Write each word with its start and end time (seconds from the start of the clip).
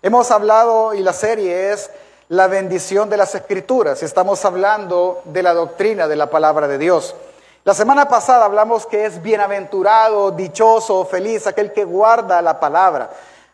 Hemos 0.00 0.30
hablado 0.30 0.94
y 0.94 1.02
la 1.02 1.12
serie 1.12 1.72
es 1.72 1.90
la 2.28 2.46
bendición 2.46 3.10
de 3.10 3.16
las 3.16 3.34
escrituras 3.34 4.00
estamos 4.04 4.44
hablando 4.44 5.22
de 5.24 5.42
la 5.42 5.52
doctrina 5.54 6.06
de 6.06 6.14
la 6.14 6.30
palabra 6.30 6.68
de 6.68 6.78
Dios. 6.78 7.16
La 7.64 7.74
semana 7.74 8.08
pasada 8.08 8.44
hablamos 8.44 8.86
que 8.86 9.06
es 9.06 9.20
bienaventurado, 9.20 10.30
dichoso, 10.30 11.04
feliz 11.04 11.48
aquel 11.48 11.72
que 11.72 11.84
guarda 11.84 12.40
la 12.42 12.60
palabra. 12.60 13.10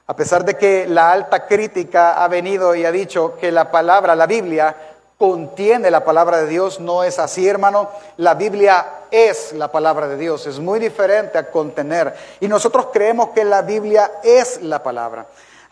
A 0.06 0.14
pesar 0.14 0.45
de 0.45 0.59
que 0.59 0.86
la 0.86 1.12
alta 1.12 1.46
crítica 1.46 2.22
ha 2.22 2.28
venido 2.28 2.74
y 2.74 2.84
ha 2.84 2.92
dicho 2.92 3.38
que 3.41 3.50
la 3.50 3.70
palabra, 3.70 4.14
la 4.14 4.27
Biblia, 4.27 4.77
contiene 5.16 5.91
la 5.91 6.05
palabra 6.05 6.42
de 6.42 6.47
Dios, 6.47 6.78
no 6.78 7.05
es 7.05 7.19
así, 7.19 7.48
hermano. 7.48 7.88
La 8.19 8.34
Biblia 8.34 8.84
es 9.11 9.55
la 9.55 9.72
palabra 9.72 10.08
de 10.08 10.19
Dios, 10.19 10.47
es 10.47 10.58
muy 10.58 10.78
diferente 10.78 11.38
a 11.38 11.50
contener. 11.50 12.14
Y 12.41 12.48
nosotros 12.48 12.88
creemos 12.92 13.30
que 13.30 13.45
la 13.45 13.62
Biblia 13.62 14.12
es 14.22 14.61
la 14.61 14.83
palabra. 14.83 15.24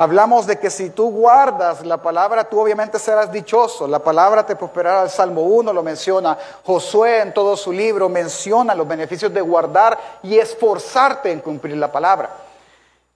Hablamos 0.03 0.49
de 0.49 0.59
que 0.59 0.69
si 0.69 0.91
tú 0.91 1.13
guardas 1.13 1.87
la 1.87 1.97
palabra, 1.97 2.43
tú 2.43 2.59
obviamente 2.59 2.99
serás 2.99 3.31
dichoso. 3.31 3.87
La 3.87 4.01
palabra 4.01 4.45
te 4.45 4.57
prosperará. 4.57 5.05
El 5.05 5.11
Salmo 5.11 5.43
1 5.43 5.73
lo 5.73 5.81
menciona. 5.81 6.37
Josué 6.65 7.21
en 7.21 7.33
todo 7.33 7.57
su 7.57 7.71
libro 7.71 8.09
menciona 8.09 8.75
los 8.75 8.89
beneficios 8.89 9.33
de 9.33 9.41
guardar 9.41 9.97
y 10.25 10.41
esforzarte 10.41 11.31
en 11.31 11.39
cumplir 11.39 11.77
la 11.77 11.93
palabra. 11.93 12.31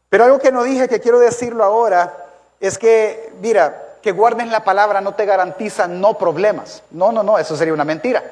Pero 0.09 0.22
algo 0.22 0.38
que 0.38 0.52
no 0.52 0.62
dije 0.62 0.88
que 0.88 1.00
quiero 1.00 1.18
decirlo 1.18 1.64
ahora 1.64 2.18
es 2.60 2.78
que, 2.78 3.32
mira, 3.40 3.96
que 4.00 4.12
guarden 4.12 4.52
la 4.52 4.62
palabra 4.62 5.00
no 5.00 5.12
te 5.12 5.26
garantiza 5.26 5.88
no 5.88 6.16
problemas. 6.16 6.84
No, 6.92 7.10
no, 7.10 7.24
no, 7.24 7.37
eso 7.37 7.57
sería 7.57 7.74
una 7.74 7.84
mentira. 7.84 8.23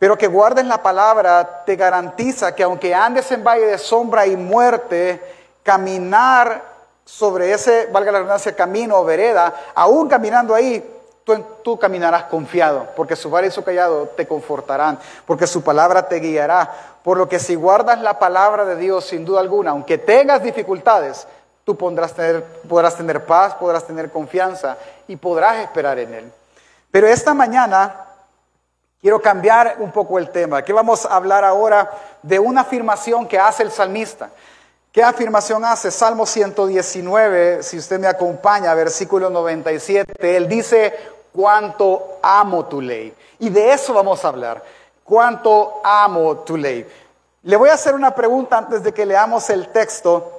Pero 0.00 0.18
que 0.18 0.26
guarden 0.26 0.66
la 0.66 0.82
palabra 0.82 1.62
te 1.64 1.76
garantiza 1.76 2.52
que 2.52 2.64
aunque 2.64 2.96
andes 2.96 3.30
en 3.30 3.44
valle 3.44 3.66
de 3.66 3.78
sombra 3.78 4.26
y 4.26 4.34
muerte, 4.34 5.22
caminar 5.62 6.71
sobre 7.04 7.52
ese, 7.52 7.86
valga 7.86 8.12
la 8.12 8.18
redundancia, 8.18 8.54
camino 8.54 8.98
o 8.98 9.04
vereda, 9.04 9.54
aún 9.74 10.08
caminando 10.08 10.54
ahí, 10.54 10.84
tú, 11.24 11.44
tú, 11.62 11.78
caminarás 11.78 12.24
confiado, 12.24 12.88
porque 12.96 13.16
su 13.16 13.30
vara 13.30 13.46
y 13.46 13.50
su 13.50 13.64
callado 13.64 14.06
te 14.16 14.26
confortarán, 14.26 14.98
porque 15.26 15.46
su 15.46 15.62
palabra 15.62 16.08
te 16.08 16.16
guiará. 16.20 16.70
Por 17.02 17.18
lo 17.18 17.28
que 17.28 17.38
si 17.38 17.56
guardas 17.56 18.00
la 18.00 18.18
palabra 18.18 18.64
de 18.64 18.76
Dios, 18.76 19.04
sin 19.04 19.24
duda 19.24 19.40
alguna, 19.40 19.72
aunque 19.72 19.98
tengas 19.98 20.42
dificultades, 20.42 21.26
tú 21.64 21.76
podrás 21.76 22.14
tener, 22.14 22.44
podrás 22.68 22.96
tener 22.96 23.24
paz, 23.24 23.54
podrás 23.54 23.84
tener 23.84 24.10
confianza 24.10 24.76
y 25.08 25.16
podrás 25.16 25.58
esperar 25.58 25.98
en 25.98 26.14
Él. 26.14 26.32
Pero 26.90 27.08
esta 27.08 27.34
mañana 27.34 28.06
quiero 29.00 29.20
cambiar 29.20 29.76
un 29.78 29.90
poco 29.90 30.18
el 30.18 30.30
tema. 30.30 30.58
Aquí 30.58 30.72
vamos 30.72 31.04
a 31.04 31.16
hablar 31.16 31.44
ahora 31.44 31.90
de 32.22 32.38
una 32.38 32.60
afirmación 32.60 33.26
que 33.26 33.38
hace 33.38 33.62
el 33.62 33.72
salmista. 33.72 34.30
¿Qué 34.92 35.02
afirmación 35.02 35.64
hace? 35.64 35.90
Salmo 35.90 36.26
119, 36.26 37.62
si 37.62 37.78
usted 37.78 37.98
me 37.98 38.06
acompaña, 38.06 38.74
versículo 38.74 39.30
97, 39.30 40.36
él 40.36 40.46
dice, 40.46 40.94
cuánto 41.32 42.18
amo 42.22 42.66
tu 42.66 42.82
ley. 42.82 43.14
Y 43.38 43.48
de 43.48 43.72
eso 43.72 43.94
vamos 43.94 44.22
a 44.22 44.28
hablar, 44.28 44.62
cuánto 45.02 45.80
amo 45.82 46.40
tu 46.40 46.58
ley. 46.58 46.86
Le 47.42 47.56
voy 47.56 47.70
a 47.70 47.74
hacer 47.74 47.94
una 47.94 48.14
pregunta 48.14 48.58
antes 48.58 48.82
de 48.82 48.92
que 48.92 49.06
leamos 49.06 49.48
el 49.48 49.68
texto. 49.68 50.30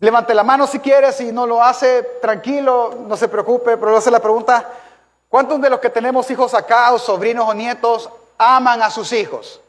Levante 0.00 0.34
la 0.34 0.42
mano 0.42 0.66
si 0.66 0.80
quiere, 0.80 1.12
si 1.12 1.30
no 1.30 1.46
lo 1.46 1.62
hace, 1.62 2.02
tranquilo, 2.20 2.92
no 3.06 3.16
se 3.16 3.28
preocupe, 3.28 3.76
pero 3.76 3.92
le 3.92 3.98
hace 3.98 4.10
la 4.10 4.18
pregunta, 4.18 4.68
¿cuántos 5.28 5.60
de 5.60 5.70
los 5.70 5.78
que 5.78 5.90
tenemos 5.90 6.28
hijos 6.28 6.54
acá, 6.54 6.92
o 6.92 6.98
sobrinos 6.98 7.48
o 7.48 7.54
nietos, 7.54 8.10
aman 8.36 8.82
a 8.82 8.90
sus 8.90 9.12
hijos? 9.12 9.60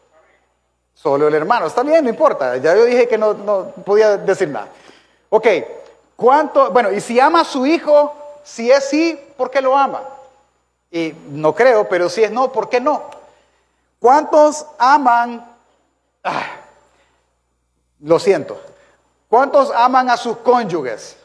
Solo 1.08 1.30
el 1.30 1.36
hermano, 1.36 1.68
está 1.68 1.84
bien, 1.84 2.04
no 2.04 2.10
importa, 2.10 2.58
ya 2.58 2.76
yo 2.76 2.84
dije 2.84 3.08
que 3.08 3.18
no, 3.18 3.72
podía 3.86 4.18
decir 4.18 4.50
nada. 4.50 4.68
Ok, 5.30 5.48
¿cuánto? 6.18 6.70
Bueno, 6.72 6.92
y 6.92 7.00
si 7.00 7.18
ama 7.18 7.40
a 7.40 7.46
su 7.46 7.66
hijo, 7.66 8.14
si 8.44 8.70
es 8.70 8.90
sí, 8.90 9.18
¿por 9.38 9.50
qué 9.50 9.62
lo 9.62 9.78
ama? 9.78 10.04
Y 10.92 11.14
no 11.30 11.56
creo, 11.56 11.88
pero 11.88 12.10
si 12.10 12.26
es 12.26 12.30
no, 12.30 12.52
¿por 12.52 12.68
qué 12.68 12.82
no? 12.82 13.04
¿Cuántos 14.02 14.66
aman? 14.78 15.50
Ah, 16.26 16.58
lo 18.02 18.20
siento. 18.20 18.60
¿Cuántos 19.30 19.72
aman 19.72 20.10
a 20.10 20.18
sus 20.18 20.36
cónyuges? 20.40 21.16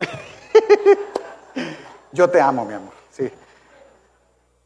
Yo 2.10 2.28
te 2.28 2.40
amo, 2.40 2.64
mi 2.64 2.74
amor. 2.74 2.94
Sí. 3.12 3.30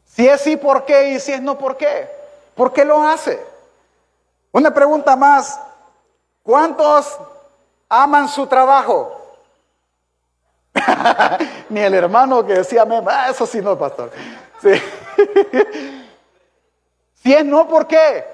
Si 0.07 0.27
es 0.27 0.41
sí, 0.41 0.57
¿por 0.57 0.85
qué? 0.85 1.11
Y 1.11 1.19
si 1.19 1.33
es 1.33 1.41
no, 1.43 1.55
¿por 1.55 1.77
qué? 1.77 2.09
¿Por 2.55 2.73
qué 2.73 2.83
lo 2.83 3.03
hace? 3.03 3.56
Una 4.57 4.73
pregunta 4.73 5.15
más. 5.15 5.59
¿Cuántos 6.41 7.15
aman 7.87 8.27
su 8.27 8.47
trabajo? 8.47 9.15
Ni 11.69 11.79
el 11.79 11.93
hermano 11.93 12.43
que 12.43 12.53
decía, 12.53 12.83
ah, 12.89 13.27
eso 13.29 13.45
sí 13.45 13.61
no, 13.61 13.77
pastor. 13.77 14.09
Sí. 14.59 14.71
si 17.21 17.35
es 17.35 17.45
no, 17.45 17.67
¿por 17.67 17.85
qué? 17.85 18.25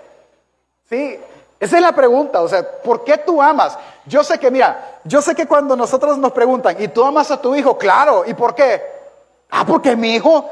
Sí, 0.89 1.19
esa 1.59 1.75
es 1.75 1.81
la 1.81 1.91
pregunta, 1.91 2.41
o 2.41 2.47
sea, 2.47 2.65
¿por 2.81 3.03
qué 3.03 3.17
tú 3.17 3.41
amas? 3.41 3.77
Yo 4.05 4.23
sé 4.23 4.39
que, 4.39 4.49
mira, 4.49 4.99
yo 5.03 5.21
sé 5.21 5.35
que 5.35 5.45
cuando 5.45 5.75
nosotros 5.75 6.17
nos 6.17 6.31
preguntan, 6.31 6.81
¿y 6.81 6.87
tú 6.87 7.03
amas 7.03 7.31
a 7.31 7.41
tu 7.41 7.53
hijo? 7.53 7.77
Claro, 7.77 8.23
¿y 8.25 8.33
por 8.33 8.55
qué? 8.55 8.81
Ah, 9.49 9.65
porque 9.67 9.97
mi 9.97 10.15
hijo, 10.15 10.49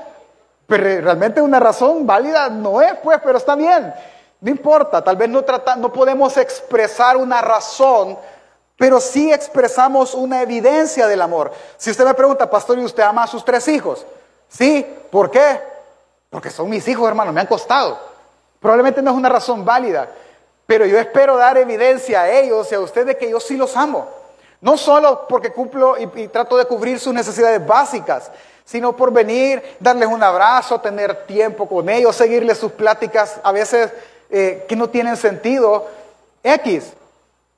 pero 0.68 0.84
realmente 0.84 1.42
una 1.42 1.62
razón 1.62 2.06
válida 2.06 2.50
no 2.50 2.82
es, 2.82 2.94
pues, 3.02 3.22
pero 3.24 3.38
está 3.38 3.56
bien. 3.56 3.94
No 4.42 4.50
importa, 4.50 5.04
tal 5.04 5.16
vez 5.16 5.30
no, 5.30 5.46
no 5.78 5.94
podemos 5.94 6.36
expresar 6.36 7.16
una 7.16 7.42
razón, 7.42 8.18
pero 8.76 9.00
sí 9.00 9.32
expresamos 9.32 10.16
una 10.16 10.42
evidencia 10.42 11.08
del 11.08 11.22
amor. 11.22 11.52
Si 11.78 11.92
usted 11.92 12.04
me 12.04 12.16
pregunta, 12.16 12.50
pastor, 12.50 12.80
¿y 12.80 12.84
usted 12.84 13.04
ama 13.04 13.24
a 13.24 13.28
sus 13.28 13.46
tres 13.46 13.68
hijos? 13.68 14.04
Sí, 14.50 14.84
¿por 15.12 15.30
qué? 15.30 15.62
Porque 16.32 16.50
son 16.50 16.70
mis 16.72 16.88
hijos, 16.88 17.08
hermano, 17.08 17.32
me 17.32 17.40
han 17.40 17.46
costado. 17.46 18.00
Probablemente 18.60 19.04
no 19.04 19.12
es 19.12 19.18
una 19.18 19.30
razón 19.30 19.64
válida, 19.64 20.10
pero 20.66 20.88
yo 20.88 20.98
espero 20.98 21.38
dar 21.38 21.60
evidencia 21.60 22.24
a 22.24 22.32
ellos 22.32 22.72
y 22.72 22.76
a 22.76 22.80
usted 22.80 23.06
de 23.06 23.18
que 23.18 23.30
yo 23.30 23.40
sí 23.40 23.56
los 23.56 23.78
amo. 23.78 24.08
No 24.60 24.76
solo 24.76 25.28
porque 25.28 25.52
cumplo 25.52 26.00
y, 26.00 26.10
y 26.20 26.28
trato 26.30 26.58
de 26.58 26.66
cubrir 26.66 27.00
sus 27.00 27.14
necesidades 27.14 27.64
básicas, 27.64 28.32
sino 28.66 28.96
por 28.96 29.12
venir, 29.12 29.62
darles 29.80 30.08
un 30.08 30.24
abrazo, 30.24 30.82
tener 30.82 31.28
tiempo 31.28 31.70
con 31.70 31.90
ellos, 31.90 32.16
seguirles 32.16 32.58
sus 32.58 32.72
pláticas, 32.72 33.40
a 33.44 33.52
veces 33.52 33.92
eh, 34.32 34.66
que 34.68 34.76
no 34.76 34.90
tienen 34.90 35.18
sentido. 35.18 35.88
X. 36.44 36.94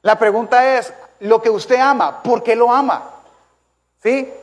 La 0.02 0.20
pregunta 0.20 0.78
es, 0.78 0.94
lo 1.20 1.42
que 1.42 1.50
usted 1.50 1.80
ama, 1.80 2.22
¿por 2.22 2.44
qué 2.44 2.56
lo 2.56 2.72
ama? 2.72 3.10
¿Sí? 4.02 4.34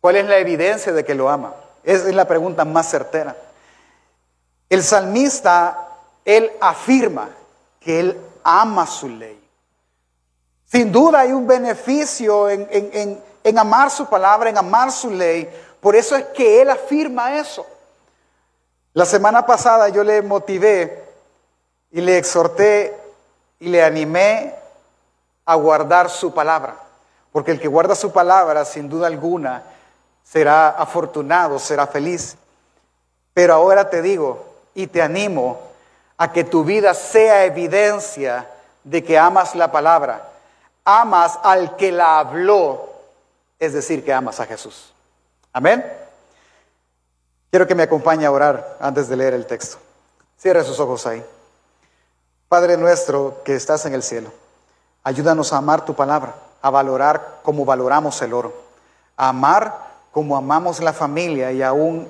¿Cuál 0.00 0.16
es 0.16 0.26
la 0.26 0.38
evidencia 0.38 0.92
de 0.92 1.04
que 1.04 1.14
lo 1.14 1.28
ama? 1.28 1.54
Esa 1.84 2.08
es 2.08 2.14
la 2.14 2.26
pregunta 2.26 2.64
más 2.64 2.90
certera. 2.90 3.36
El 4.68 4.82
salmista, 4.82 5.88
él 6.24 6.50
afirma 6.60 7.28
que 7.78 8.00
él 8.00 8.20
ama 8.42 8.86
su 8.86 9.08
ley. 9.08 9.40
Sin 10.64 10.90
duda 10.90 11.20
hay 11.20 11.32
un 11.32 11.46
beneficio 11.46 12.50
en, 12.50 12.68
en, 12.70 13.22
en 13.44 13.58
amar 13.58 13.90
su 13.90 14.06
palabra, 14.06 14.50
en 14.50 14.58
amar 14.58 14.90
su 14.90 15.10
ley. 15.10 15.48
Por 15.80 15.94
eso 15.94 16.16
es 16.16 16.24
que 16.26 16.60
él 16.60 16.70
afirma 16.70 17.38
eso. 17.38 17.64
La 18.92 19.06
semana 19.06 19.46
pasada 19.46 19.88
yo 19.88 20.02
le 20.02 20.22
motivé 20.22 21.07
y 21.90 22.00
le 22.00 22.18
exhorté 22.18 22.96
y 23.60 23.68
le 23.68 23.82
animé 23.82 24.54
a 25.44 25.54
guardar 25.54 26.10
su 26.10 26.32
palabra, 26.32 26.76
porque 27.32 27.52
el 27.52 27.60
que 27.60 27.68
guarda 27.68 27.94
su 27.94 28.12
palabra, 28.12 28.64
sin 28.64 28.88
duda 28.88 29.06
alguna, 29.06 29.62
será 30.22 30.68
afortunado, 30.70 31.58
será 31.58 31.86
feliz. 31.86 32.36
Pero 33.32 33.54
ahora 33.54 33.88
te 33.88 34.02
digo 34.02 34.44
y 34.74 34.86
te 34.86 35.00
animo 35.00 35.58
a 36.18 36.32
que 36.32 36.44
tu 36.44 36.64
vida 36.64 36.92
sea 36.94 37.44
evidencia 37.44 38.46
de 38.84 39.02
que 39.02 39.18
amas 39.18 39.54
la 39.54 39.72
palabra, 39.72 40.28
amas 40.84 41.38
al 41.42 41.76
que 41.76 41.92
la 41.92 42.18
habló, 42.18 42.92
es 43.58 43.72
decir, 43.72 44.04
que 44.04 44.12
amas 44.12 44.40
a 44.40 44.46
Jesús. 44.46 44.92
Amén. 45.52 45.84
Quiero 47.50 47.66
que 47.66 47.74
me 47.74 47.84
acompañe 47.84 48.26
a 48.26 48.30
orar 48.30 48.76
antes 48.80 49.08
de 49.08 49.16
leer 49.16 49.34
el 49.34 49.46
texto. 49.46 49.78
Cierre 50.38 50.62
sus 50.64 50.78
ojos 50.78 51.06
ahí. 51.06 51.24
Padre 52.48 52.78
nuestro 52.78 53.42
que 53.44 53.54
estás 53.54 53.84
en 53.84 53.92
el 53.92 54.02
cielo, 54.02 54.32
ayúdanos 55.04 55.52
a 55.52 55.58
amar 55.58 55.84
tu 55.84 55.94
palabra, 55.94 56.34
a 56.62 56.70
valorar 56.70 57.40
como 57.42 57.66
valoramos 57.66 58.22
el 58.22 58.32
oro, 58.32 58.54
a 59.18 59.28
amar 59.28 59.74
como 60.12 60.34
amamos 60.34 60.80
la 60.80 60.94
familia 60.94 61.52
y 61.52 61.60
aún 61.62 62.08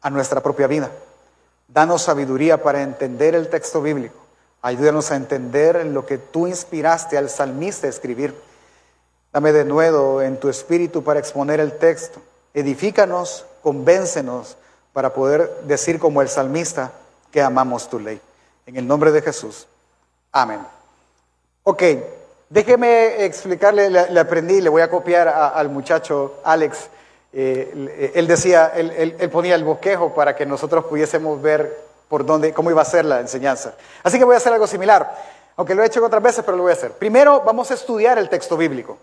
a 0.00 0.08
nuestra 0.08 0.40
propia 0.40 0.68
vida. 0.68 0.92
Danos 1.66 2.02
sabiduría 2.02 2.62
para 2.62 2.82
entender 2.82 3.34
el 3.34 3.48
texto 3.48 3.82
bíblico. 3.82 4.14
Ayúdanos 4.62 5.10
a 5.10 5.16
entender 5.16 5.84
lo 5.86 6.06
que 6.06 6.18
tú 6.18 6.46
inspiraste 6.46 7.18
al 7.18 7.28
salmista 7.28 7.88
a 7.88 7.90
escribir. 7.90 8.32
Dame 9.32 9.50
de 9.50 9.64
nuevo 9.64 10.22
en 10.22 10.38
tu 10.38 10.48
espíritu 10.48 11.02
para 11.02 11.18
exponer 11.18 11.58
el 11.58 11.78
texto. 11.78 12.20
Edifícanos, 12.54 13.44
convéncenos 13.60 14.56
para 14.92 15.12
poder 15.12 15.62
decir 15.64 15.98
como 15.98 16.22
el 16.22 16.28
salmista 16.28 16.92
que 17.32 17.42
amamos 17.42 17.90
tu 17.90 17.98
ley. 17.98 18.20
En 18.66 18.76
el 18.76 18.86
nombre 18.86 19.10
de 19.10 19.22
Jesús. 19.22 19.66
Amén. 20.32 20.60
Ok, 21.64 21.82
Déjeme 22.50 23.24
explicarle, 23.24 23.88
le, 23.88 24.18
aprendí, 24.18 24.60
le 24.60 24.68
voy 24.68 24.82
a 24.82 24.90
copiar 24.90 25.28
al 25.28 25.68
muchacho 25.68 26.40
Alex. 26.42 26.88
Eh, 27.32 28.10
él 28.12 28.26
decía, 28.26 28.72
él, 28.74 29.14
él, 29.20 29.30
ponía 29.30 29.54
el 29.54 29.62
bosquejo 29.62 30.12
para 30.12 30.34
que 30.34 30.44
nosotros 30.44 30.84
pudiésemos 30.86 31.40
ver 31.40 31.80
por 32.08 32.26
dónde, 32.26 32.52
cómo 32.52 32.72
iba 32.72 32.82
a 32.82 32.84
ser 32.84 33.04
la 33.04 33.20
enseñanza. 33.20 33.74
Así 34.02 34.18
que 34.18 34.24
voy 34.24 34.34
a 34.34 34.38
hacer 34.38 34.52
algo 34.52 34.66
similar, 34.66 35.16
aunque 35.56 35.76
lo 35.76 35.84
he 35.84 35.86
hecho 35.86 36.04
otras 36.04 36.20
veces, 36.20 36.42
pero 36.44 36.56
lo 36.56 36.64
voy 36.64 36.72
a 36.72 36.74
hacer. 36.74 36.90
Primero 36.90 37.40
vamos 37.42 37.70
a 37.70 37.74
estudiar 37.74 38.18
el 38.18 38.28
texto 38.28 38.56
bíblico. 38.56 38.98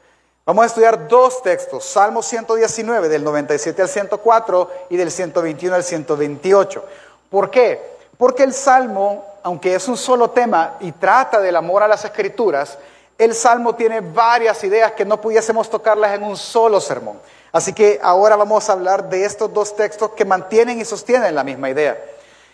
Vamos 0.46 0.64
a 0.64 0.66
estudiar 0.66 1.08
dos 1.08 1.42
textos, 1.42 1.86
Salmo 1.86 2.22
119 2.22 3.08
del 3.08 3.24
97 3.24 3.82
al 3.82 3.88
104 3.88 4.72
y 4.90 4.98
del 4.98 5.10
121 5.10 5.74
al 5.74 5.86
128. 5.86 6.86
¿Por 7.30 7.50
qué? 7.50 7.97
Porque 8.18 8.44
el 8.44 8.54
Salmo, 8.54 9.26
aunque 9.44 9.76
es 9.76 9.88
un 9.88 9.98
solo 9.98 10.30
tema 10.32 10.76
y 10.80 10.92
trata 10.92 11.40
del 11.40 11.56
amor 11.56 11.84
a 11.84 11.88
las 11.88 12.04
escrituras, 12.04 12.78
el 13.18 13.34
Salmo 13.34 13.76
tiene 13.76 14.02
varias 14.02 14.64
ideas 14.64 14.92
que 14.94 15.06
no 15.06 15.20
pudiésemos 15.22 15.70
tocarlas 15.70 16.16
en 16.16 16.24
un 16.24 16.38
solo 16.38 16.80
sermón. 16.82 17.20
Así 17.52 17.74
que 17.74 18.00
ahora 18.02 18.36
vamos 18.36 18.70
a 18.70 18.74
hablar 18.74 19.10
de 19.10 19.26
estos 19.26 19.54
dos 19.54 19.76
textos 19.76 20.12
que 20.12 20.26
mantienen 20.26 20.80
y 20.80 20.86
sostienen 20.86 21.36
la 21.36 21.44
misma 21.44 21.70
idea. 21.70 21.98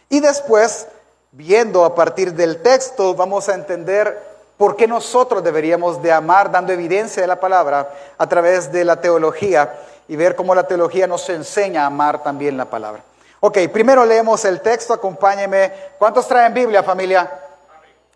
Y 0.09 0.19
después, 0.19 0.87
viendo 1.31 1.83
a 1.83 1.95
partir 1.95 2.33
del 2.33 2.61
texto, 2.61 3.15
vamos 3.15 3.49
a 3.49 3.55
entender 3.55 4.33
¿Por 4.57 4.75
qué 4.75 4.87
nosotros 4.87 5.43
deberíamos 5.43 6.01
de 6.01 6.11
amar 6.11 6.51
dando 6.51 6.71
evidencia 6.71 7.21
de 7.21 7.27
la 7.27 7.39
palabra 7.39 7.91
a 8.17 8.29
través 8.29 8.71
de 8.71 8.85
la 8.85 9.01
teología 9.01 9.73
y 10.07 10.15
ver 10.15 10.35
cómo 10.35 10.53
la 10.53 10.67
teología 10.67 11.07
nos 11.07 11.27
enseña 11.29 11.83
a 11.83 11.87
amar 11.87 12.21
también 12.23 12.55
la 12.55 12.65
palabra? 12.65 13.01
Ok, 13.45 13.57
primero 13.73 14.05
leemos 14.05 14.45
el 14.45 14.61
texto, 14.61 14.93
acompáñeme. 14.93 15.69
¿Cuántos 15.99 16.25
traen 16.29 16.53
Biblia, 16.53 16.81
familia? 16.81 17.29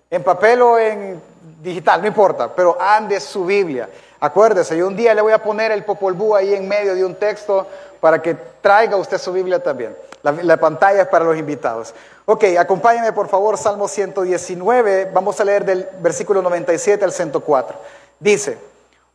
En 0.10 0.24
papel 0.24 0.62
o 0.62 0.80
en 0.80 1.22
digital, 1.62 2.00
no 2.00 2.08
importa, 2.08 2.48
pero 2.56 2.78
ande 2.80 3.20
su 3.20 3.44
Biblia. 3.44 3.90
Acuérdese, 4.22 4.78
yo 4.78 4.88
un 4.88 4.96
día 4.96 5.14
le 5.14 5.22
voy 5.22 5.34
a 5.34 5.44
poner 5.44 5.74
el 5.74 5.84
popolbú 5.84 6.34
ahí 6.34 6.54
en 6.54 6.66
medio 6.66 6.96
de 6.96 7.04
un 7.04 7.14
texto 7.16 7.68
para 8.00 8.22
que 8.22 8.36
traiga 8.62 8.96
usted 8.96 9.18
su 9.18 9.34
Biblia 9.34 9.62
también. 9.62 9.98
La, 10.24 10.32
la 10.32 10.56
pantalla 10.56 11.02
es 11.02 11.08
para 11.10 11.26
los 11.26 11.36
invitados. 11.36 11.94
Ok, 12.24 12.46
acompáñenme 12.58 13.12
por 13.12 13.28
favor, 13.28 13.58
Salmo 13.58 13.90
119, 13.90 15.12
vamos 15.14 15.42
a 15.42 15.44
leer 15.44 15.66
del 15.66 15.90
versículo 16.00 16.42
97 16.42 17.04
al 17.04 17.12
104. 17.12 17.78
Dice, 18.18 18.58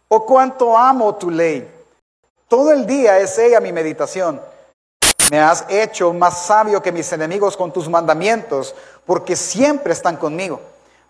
oh 0.09 0.27
cuánto 0.27 0.77
amo 0.77 1.15
tu 1.15 1.31
ley, 1.31 1.67
todo 2.49 2.71
el 2.71 2.85
día 2.85 3.19
es 3.19 3.39
ella 3.39 3.61
mi 3.61 3.73
meditación. 3.73 4.52
Me 5.33 5.41
has 5.41 5.65
hecho 5.71 6.13
más 6.13 6.45
sabio 6.45 6.83
que 6.83 6.93
mis 6.93 7.11
enemigos 7.11 7.57
con 7.57 7.73
tus 7.73 7.89
mandamientos, 7.89 8.75
porque 9.07 9.35
siempre 9.35 9.95
están 9.95 10.19
conmigo. 10.19 10.61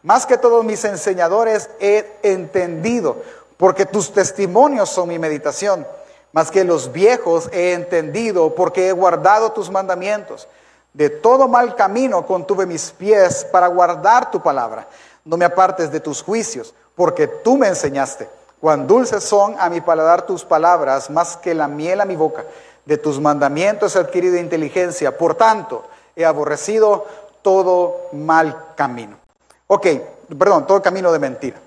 Más 0.04 0.26
que 0.26 0.38
todos 0.38 0.64
mis 0.64 0.84
enseñadores 0.84 1.68
he 1.80 2.20
entendido, 2.22 3.16
porque 3.56 3.84
tus 3.84 4.12
testimonios 4.12 4.90
son 4.90 5.08
mi 5.08 5.18
meditación. 5.18 5.84
Más 6.30 6.52
que 6.52 6.62
los 6.62 6.92
viejos 6.92 7.48
he 7.52 7.72
entendido, 7.72 8.54
porque 8.54 8.86
he 8.86 8.92
guardado 8.92 9.50
tus 9.50 9.72
mandamientos. 9.72 10.46
De 10.92 11.10
todo 11.10 11.48
mal 11.48 11.74
camino 11.74 12.24
contuve 12.24 12.64
mis 12.64 12.92
pies 12.92 13.44
para 13.50 13.66
guardar 13.66 14.30
tu 14.30 14.40
palabra. 14.40 14.86
No 15.24 15.36
me 15.36 15.46
apartes 15.46 15.90
de 15.90 15.98
tus 15.98 16.22
juicios, 16.22 16.74
porque 16.94 17.26
tú 17.26 17.56
me 17.56 17.66
enseñaste. 17.66 18.28
Cuán 18.60 18.86
dulces 18.86 19.24
son 19.24 19.56
a 19.58 19.68
mi 19.68 19.80
paladar 19.80 20.22
tus 20.22 20.44
palabras, 20.44 21.10
más 21.10 21.36
que 21.36 21.52
la 21.52 21.66
miel 21.66 22.00
a 22.00 22.04
mi 22.04 22.14
boca. 22.14 22.44
De 22.84 22.98
tus 22.98 23.20
mandamientos 23.20 23.94
he 23.94 23.98
adquirido 23.98 24.36
inteligencia. 24.36 25.16
Por 25.16 25.34
tanto, 25.34 25.84
he 26.16 26.24
aborrecido 26.24 27.06
todo 27.42 28.08
mal 28.12 28.74
camino. 28.76 29.16
Ok, 29.66 29.86
perdón, 30.38 30.66
todo 30.66 30.82
camino 30.82 31.12
de 31.12 31.18
mentira. 31.18 31.60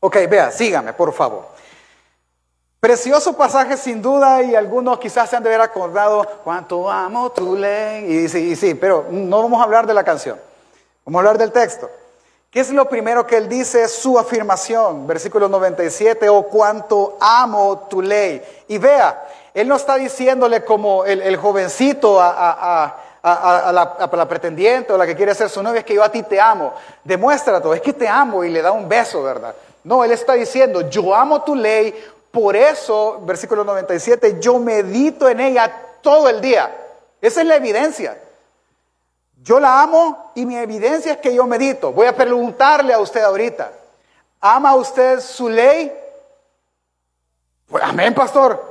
Ok, 0.00 0.16
vea, 0.28 0.50
sígame, 0.50 0.92
por 0.92 1.12
favor. 1.12 1.46
Precioso 2.80 3.36
pasaje 3.36 3.76
sin 3.76 4.00
duda 4.00 4.42
y 4.42 4.54
algunos 4.54 4.98
quizás 4.98 5.28
se 5.28 5.36
han 5.36 5.42
de 5.42 5.50
haber 5.50 5.60
acordado 5.60 6.26
cuánto 6.42 6.90
amo 6.90 7.30
tu 7.30 7.54
ley. 7.54 8.10
Y 8.10 8.28
sí, 8.30 8.52
y 8.52 8.56
sí, 8.56 8.74
pero 8.74 9.04
no 9.10 9.42
vamos 9.42 9.60
a 9.60 9.64
hablar 9.64 9.86
de 9.86 9.92
la 9.92 10.02
canción, 10.02 10.40
vamos 11.04 11.18
a 11.18 11.20
hablar 11.20 11.36
del 11.36 11.52
texto. 11.52 11.90
¿Qué 12.50 12.60
es 12.60 12.70
lo 12.70 12.88
primero 12.88 13.26
que 13.26 13.36
él 13.36 13.48
dice? 13.48 13.86
Su 13.86 14.18
afirmación, 14.18 15.06
versículo 15.06 15.48
97, 15.48 16.28
o 16.30 16.44
cuánto 16.44 17.18
amo 17.20 17.86
tu 17.88 18.00
ley. 18.00 18.42
Y 18.66 18.78
vea, 18.78 19.24
él 19.54 19.68
no 19.68 19.76
está 19.76 19.96
diciéndole 19.96 20.64
como 20.64 21.04
el, 21.04 21.36
jovencito 21.36 22.20
a, 22.20 22.94
la, 23.22 24.28
pretendiente 24.28 24.92
o 24.92 24.98
la 24.98 25.06
que 25.06 25.16
quiere 25.16 25.34
ser 25.34 25.48
su 25.48 25.62
novia, 25.62 25.80
es 25.80 25.84
que 25.84 25.94
yo 25.94 26.04
a 26.04 26.10
ti 26.10 26.22
te 26.22 26.40
amo. 26.40 26.74
Demuéstralo, 27.04 27.60
todo, 27.60 27.74
es 27.74 27.80
que 27.80 27.92
te 27.92 28.08
amo 28.08 28.44
y 28.44 28.50
le 28.50 28.62
da 28.62 28.72
un 28.72 28.88
beso, 28.88 29.22
¿verdad? 29.22 29.54
No, 29.82 30.04
él 30.04 30.12
está 30.12 30.34
diciendo, 30.34 30.88
yo 30.88 31.14
amo 31.14 31.42
tu 31.42 31.54
ley 31.54 31.94
por 32.30 32.54
eso, 32.54 33.20
versículo 33.22 33.64
97, 33.64 34.38
yo 34.40 34.58
medito 34.58 35.28
en 35.28 35.40
ella 35.40 35.72
todo 36.00 36.28
el 36.28 36.40
día. 36.40 36.70
Esa 37.20 37.40
es 37.40 37.46
la 37.46 37.56
evidencia. 37.56 38.18
Yo 39.42 39.58
la 39.58 39.82
amo 39.82 40.32
y 40.34 40.46
mi 40.46 40.56
evidencia 40.56 41.12
es 41.12 41.18
que 41.18 41.34
yo 41.34 41.46
medito. 41.46 41.92
Voy 41.92 42.06
a 42.06 42.14
preguntarle 42.14 42.92
a 42.92 43.00
usted 43.00 43.22
ahorita, 43.22 43.72
¿ama 44.40 44.74
usted 44.76 45.20
su 45.20 45.48
ley? 45.48 45.92
Pues, 47.66 47.82
amén, 47.82 48.14
pastor. 48.14 48.69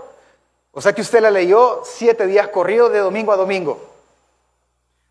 O 0.80 0.82
sea 0.82 0.94
que 0.94 1.02
usted 1.02 1.20
la 1.20 1.30
leyó 1.30 1.82
siete 1.84 2.26
días 2.26 2.48
corridos 2.48 2.90
de 2.94 3.00
domingo 3.00 3.34
a 3.34 3.36
domingo. 3.36 3.82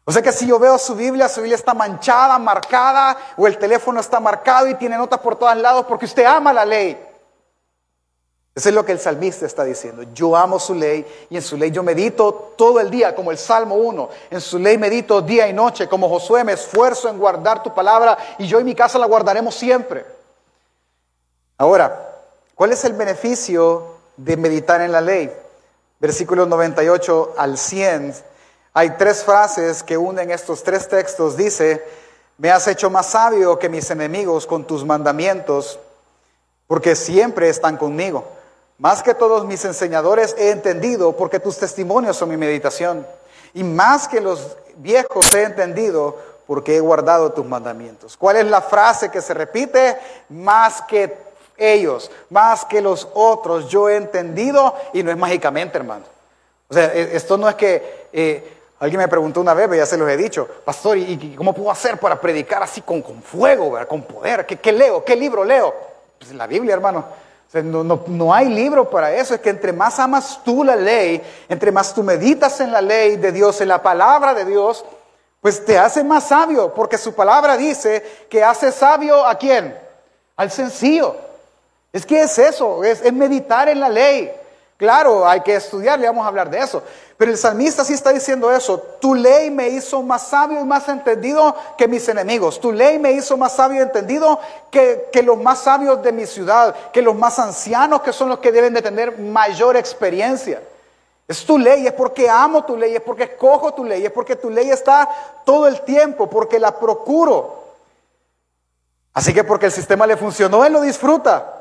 O 0.06 0.10
sea 0.10 0.22
que 0.22 0.32
si 0.32 0.46
yo 0.46 0.58
veo 0.58 0.78
su 0.78 0.94
Biblia, 0.94 1.28
su 1.28 1.42
Biblia 1.42 1.56
está 1.56 1.74
manchada, 1.74 2.38
marcada, 2.38 3.18
o 3.36 3.46
el 3.46 3.58
teléfono 3.58 4.00
está 4.00 4.18
marcado 4.18 4.66
y 4.66 4.76
tiene 4.76 4.96
notas 4.96 5.20
por 5.20 5.36
todos 5.36 5.54
lados 5.58 5.84
porque 5.86 6.06
usted 6.06 6.24
ama 6.24 6.54
la 6.54 6.64
ley. 6.64 6.98
Eso 8.54 8.70
es 8.70 8.74
lo 8.74 8.82
que 8.82 8.92
el 8.92 8.98
salmista 8.98 9.44
está 9.44 9.62
diciendo. 9.62 10.04
Yo 10.14 10.34
amo 10.34 10.58
su 10.58 10.74
ley 10.74 11.04
y 11.28 11.36
en 11.36 11.42
su 11.42 11.58
ley 11.58 11.70
yo 11.70 11.82
medito 11.82 12.54
todo 12.56 12.80
el 12.80 12.90
día, 12.90 13.14
como 13.14 13.30
el 13.30 13.36
Salmo 13.36 13.74
1. 13.74 14.08
En 14.30 14.40
su 14.40 14.58
ley 14.58 14.78
medito 14.78 15.20
día 15.20 15.48
y 15.48 15.52
noche, 15.52 15.86
como 15.86 16.08
Josué 16.08 16.44
me 16.44 16.54
esfuerzo 16.54 17.10
en 17.10 17.18
guardar 17.18 17.62
tu 17.62 17.74
palabra 17.74 18.16
y 18.38 18.46
yo 18.46 18.58
y 18.58 18.64
mi 18.64 18.74
casa 18.74 18.98
la 18.98 19.04
guardaremos 19.04 19.54
siempre. 19.54 20.06
Ahora, 21.58 22.22
¿cuál 22.54 22.72
es 22.72 22.82
el 22.86 22.94
beneficio 22.94 23.96
de 24.16 24.34
meditar 24.38 24.80
en 24.80 24.92
la 24.92 25.02
ley? 25.02 25.30
Versículos 26.00 26.46
98 26.48 27.34
al 27.36 27.58
100. 27.58 28.14
Hay 28.72 28.90
tres 28.90 29.24
frases 29.24 29.82
que 29.82 29.96
unen 29.96 30.30
estos 30.30 30.62
tres 30.62 30.86
textos. 30.88 31.36
Dice, 31.36 31.84
me 32.36 32.50
has 32.50 32.68
hecho 32.68 32.88
más 32.88 33.06
sabio 33.06 33.58
que 33.58 33.68
mis 33.68 33.90
enemigos 33.90 34.46
con 34.46 34.64
tus 34.64 34.84
mandamientos, 34.84 35.80
porque 36.68 36.94
siempre 36.94 37.48
están 37.48 37.76
conmigo. 37.76 38.24
Más 38.78 39.02
que 39.02 39.14
todos 39.14 39.44
mis 39.44 39.64
enseñadores 39.64 40.36
he 40.38 40.50
entendido 40.50 41.16
porque 41.16 41.40
tus 41.40 41.58
testimonios 41.58 42.16
son 42.16 42.28
mi 42.28 42.36
meditación. 42.36 43.04
Y 43.54 43.64
más 43.64 44.06
que 44.06 44.20
los 44.20 44.56
viejos 44.76 45.34
he 45.34 45.42
entendido 45.42 46.16
porque 46.46 46.76
he 46.76 46.80
guardado 46.80 47.32
tus 47.32 47.44
mandamientos. 47.44 48.16
¿Cuál 48.16 48.36
es 48.36 48.46
la 48.46 48.62
frase 48.62 49.10
que 49.10 49.20
se 49.20 49.34
repite? 49.34 49.98
Más 50.28 50.80
que 50.82 51.27
ellos, 51.58 52.10
más 52.30 52.64
que 52.64 52.80
los 52.80 53.08
otros, 53.14 53.68
yo 53.68 53.88
he 53.88 53.96
entendido 53.96 54.74
y 54.92 55.02
no 55.02 55.10
es 55.10 55.16
mágicamente, 55.16 55.78
hermano. 55.78 56.04
O 56.68 56.74
sea, 56.74 56.92
e, 56.94 57.16
esto 57.16 57.36
no 57.36 57.48
es 57.48 57.54
que 57.56 58.08
eh, 58.12 58.56
alguien 58.78 59.00
me 59.00 59.08
preguntó 59.08 59.40
una 59.40 59.54
vez, 59.54 59.68
ya 59.76 59.86
se 59.86 59.98
los 59.98 60.08
he 60.08 60.16
dicho, 60.16 60.48
pastor, 60.64 60.96
¿y, 60.96 61.34
cómo 61.36 61.52
puedo 61.52 61.70
hacer 61.70 61.98
para 61.98 62.20
predicar 62.20 62.62
así 62.62 62.82
con, 62.82 63.02
fuego, 63.22 63.78
con 63.88 64.02
poder? 64.02 64.46
¿Qué, 64.46 64.56
¿Qué, 64.56 64.72
leo? 64.72 65.04
¿Qué 65.04 65.16
libro 65.16 65.44
leo? 65.44 65.74
Pues 66.18 66.32
la 66.32 66.46
Biblia, 66.46 66.74
hermano 66.74 67.04
no, 67.62 68.34
hay 68.34 68.48
libro 68.48 68.88
para 68.90 69.12
eso. 69.14 69.34
Es 69.34 69.40
que 69.40 69.50
entre 69.50 69.72
más 69.72 69.98
amas 69.98 70.40
tú 70.44 70.64
la 70.64 70.76
ley, 70.76 71.22
entre 71.48 71.72
más 71.72 71.94
tú 71.94 72.02
meditas 72.02 72.60
en 72.60 72.72
la 72.72 72.82
ley 72.82 73.16
de 73.16 73.32
Dios, 73.32 73.60
en 73.60 73.68
la 73.68 73.82
palabra 73.82 74.34
de 74.34 74.44
Dios, 74.44 74.84
pues 75.40 75.64
te 75.64 75.78
hace 75.78 76.04
más 76.04 76.24
sabio, 76.24 76.74
porque 76.74 76.98
su 76.98 77.14
palabra 77.14 77.56
dice 77.56 78.26
que 78.28 78.42
hace 78.42 78.72
sabio 78.72 79.24
a 79.24 79.36
quién? 79.36 79.78
Al 80.36 80.50
sencillo. 80.50 81.16
Es 81.92 82.04
que 82.04 82.22
es 82.22 82.38
eso, 82.38 82.84
es 82.84 83.12
meditar 83.12 83.68
en 83.68 83.80
la 83.80 83.88
ley. 83.88 84.30
Claro, 84.78 85.28
hay 85.28 85.40
que 85.40 85.56
estudiar, 85.56 85.98
le 85.98 86.06
vamos 86.06 86.24
a 86.24 86.28
hablar 86.28 86.48
de 86.48 86.60
eso. 86.60 86.80
Pero 87.16 87.32
el 87.32 87.36
salmista 87.36 87.84
sí 87.84 87.94
está 87.94 88.12
diciendo 88.12 88.48
eso. 88.52 88.78
Tu 89.00 89.12
ley 89.12 89.50
me 89.50 89.68
hizo 89.70 90.04
más 90.04 90.28
sabio 90.28 90.60
y 90.60 90.64
más 90.64 90.88
entendido 90.88 91.52
que 91.76 91.88
mis 91.88 92.08
enemigos. 92.08 92.60
Tu 92.60 92.70
ley 92.70 92.96
me 92.96 93.10
hizo 93.10 93.36
más 93.36 93.56
sabio 93.56 93.80
y 93.80 93.82
entendido 93.82 94.38
que, 94.70 95.10
los 95.24 95.36
más 95.36 95.64
sabios 95.64 96.00
de 96.00 96.12
mi 96.12 96.26
ciudad, 96.26 96.76
que 96.92 97.02
los 97.02 97.16
más 97.16 97.40
ancianos 97.40 98.02
que 98.02 98.12
son 98.12 98.28
los 98.28 98.38
que 98.38 98.52
deben 98.52 98.72
de 98.72 98.80
tener 98.80 99.18
mayor 99.18 99.76
experiencia. 99.76 100.62
Es 101.26 101.44
tu 101.44 101.58
ley, 101.58 101.88
es 101.88 101.92
porque 101.92 102.30
amo 102.30 102.64
tu 102.64 102.76
ley, 102.76 102.94
es 102.94 103.02
porque 103.02 103.24
escojo 103.24 103.74
tu 103.74 103.84
ley, 103.84 104.06
es 104.06 104.12
porque 104.12 104.36
tu 104.36 104.48
ley 104.48 104.70
está 104.70 105.08
todo 105.44 105.66
el 105.66 105.80
tiempo, 105.80 106.30
porque 106.30 106.60
la 106.60 106.78
procuro. 106.78 107.64
Así 109.12 109.34
que 109.34 109.42
porque 109.42 109.66
el 109.66 109.72
sistema 109.72 110.06
le 110.06 110.16
funcionó, 110.16 110.64
él 110.64 110.72
lo 110.72 110.82
disfruta. 110.82 111.57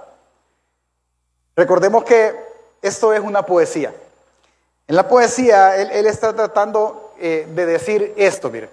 Recordemos 1.57 2.03
que 2.03 2.35
esto 2.83 3.11
es 3.11 3.19
una 3.19 3.41
poesía. 3.41 3.91
En 4.87 4.95
la 4.95 5.07
poesía, 5.07 5.75
él, 5.75 6.05
está 6.05 6.31
tratando 6.31 7.13
eh, 7.19 7.47
de 7.49 7.65
decir 7.65 8.13
esto, 8.15 8.51
mire. 8.51 8.69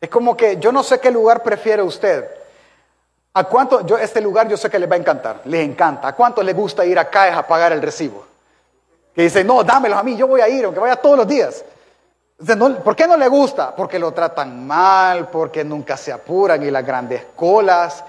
Es 0.00 0.10
como 0.10 0.36
que 0.36 0.56
yo 0.56 0.72
no 0.72 0.82
sé 0.82 0.98
qué 0.98 1.12
lugar 1.12 1.44
prefiere 1.44 1.80
usted. 1.80 2.28
¿A 3.34 3.44
cuánto, 3.44 3.96
este 3.98 4.20
lugar 4.20 4.48
yo 4.48 4.56
sé 4.56 4.68
que 4.68 4.80
les 4.80 4.90
va 4.90 4.96
a 4.96 4.98
encantar, 4.98 5.42
les 5.44 5.64
encanta. 5.64 6.08
¿A 6.08 6.12
cuánto 6.16 6.42
les 6.42 6.56
gusta 6.56 6.84
ir 6.84 6.98
a 6.98 7.08
CAES 7.08 7.36
a 7.36 7.46
pagar 7.46 7.72
el 7.72 7.80
recibo? 7.80 8.26
Que 9.14 9.22
dicen, 9.22 9.46
no, 9.46 9.62
dámelos 9.62 9.96
a 9.96 10.02
mí, 10.02 10.16
yo 10.16 10.26
voy 10.26 10.40
a 10.40 10.48
ir, 10.48 10.64
aunque 10.64 10.80
vaya 10.80 10.96
todos 10.96 11.18
los 11.18 11.26
días. 11.28 11.64
¿Por 12.82 12.96
qué 12.96 13.06
no 13.06 13.16
le 13.16 13.28
gusta? 13.28 13.76
Porque 13.76 13.98
lo 13.98 14.10
tratan 14.10 14.66
mal, 14.66 15.28
porque 15.28 15.62
nunca 15.62 15.96
se 15.96 16.10
apuran 16.10 16.64
y 16.64 16.70
las 16.70 16.84
grandes 16.84 17.26
colas. 17.36 18.02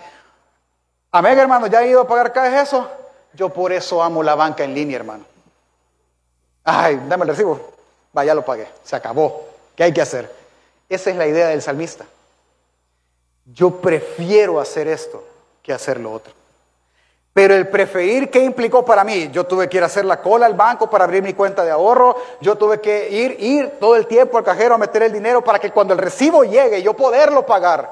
Amén, 1.11 1.37
hermano, 1.37 1.67
¿ya 1.67 1.83
he 1.83 1.89
ido 1.89 2.01
a 2.01 2.07
pagar 2.07 2.33
CAES 2.33 2.69
eso? 2.69 2.89
Yo 3.33 3.49
por 3.49 3.71
eso 3.71 4.01
amo 4.01 4.23
la 4.23 4.35
banca 4.35 4.63
en 4.63 4.73
línea, 4.73 4.97
hermano. 4.97 5.25
Ay, 6.63 7.01
dame 7.07 7.23
el 7.23 7.29
recibo. 7.29 7.59
Vaya, 8.13 8.33
lo 8.33 8.43
pagué. 8.43 8.67
Se 8.83 8.95
acabó. 8.95 9.45
¿Qué 9.75 9.83
hay 9.83 9.93
que 9.93 10.01
hacer? 10.01 10.31
Esa 10.89 11.09
es 11.09 11.15
la 11.15 11.27
idea 11.27 11.47
del 11.47 11.61
salmista. 11.61 12.05
Yo 13.45 13.71
prefiero 13.71 14.59
hacer 14.59 14.87
esto 14.87 15.23
que 15.63 15.73
hacer 15.73 15.99
lo 15.99 16.11
otro. 16.11 16.33
Pero 17.33 17.53
el 17.53 17.67
preferir, 17.67 18.29
¿qué 18.29 18.43
implicó 18.43 18.83
para 18.83 19.03
mí? 19.03 19.29
Yo 19.31 19.45
tuve 19.45 19.69
que 19.69 19.77
ir 19.77 19.83
a 19.83 19.85
hacer 19.85 20.03
la 20.03 20.21
cola 20.21 20.45
al 20.45 20.55
banco 20.55 20.89
para 20.89 21.05
abrir 21.05 21.23
mi 21.23 21.33
cuenta 21.33 21.63
de 21.63 21.71
ahorro. 21.71 22.15
Yo 22.41 22.55
tuve 22.57 22.81
que 22.81 23.09
ir, 23.09 23.37
ir 23.39 23.79
todo 23.79 23.95
el 23.95 24.07
tiempo 24.07 24.37
al 24.37 24.43
cajero 24.43 24.75
a 24.75 24.77
meter 24.77 25.03
el 25.03 25.13
dinero 25.13 25.43
para 25.43 25.59
que 25.59 25.71
cuando 25.71 25.93
el 25.93 25.99
recibo 25.99 26.43
llegue 26.43 26.81
yo 26.81 26.95
poderlo 26.95 27.45
pagar. 27.45 27.89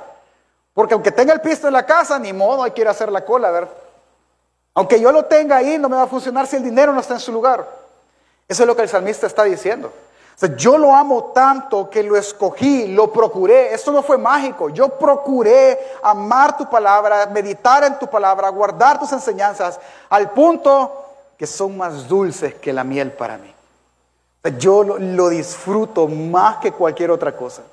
Porque 0.74 0.94
aunque 0.94 1.12
tenga 1.12 1.34
el 1.34 1.42
pisto 1.42 1.68
en 1.68 1.74
la 1.74 1.86
casa, 1.86 2.20
ni 2.20 2.34
modo, 2.34 2.64
hay 2.64 2.72
que 2.72 2.82
ir 2.82 2.88
a 2.88 2.92
hacer 2.92 3.12
la 3.12 3.24
cola, 3.24 3.52
ver. 3.52 3.68
Aunque 4.78 5.00
yo 5.00 5.12
lo 5.12 5.26
tenga 5.26 5.58
ahí, 5.58 5.78
no 5.78 5.90
me 5.90 5.96
va 5.98 6.04
a 6.04 6.08
funcionar 6.08 6.48
si 6.48 6.56
el 6.56 6.64
dinero 6.64 6.94
no 6.94 7.02
está 7.02 7.16
en 7.16 7.20
su 7.20 7.32
lugar. 7.32 7.68
Eso 8.48 8.64
es 8.64 8.68
lo 8.68 8.76
que 8.76 8.84
el 8.84 8.90
salmista 8.90 9.28
está 9.28 9.44
diciendo 9.44 9.92
yo 10.56 10.78
lo 10.78 10.96
amo 10.96 11.32
tanto 11.34 11.90
que 11.90 12.04
lo 12.04 12.16
escogí, 12.16 12.88
lo 12.88 13.12
procuré. 13.12 13.74
Esto 13.74 13.92
no 13.92 14.04
fue 14.04 14.20
mágico. 14.20 14.70
Yo 14.70 14.90
procuré 14.90 15.80
amar 16.04 16.56
tu 16.56 16.70
palabra, 16.70 17.26
meditar 17.28 17.84
en 17.84 17.98
tu 17.98 18.08
palabra, 18.08 18.50
guardar 18.50 19.00
tus 19.00 19.12
enseñanzas, 19.12 19.80
al 20.10 20.32
punto 20.32 21.06
que 21.38 21.48
son 21.48 21.76
más 21.76 22.08
dulces 22.08 22.54
que 22.56 22.72
la 22.72 22.84
miel 22.84 23.12
para 23.12 23.38
mí. 23.38 23.54
yo 24.60 24.84
lo 24.84 25.30
disfruto 25.30 26.08
más 26.08 26.58
que 26.58 26.72
cualquier 26.72 27.12
otra 27.12 27.36
cosa. 27.36 27.64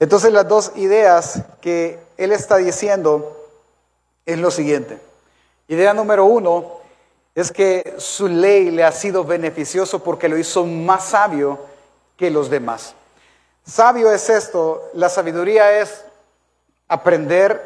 Entonces 0.00 0.32
las 0.32 0.46
dos 0.46 0.72
ideas 0.74 1.42
que 1.60 1.98
él 2.16 2.32
está 2.32 2.56
diciendo 2.56 3.46
es 4.26 4.38
lo 4.38 4.50
siguiente. 4.50 5.00
Idea 5.68 5.94
número 5.94 6.24
uno, 6.24 6.80
es 7.34 7.50
que 7.50 7.94
su 7.98 8.28
ley 8.28 8.70
le 8.70 8.84
ha 8.84 8.92
sido 8.92 9.24
beneficioso 9.24 10.02
porque 10.02 10.28
lo 10.28 10.38
hizo 10.38 10.64
más 10.64 11.06
sabio 11.06 11.58
que 12.16 12.30
los 12.30 12.48
demás. 12.48 12.94
Sabio 13.66 14.12
es 14.12 14.28
esto, 14.28 14.90
la 14.94 15.08
sabiduría 15.08 15.80
es 15.80 16.04
aprender 16.86 17.60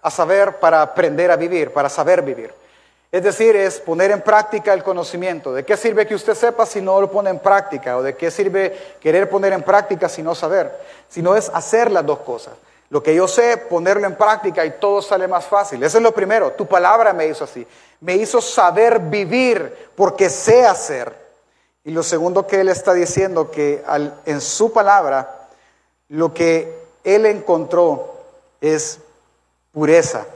a 0.00 0.10
saber 0.10 0.58
para 0.58 0.82
aprender 0.82 1.30
a 1.30 1.36
vivir, 1.36 1.72
para 1.72 1.88
saber 1.88 2.22
vivir. 2.22 2.52
Es 3.12 3.22
decir, 3.22 3.54
es 3.54 3.78
poner 3.78 4.10
en 4.10 4.22
práctica 4.22 4.72
el 4.72 4.82
conocimiento. 4.82 5.52
¿De 5.52 5.64
qué 5.64 5.76
sirve 5.76 6.06
que 6.06 6.14
usted 6.14 6.34
sepa 6.34 6.64
si 6.64 6.80
no 6.80 6.98
lo 6.98 7.10
pone 7.10 7.28
en 7.28 7.38
práctica? 7.38 7.98
¿O 7.98 8.02
de 8.02 8.16
qué 8.16 8.30
sirve 8.30 8.96
querer 9.00 9.28
poner 9.28 9.52
en 9.52 9.62
práctica 9.62 10.08
si 10.08 10.22
no 10.22 10.34
saber? 10.34 10.72
Si 11.10 11.20
no 11.20 11.36
es 11.36 11.50
hacer 11.52 11.90
las 11.90 12.06
dos 12.06 12.20
cosas. 12.20 12.54
Lo 12.92 13.02
que 13.02 13.14
yo 13.14 13.26
sé, 13.26 13.56
ponerlo 13.56 14.06
en 14.06 14.16
práctica 14.16 14.66
y 14.66 14.72
todo 14.72 15.00
sale 15.00 15.26
más 15.26 15.46
fácil. 15.46 15.82
Eso 15.82 15.96
es 15.96 16.02
lo 16.02 16.12
primero. 16.12 16.52
Tu 16.52 16.66
palabra 16.66 17.14
me 17.14 17.26
hizo 17.26 17.44
así. 17.44 17.66
Me 18.00 18.16
hizo 18.16 18.42
saber 18.42 18.98
vivir 18.98 19.88
porque 19.96 20.28
sé 20.28 20.66
hacer. 20.66 21.10
Y 21.84 21.92
lo 21.92 22.02
segundo 22.02 22.46
que 22.46 22.60
él 22.60 22.68
está 22.68 22.92
diciendo, 22.92 23.50
que 23.50 23.82
en 24.26 24.42
su 24.42 24.74
palabra, 24.74 25.48
lo 26.10 26.34
que 26.34 26.82
él 27.02 27.24
encontró 27.24 28.12
es 28.60 28.98
pureza. 29.72 30.26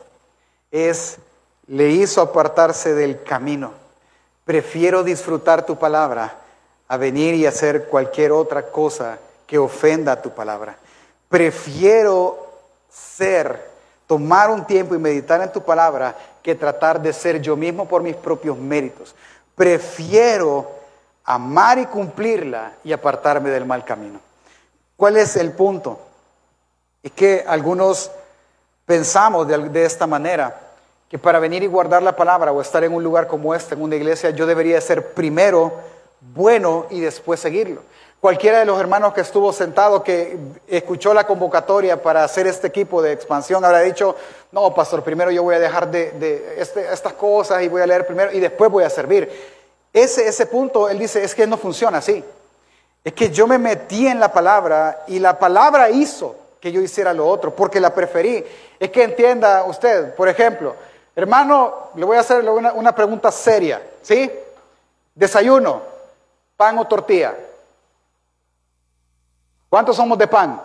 Es, 0.71 1.19
le 1.67 1.91
hizo 1.91 2.23
apartarse 2.23 2.95
del 2.95 3.23
camino. 3.23 3.75
Prefiero 4.47 5.03
disfrutar 5.03 5.67
tu 5.67 5.77
palabra 5.77 6.39
a 6.89 6.97
venir 6.97 7.35
y 7.35 7.45
hacer 7.45 7.85
cualquier 7.85 8.33
otra 8.33 8.63
cosa 8.71 9.19
que 9.47 9.59
ofenda 9.59 10.13
a 10.13 10.23
tu 10.23 10.31
palabra. 10.31 10.79
Prefiero 11.29 12.46
ser, 12.97 13.71
tomar 14.07 14.51
un 14.51 14.65
tiempo 14.65 14.95
y 14.95 14.99
meditar 14.99 15.41
en 15.43 15.53
tu 15.53 15.63
palabra 15.63 16.17
que 16.43 16.55
tratar 16.55 17.01
de 17.01 17.13
ser 17.13 17.41
yo 17.41 17.57
mismo 17.57 17.87
por 17.87 18.03
mis 18.03 18.17
propios 18.17 18.57
méritos. 18.57 19.15
Prefiero 19.55 20.71
amar 21.25 21.79
y 21.79 21.87
cumplirla 21.87 22.73
y 22.85 22.93
apartarme 22.93 23.51
del 23.51 23.67
mal 23.67 23.85
camino. 23.85 24.21
¿Cuál 24.97 25.17
es 25.17 25.37
el 25.37 25.53
punto? 25.53 26.01
Es 27.03 27.13
que 27.13 27.45
algunos 27.47 28.11
pensamos 28.87 29.47
de, 29.47 29.69
de, 29.69 29.85
esta 29.85 30.07
manera, 30.07 30.59
que 31.09 31.19
para 31.19 31.39
venir 31.39 31.63
y 31.63 31.67
guardar 31.67 32.03
la 32.03 32.17
palabra 32.17 32.53
o 32.53 32.61
estar 32.61 32.83
en 32.85 32.95
un 32.95 33.03
lugar 33.03 33.27
como 33.27 33.55
este, 33.55 33.75
en 33.75 33.83
una 33.83 33.97
iglesia, 33.97 34.31
yo 34.31 34.47
debería 34.47 34.81
ser 34.81 35.13
primero 35.13 35.73
bueno 36.35 36.87
y 36.91 37.01
después 37.01 37.41
seguirlo. 37.41 37.83
Cualquiera 38.21 38.61
de 38.61 38.65
los 38.65 38.81
hermanos 38.81 39.13
que 39.13 39.21
estuvo 39.21 39.53
sentado, 39.53 40.03
que 40.03 40.39
escuchó 40.67 41.13
la 41.13 41.27
convocatoria 41.27 42.03
para 42.03 42.25
hacer 42.25 42.47
este 42.47 42.67
equipo 42.67 43.03
de 43.03 43.13
expansión, 43.13 43.65
habrá 43.65 43.81
dicho, 43.81 44.17
no, 44.53 44.75
pastor, 44.75 45.03
primero 45.03 45.31
yo 45.31 45.43
voy 45.43 45.55
a 45.55 45.59
dejar 45.61 45.91
de, 45.91 46.57
este, 46.57 46.93
estas 46.93 47.13
cosas 47.13 47.63
y 47.63 47.69
voy 47.69 47.83
a 47.83 47.87
leer 47.87 48.07
primero 48.07 48.33
y 48.33 48.41
después 48.41 48.71
voy 48.71 48.85
a 48.85 48.91
servir. 48.91 49.31
Ese, 49.93 50.47
punto, 50.47 50.89
él 50.89 50.99
dice, 50.99 51.23
es 51.23 51.35
que 51.35 51.47
no 51.47 51.57
funciona 51.57 51.99
así. 51.99 52.25
Es 53.05 53.13
que 53.13 53.31
yo 53.31 53.47
me 53.47 53.59
metí 53.59 54.07
en 54.07 54.19
la 54.19 54.33
palabra 54.33 55.05
y 55.07 55.19
la 55.19 55.39
palabra 55.39 55.91
hizo 55.91 56.35
que 56.59 56.73
yo 56.73 56.81
hiciera 56.81 57.13
lo 57.13 57.29
otro, 57.29 57.55
porque 57.55 57.81
la 57.81 57.95
preferí. 57.95 58.45
Es 58.81 58.91
que 58.91 59.05
entienda 59.05 59.65
usted, 59.65 60.15
por 60.15 60.29
ejemplo, 60.29 60.75
hermano, 61.15 61.91
le 61.95 62.05
voy 62.05 62.17
a 62.17 62.21
hacer 62.21 62.49
una, 62.49 62.73
una 62.73 62.95
pregunta 62.95 63.31
seria, 63.31 63.81
¿sí? 64.03 64.31
Desayuno, 65.15 65.83
pan 66.57 66.79
o 66.79 66.87
tortilla. 66.87 67.35
¿Cuántos 69.69 69.97
somos 69.97 70.19
de 70.19 70.27
pan? 70.27 70.61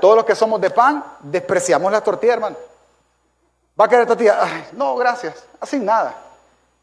todos 0.00 0.16
los 0.16 0.24
que 0.26 0.34
somos 0.34 0.60
de 0.60 0.68
pan, 0.68 1.02
despreciamos 1.20 1.90
la 1.90 2.02
tortilla, 2.02 2.34
hermano. 2.34 2.56
¿Va 3.80 3.86
a 3.86 3.88
querer 3.88 4.06
tortilla? 4.06 4.66
no, 4.72 4.94
gracias. 4.96 5.42
Así 5.58 5.78
nada. 5.78 6.14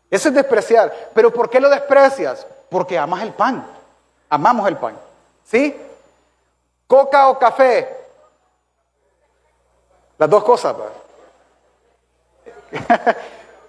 Eso 0.10 0.30
es 0.30 0.36
despreciar. 0.36 0.92
¿Pero 1.14 1.32
por 1.32 1.50
qué 1.50 1.60
lo 1.60 1.70
desprecias? 1.70 2.48
Porque 2.70 2.98
amas 2.98 3.22
el 3.22 3.34
pan. 3.34 3.68
Amamos 4.30 4.68
el 4.68 4.78
pan. 4.78 4.98
¿Sí? 5.46 5.80
¿Coca 6.88 7.30
o 7.30 7.38
café? 7.38 7.96
Las 10.18 10.30
dos 10.30 10.44
cosas. 10.44 10.76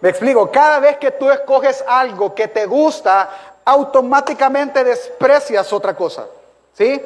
Me 0.00 0.08
explico. 0.08 0.50
Cada 0.50 0.78
vez 0.78 0.96
que 0.96 1.10
tú 1.10 1.30
escoges 1.30 1.84
algo 1.86 2.34
que 2.34 2.48
te 2.48 2.64
gusta, 2.64 3.28
automáticamente 3.64 4.82
desprecias 4.84 5.70
otra 5.72 5.94
cosa. 5.94 6.26
¿Sí? 6.72 7.04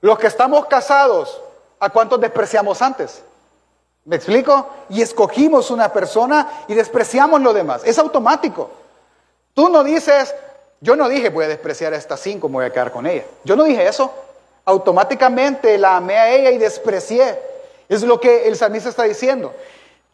Los 0.00 0.18
que 0.18 0.26
estamos 0.26 0.66
casados, 0.66 1.40
¿a 1.78 1.90
cuántos 1.90 2.20
despreciamos 2.20 2.80
antes? 2.80 3.22
¿Me 4.04 4.16
explico? 4.16 4.66
Y 4.88 5.02
escogimos 5.02 5.70
una 5.70 5.92
persona 5.92 6.64
y 6.68 6.74
despreciamos 6.74 7.40
lo 7.42 7.52
demás. 7.52 7.82
Es 7.84 7.98
automático. 7.98 8.70
Tú 9.52 9.68
no 9.68 9.84
dices, 9.84 10.34
yo 10.80 10.96
no 10.96 11.08
dije 11.08 11.28
voy 11.28 11.44
a 11.44 11.48
despreciar 11.48 11.92
a 11.92 11.96
esta 11.96 12.16
cinco, 12.16 12.48
me 12.48 12.54
voy 12.54 12.64
a 12.64 12.72
quedar 12.72 12.92
con 12.92 13.06
ella. 13.06 13.24
Yo 13.44 13.56
no 13.56 13.64
dije 13.64 13.86
eso. 13.86 14.12
Automáticamente 14.64 15.76
la 15.78 15.96
amé 15.96 16.16
a 16.16 16.30
ella 16.30 16.50
y 16.50 16.58
desprecié. 16.58 17.38
Es 17.88 18.02
lo 18.02 18.20
que 18.20 18.48
el 18.48 18.56
salmista 18.56 18.88
está 18.88 19.02
diciendo. 19.02 19.52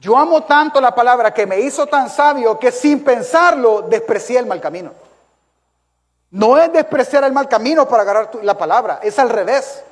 Yo 0.00 0.16
amo 0.16 0.44
tanto 0.44 0.80
la 0.80 0.94
palabra 0.94 1.32
que 1.32 1.46
me 1.46 1.60
hizo 1.60 1.86
tan 1.86 2.10
sabio 2.10 2.58
que 2.58 2.72
sin 2.72 3.02
pensarlo 3.04 3.82
desprecié 3.82 4.38
el 4.38 4.46
mal 4.46 4.60
camino. 4.60 4.92
No 6.36 6.58
es 6.58 6.70
despreciar 6.70 7.24
el 7.24 7.32
mal 7.32 7.48
camino 7.48 7.88
para 7.88 8.02
agarrar 8.02 8.30
la 8.42 8.58
palabra, 8.58 9.00
es 9.02 9.18
al 9.18 9.30
revés. 9.30 9.82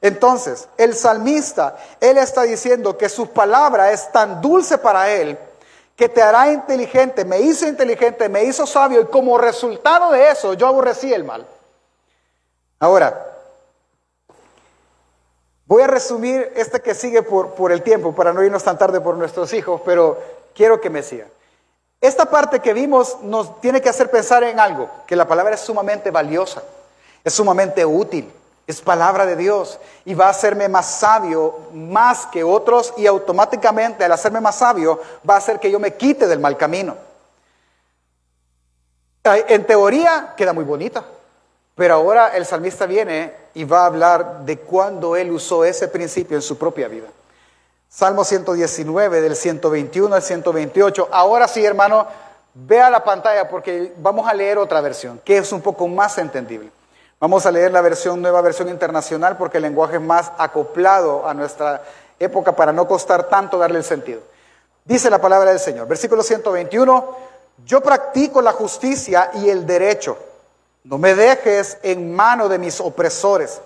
Entonces, 0.00 0.66
el 0.78 0.94
salmista, 0.94 1.76
él 2.00 2.16
está 2.16 2.44
diciendo 2.44 2.96
que 2.96 3.10
su 3.10 3.28
palabra 3.28 3.92
es 3.92 4.10
tan 4.10 4.40
dulce 4.40 4.78
para 4.78 5.10
él 5.12 5.38
que 5.96 6.08
te 6.08 6.22
hará 6.22 6.50
inteligente, 6.50 7.26
me 7.26 7.40
hizo 7.40 7.68
inteligente, 7.68 8.30
me 8.30 8.44
hizo 8.44 8.66
sabio 8.66 9.02
y 9.02 9.06
como 9.08 9.36
resultado 9.36 10.10
de 10.10 10.30
eso 10.30 10.54
yo 10.54 10.68
aborrecí 10.68 11.12
el 11.12 11.24
mal. 11.24 11.46
Ahora, 12.78 13.26
voy 15.66 15.82
a 15.82 15.86
resumir 15.86 16.50
este 16.56 16.80
que 16.80 16.94
sigue 16.94 17.22
por, 17.22 17.50
por 17.50 17.72
el 17.72 17.82
tiempo 17.82 18.14
para 18.14 18.32
no 18.32 18.42
irnos 18.42 18.64
tan 18.64 18.78
tarde 18.78 19.02
por 19.02 19.16
nuestros 19.18 19.52
hijos, 19.52 19.82
pero 19.84 20.18
quiero 20.54 20.80
que 20.80 20.88
me 20.88 21.02
sigan. 21.02 21.28
Esta 22.00 22.24
parte 22.26 22.60
que 22.60 22.72
vimos 22.72 23.18
nos 23.22 23.60
tiene 23.60 23.82
que 23.82 23.90
hacer 23.90 24.10
pensar 24.10 24.42
en 24.44 24.58
algo, 24.58 24.88
que 25.06 25.16
la 25.16 25.28
palabra 25.28 25.54
es 25.54 25.60
sumamente 25.60 26.10
valiosa, 26.10 26.62
es 27.22 27.34
sumamente 27.34 27.84
útil, 27.84 28.32
es 28.66 28.80
palabra 28.80 29.26
de 29.26 29.36
Dios 29.36 29.78
y 30.06 30.14
va 30.14 30.26
a 30.26 30.30
hacerme 30.30 30.68
más 30.68 30.86
sabio 30.86 31.58
más 31.74 32.26
que 32.26 32.42
otros 32.42 32.94
y 32.96 33.06
automáticamente 33.06 34.04
al 34.04 34.12
hacerme 34.12 34.40
más 34.40 34.56
sabio 34.56 34.98
va 35.28 35.34
a 35.34 35.38
hacer 35.38 35.60
que 35.60 35.70
yo 35.70 35.78
me 35.78 35.94
quite 35.94 36.26
del 36.26 36.38
mal 36.38 36.56
camino. 36.56 36.96
En 39.22 39.66
teoría 39.66 40.32
queda 40.36 40.54
muy 40.54 40.64
bonita, 40.64 41.04
pero 41.74 41.94
ahora 41.94 42.28
el 42.28 42.46
salmista 42.46 42.86
viene 42.86 43.34
y 43.52 43.64
va 43.64 43.82
a 43.82 43.86
hablar 43.86 44.40
de 44.46 44.58
cuando 44.58 45.16
él 45.16 45.30
usó 45.30 45.64
ese 45.64 45.88
principio 45.88 46.36
en 46.36 46.42
su 46.42 46.56
propia 46.56 46.88
vida. 46.88 47.08
Salmo 47.92 48.22
119, 48.22 49.20
del 49.20 49.34
121 49.34 50.14
al 50.14 50.22
128. 50.22 51.08
Ahora 51.10 51.48
sí, 51.48 51.66
hermano, 51.66 52.06
vea 52.54 52.88
la 52.88 53.02
pantalla 53.02 53.48
porque 53.48 53.92
vamos 53.98 54.28
a 54.28 54.32
leer 54.32 54.58
otra 54.58 54.80
versión, 54.80 55.20
que 55.24 55.38
es 55.38 55.50
un 55.50 55.60
poco 55.60 55.88
más 55.88 56.16
entendible. 56.18 56.70
Vamos 57.18 57.44
a 57.46 57.50
leer 57.50 57.72
la 57.72 57.80
versión, 57.80 58.22
nueva 58.22 58.42
versión 58.42 58.68
internacional, 58.68 59.36
porque 59.36 59.56
el 59.56 59.64
lenguaje 59.64 59.96
es 59.96 60.02
más 60.02 60.30
acoplado 60.38 61.28
a 61.28 61.34
nuestra 61.34 61.82
época 62.20 62.54
para 62.54 62.72
no 62.72 62.86
costar 62.86 63.24
tanto 63.24 63.58
darle 63.58 63.78
el 63.78 63.84
sentido. 63.84 64.20
Dice 64.84 65.10
la 65.10 65.20
palabra 65.20 65.50
del 65.50 65.58
Señor, 65.58 65.88
versículo 65.88 66.22
121, 66.22 67.16
yo 67.66 67.80
practico 67.80 68.40
la 68.40 68.52
justicia 68.52 69.32
y 69.34 69.50
el 69.50 69.66
derecho. 69.66 70.16
No 70.84 70.96
me 70.96 71.16
dejes 71.16 71.76
en 71.82 72.14
mano 72.14 72.48
de 72.48 72.58
mis 72.58 72.80
opresores. 72.80 73.60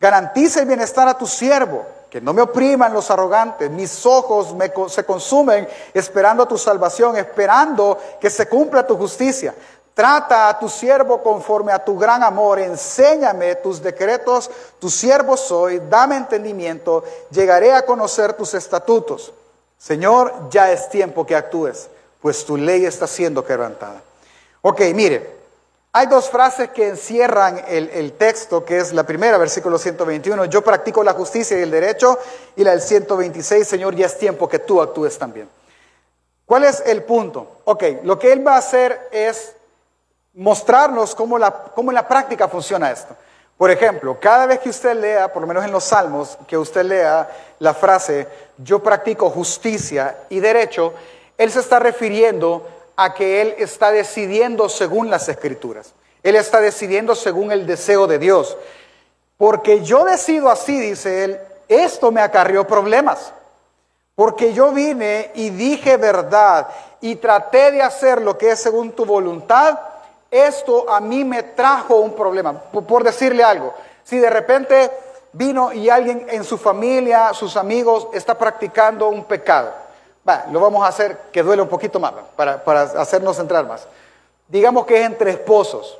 Garantiza 0.00 0.58
el 0.60 0.66
bienestar 0.66 1.06
a 1.06 1.16
tu 1.16 1.28
siervo, 1.28 1.86
que 2.10 2.20
no 2.20 2.32
me 2.32 2.42
opriman 2.42 2.92
los 2.92 3.10
arrogantes. 3.10 3.70
Mis 3.70 4.04
ojos 4.06 4.54
se 4.88 5.04
consumen 5.04 5.68
esperando 5.92 6.46
tu 6.46 6.56
salvación, 6.56 7.16
esperando 7.16 7.98
que 8.20 8.30
se 8.30 8.48
cumpla 8.48 8.86
tu 8.86 8.96
justicia. 8.96 9.54
Trata 9.94 10.48
a 10.48 10.58
tu 10.58 10.68
siervo 10.68 11.22
conforme 11.22 11.72
a 11.72 11.84
tu 11.84 11.98
gran 11.98 12.22
amor, 12.22 12.60
enséñame 12.60 13.56
tus 13.56 13.82
decretos, 13.82 14.48
tu 14.78 14.88
siervo 14.88 15.36
soy, 15.36 15.82
dame 15.90 16.16
entendimiento, 16.16 17.02
llegaré 17.30 17.72
a 17.72 17.84
conocer 17.84 18.34
tus 18.34 18.54
estatutos. 18.54 19.32
Señor, 19.76 20.32
ya 20.50 20.70
es 20.70 20.88
tiempo 20.88 21.26
que 21.26 21.34
actúes, 21.34 21.88
pues 22.22 22.44
tu 22.44 22.56
ley 22.56 22.84
está 22.84 23.08
siendo 23.08 23.44
quebrantada. 23.44 24.00
Ok, 24.62 24.82
mire, 24.94 25.37
hay 25.98 26.06
dos 26.06 26.30
frases 26.30 26.68
que 26.68 26.86
encierran 26.86 27.60
el, 27.66 28.12
texto, 28.12 28.64
que 28.64 28.78
es 28.78 28.92
la 28.92 29.02
primera, 29.02 29.36
versículo 29.36 29.78
121, 29.78 30.44
yo 30.44 30.62
practico 30.62 31.02
la 31.02 31.12
justicia 31.12 31.58
y 31.58 31.62
el 31.62 31.72
derecho, 31.72 32.16
y 32.54 32.62
la 32.62 32.70
del 32.70 32.82
126, 32.82 33.66
Señor, 33.66 33.96
ya 33.96 34.06
es 34.06 34.16
tiempo 34.16 34.48
que 34.48 34.60
tú 34.60 34.80
actúes 34.80 35.18
también. 35.18 35.48
¿Cuál 36.46 36.62
es 36.62 36.84
el 36.86 37.02
punto? 37.02 37.62
Ok, 37.64 37.82
lo 38.04 38.16
que 38.16 38.30
Él 38.30 38.46
va 38.46 38.54
a 38.54 38.58
hacer 38.58 39.08
es 39.10 39.56
mostrarnos 40.34 41.16
cómo, 41.16 41.36
la, 41.36 41.50
cómo 41.50 41.90
en 41.90 41.96
la 41.96 42.06
práctica 42.06 42.46
funciona 42.46 42.92
esto. 42.92 43.16
Por 43.56 43.72
ejemplo, 43.72 44.18
cada 44.20 44.46
vez 44.46 44.60
que 44.60 44.70
usted 44.70 44.94
lea, 44.94 45.32
por 45.32 45.42
lo 45.42 45.48
menos 45.48 45.64
en 45.64 45.72
los 45.72 45.82
salmos, 45.82 46.38
que 46.46 46.56
usted 46.56 46.84
lea 46.84 47.28
la 47.58 47.74
frase, 47.74 48.28
yo 48.56 48.80
practico 48.80 49.30
justicia 49.30 50.16
y 50.28 50.38
derecho, 50.38 50.94
Él 51.36 51.50
se 51.50 51.58
está 51.58 51.80
refiriendo 51.80 52.77
a 52.98 53.14
que 53.14 53.40
Él 53.40 53.54
está 53.56 53.90
decidiendo 53.90 54.68
según 54.68 55.08
las 55.08 55.26
escrituras. 55.30 55.94
Él 56.22 56.36
está 56.36 56.60
decidiendo 56.60 57.14
según 57.14 57.50
el 57.50 57.66
deseo 57.66 58.06
de 58.06 58.18
Dios. 58.18 58.58
Porque 59.38 59.82
yo 59.82 60.04
decido 60.04 60.50
así, 60.50 60.78
dice 60.78 61.24
Él, 61.24 61.40
esto 61.68 62.12
me 62.12 62.20
acarrió 62.20 62.66
problemas. 62.66 63.32
Porque 64.14 64.52
yo 64.52 64.72
vine 64.72 65.30
y 65.34 65.48
dije 65.48 65.96
verdad 65.96 66.68
y 67.00 67.16
traté 67.16 67.70
de 67.70 67.80
hacer 67.80 68.20
lo 68.20 68.36
que 68.36 68.50
es 68.50 68.60
según 68.60 68.92
tu 68.92 69.06
voluntad 69.06 69.78
esto 70.30 70.90
a 70.90 71.00
mí 71.00 71.24
me 71.24 71.42
trajo 71.42 71.96
un 71.96 72.14
problema. 72.14 72.52
Por, 72.52 73.02
decirle 73.02 73.42
algo, 73.42 73.74
si 74.04 74.18
de 74.18 74.28
repente 74.28 74.90
vino 75.32 75.72
y 75.72 75.88
alguien 75.88 76.26
en 76.28 76.44
su 76.44 76.58
familia, 76.58 77.32
sus 77.32 77.56
amigos, 77.56 78.08
está 78.12 78.36
practicando 78.36 79.08
un 79.08 79.24
pecado, 79.24 79.72
lo 80.50 80.60
vamos 80.60 80.84
a 80.84 80.88
hacer 80.88 81.18
que 81.32 81.42
duele 81.42 81.62
un 81.62 81.68
poquito 81.68 81.98
más, 81.98 82.12
para, 82.36 82.62
para 82.62 82.82
hacernos 82.82 83.38
entrar 83.38 83.66
más. 83.66 83.86
Digamos 84.48 84.86
que 84.86 85.00
es 85.00 85.06
entre 85.06 85.30
esposos. 85.30 85.98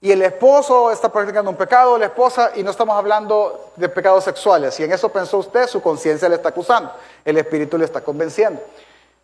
Y 0.00 0.12
el 0.12 0.22
esposo 0.22 0.90
está 0.90 1.10
practicando 1.10 1.50
un 1.50 1.56
pecado, 1.56 1.98
la 1.98 2.06
esposa, 2.06 2.52
y 2.54 2.62
no 2.62 2.70
estamos 2.70 2.96
hablando 2.96 3.72
de 3.76 3.88
pecados 3.88 4.24
sexuales. 4.24 4.74
Si 4.74 4.84
en 4.84 4.92
eso 4.92 5.08
pensó 5.08 5.38
usted, 5.38 5.66
su 5.66 5.80
conciencia 5.80 6.28
le 6.28 6.36
está 6.36 6.50
acusando, 6.50 6.92
el 7.24 7.38
espíritu 7.38 7.78
le 7.78 7.86
está 7.86 8.02
convenciendo. 8.02 8.60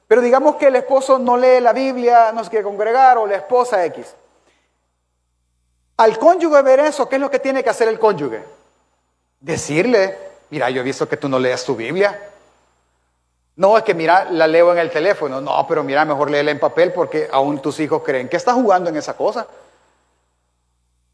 Pero 0.08 0.20
digamos 0.20 0.56
que 0.56 0.66
el 0.66 0.76
esposo 0.76 1.18
no 1.18 1.36
lee 1.36 1.60
la 1.60 1.72
Biblia, 1.72 2.32
no 2.32 2.42
se 2.42 2.50
quiere 2.50 2.64
congregar, 2.64 3.18
o 3.18 3.26
la 3.26 3.36
esposa 3.36 3.84
X. 3.86 4.14
Al 5.98 6.18
cónyuge 6.18 6.62
ver 6.62 6.80
eso, 6.80 7.08
¿qué 7.08 7.16
es 7.16 7.20
lo 7.20 7.30
que 7.30 7.38
tiene 7.38 7.62
que 7.62 7.70
hacer 7.70 7.88
el 7.88 7.98
cónyuge? 7.98 8.42
Decirle, 9.40 10.18
mira, 10.50 10.70
yo 10.70 10.80
he 10.80 10.84
visto 10.84 11.08
que 11.08 11.16
tú 11.16 11.28
no 11.28 11.38
leas 11.38 11.64
tu 11.64 11.76
Biblia. 11.76 12.31
No, 13.56 13.76
es 13.76 13.84
que 13.84 13.94
mira, 13.94 14.24
la 14.30 14.46
leo 14.46 14.72
en 14.72 14.78
el 14.78 14.90
teléfono. 14.90 15.40
No, 15.40 15.66
pero 15.68 15.82
mira, 15.82 16.04
mejor 16.04 16.30
léela 16.30 16.50
en 16.50 16.60
papel 16.60 16.92
porque 16.92 17.28
aún 17.30 17.60
tus 17.60 17.78
hijos 17.80 18.02
creen 18.02 18.28
que 18.28 18.36
estás 18.36 18.54
jugando 18.54 18.88
en 18.90 18.96
esa 18.96 19.14
cosa. 19.14 19.46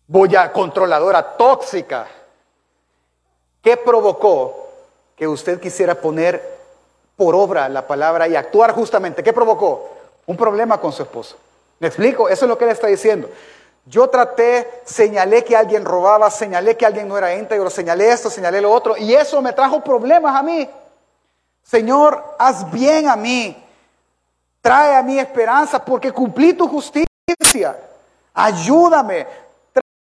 Voy 0.07 0.35
a 0.37 0.53
controladora 0.53 1.37
tóxica. 1.37 2.07
¿Qué 3.61 3.77
provocó 3.77 4.69
que 5.17 5.27
usted 5.27 5.61
quisiera 5.61 5.97
poner 5.97 6.59
por 7.17 7.35
obra 7.35 7.69
la 7.69 7.87
palabra 7.87 8.29
y 8.29 8.37
actuar 8.37 8.73
justamente? 8.73 9.23
¿Qué 9.23 9.33
provocó? 9.33 9.91
Un 10.27 10.37
problema 10.37 10.81
con 10.81 10.93
su 10.93 11.03
esposo. 11.03 11.37
¿Me 11.81 11.89
explico? 11.89 12.29
Eso 12.29 12.45
es 12.45 12.49
lo 12.49 12.57
que 12.57 12.65
él 12.65 12.71
está 12.71 12.87
diciendo. 12.87 13.29
Yo 13.87 14.09
traté, 14.09 14.83
señalé 14.85 15.45
que 15.45 15.57
alguien 15.57 15.85
robaba, 15.85 16.31
señalé 16.31 16.77
que 16.77 16.85
alguien 16.85 17.09
no 17.09 17.17
era 17.17 17.35
íntegro, 17.35 17.71
señalé 17.71 18.11
esto, 18.11 18.29
señalé 18.29 18.61
lo 18.61 18.71
otro, 18.71 18.97
y 18.97 19.15
eso 19.15 19.41
me 19.41 19.55
trajo 19.55 19.83
problemas 19.83 20.37
a 20.37 20.43
mí. 20.43 20.69
Señor, 21.69 22.25
haz 22.39 22.71
bien 22.71 23.11
a 23.11 23.17
mí, 23.17 23.55
trae 24.63 24.97
a 24.97 25.03
mí 25.03 25.19
esperanza 25.19 25.85
porque 25.85 26.11
cumplí 26.11 26.55
tu 26.55 26.67
justicia. 26.67 27.79
Ayúdame. 28.33 29.27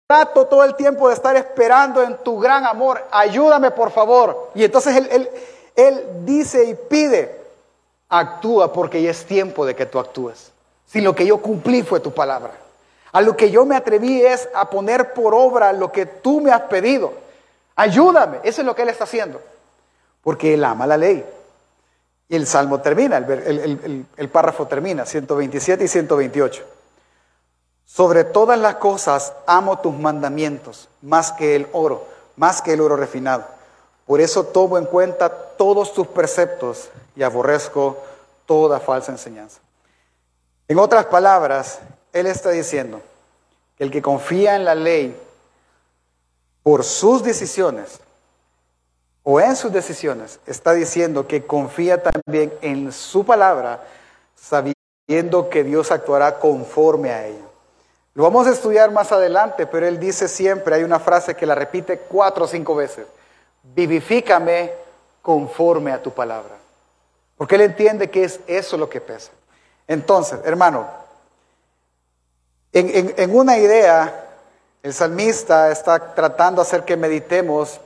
Trato 0.08 0.46
todo 0.46 0.64
el 0.64 0.76
tiempo 0.76 1.10
de 1.10 1.16
estar 1.16 1.36
esperando 1.36 2.02
en 2.02 2.16
tu 2.24 2.40
gran 2.40 2.66
amor. 2.66 3.06
Ayúdame, 3.12 3.72
por 3.72 3.92
favor. 3.92 4.52
Y 4.56 4.64
entonces 4.64 4.96
él, 4.96 5.30
él, 5.76 6.08
dice 6.24 6.64
y 6.64 6.76
pide, 6.76 7.42
actúa 8.08 8.72
porque 8.72 9.02
ya 9.02 9.12
es 9.12 9.26
tiempo 9.26 9.66
de 9.66 9.76
que 9.76 9.86
tú 9.86 10.00
actúes. 10.00 10.54
Si 10.86 11.02
lo 11.02 11.14
que 11.14 11.26
yo 11.26 11.42
cumplí 11.42 11.84
fue 11.84 12.00
tu 12.00 12.14
palabra. 12.14 12.54
A 13.12 13.20
lo 13.20 13.36
que 13.36 13.52
yo 13.52 13.66
me 13.66 13.76
atreví 13.76 14.26
es 14.26 14.48
a 14.56 14.70
poner 14.70 15.14
por 15.14 15.36
obra 15.36 15.74
lo 15.74 15.92
que 15.92 16.06
tú 16.06 16.40
me 16.40 16.54
has 16.54 16.62
pedido. 16.62 17.12
Ayúdame. 17.76 18.38
Eso 18.44 18.62
es 18.62 18.66
lo 18.66 18.74
que 18.74 18.84
Él 18.84 18.90
está 18.90 19.04
haciendo. 19.04 19.42
Porque 20.24 20.54
Él 20.54 20.64
ama 20.64 20.88
la 20.88 20.96
ley. 20.96 21.26
Y 22.30 22.36
el 22.36 22.46
salmo 22.46 22.80
termina, 22.80 23.18
el, 23.18 24.30
párrafo 24.32 24.68
termina, 24.68 25.04
127 25.04 25.84
y 25.84 25.88
128. 25.88 26.64
Sobre 27.86 28.24
todas 28.24 28.60
las 28.60 28.76
cosas 28.76 29.34
amo 29.48 29.80
tus 29.80 29.98
mandamientos, 29.98 30.90
más 31.02 31.32
que 31.32 31.56
el 31.56 31.68
oro, 31.72 32.06
más 32.36 32.62
que 32.62 32.74
el 32.74 32.82
oro 32.82 32.96
refinado. 32.96 33.46
Por 34.06 34.22
eso 34.22 34.44
tomo 34.44 34.78
en 34.78 34.86
cuenta 34.86 35.30
todos 35.30 35.92
tus 35.94 36.06
preceptos 36.06 36.90
y 37.16 37.24
aborrezco 37.24 37.98
toda 38.46 38.80
falsa 38.80 39.12
enseñanza. 39.12 39.60
En 40.68 40.78
otras 40.78 41.06
palabras, 41.06 41.80
él 42.14 42.28
está 42.28 42.52
diciendo 42.52 43.02
que 43.76 43.84
el 43.84 43.92
que 43.92 44.04
confía 44.04 44.56
en 44.56 44.66
la 44.66 44.76
ley 44.76 45.20
por 46.62 46.84
sus 46.84 47.24
decisiones 47.24 48.00
o 49.32 49.40
en 49.40 49.56
sus 49.56 49.72
decisiones, 49.72 50.40
está 50.48 50.74
diciendo 50.74 51.28
que 51.28 51.46
confía 51.46 52.02
también 52.02 52.52
en 52.64 52.92
su 52.92 53.24
palabra, 53.24 53.84
sabiendo 54.36 55.52
que 55.52 55.64
Dios 55.64 55.92
actuará 55.92 56.40
conforme 56.40 57.12
a 57.12 57.28
ella. 57.28 57.46
Lo 58.16 58.24
vamos 58.24 58.48
a 58.48 58.50
estudiar 58.50 58.90
más 58.90 59.12
adelante, 59.12 59.68
pero 59.68 59.86
él 59.86 60.00
dice 60.00 60.28
siempre, 60.28 60.74
hay 60.74 60.84
una 60.84 61.00
frase 61.00 61.36
que 61.36 61.46
la 61.46 61.54
repite 61.54 62.00
cuatro 62.00 62.46
o 62.46 62.48
cinco 62.48 62.74
veces, 62.74 63.06
vivifícame 63.62 64.72
conforme 65.22 65.92
a 65.92 66.02
tu 66.02 66.10
palabra. 66.10 66.56
Porque 67.38 67.54
él 67.54 67.62
entiende 67.62 68.10
que 68.10 68.24
es 68.24 68.40
eso 68.48 68.78
lo 68.78 68.90
que 68.90 69.00
pesa. 69.00 69.30
Entonces, 69.88 70.40
hermano, 70.44 70.88
en, 72.74 73.36
una 73.36 73.60
idea, 73.60 74.26
el 74.82 74.92
salmista 74.92 75.70
está 75.70 76.16
tratando 76.16 76.64
de 76.64 76.68
hacer 76.68 76.84
que 76.84 76.98
meditemos, 76.98 77.80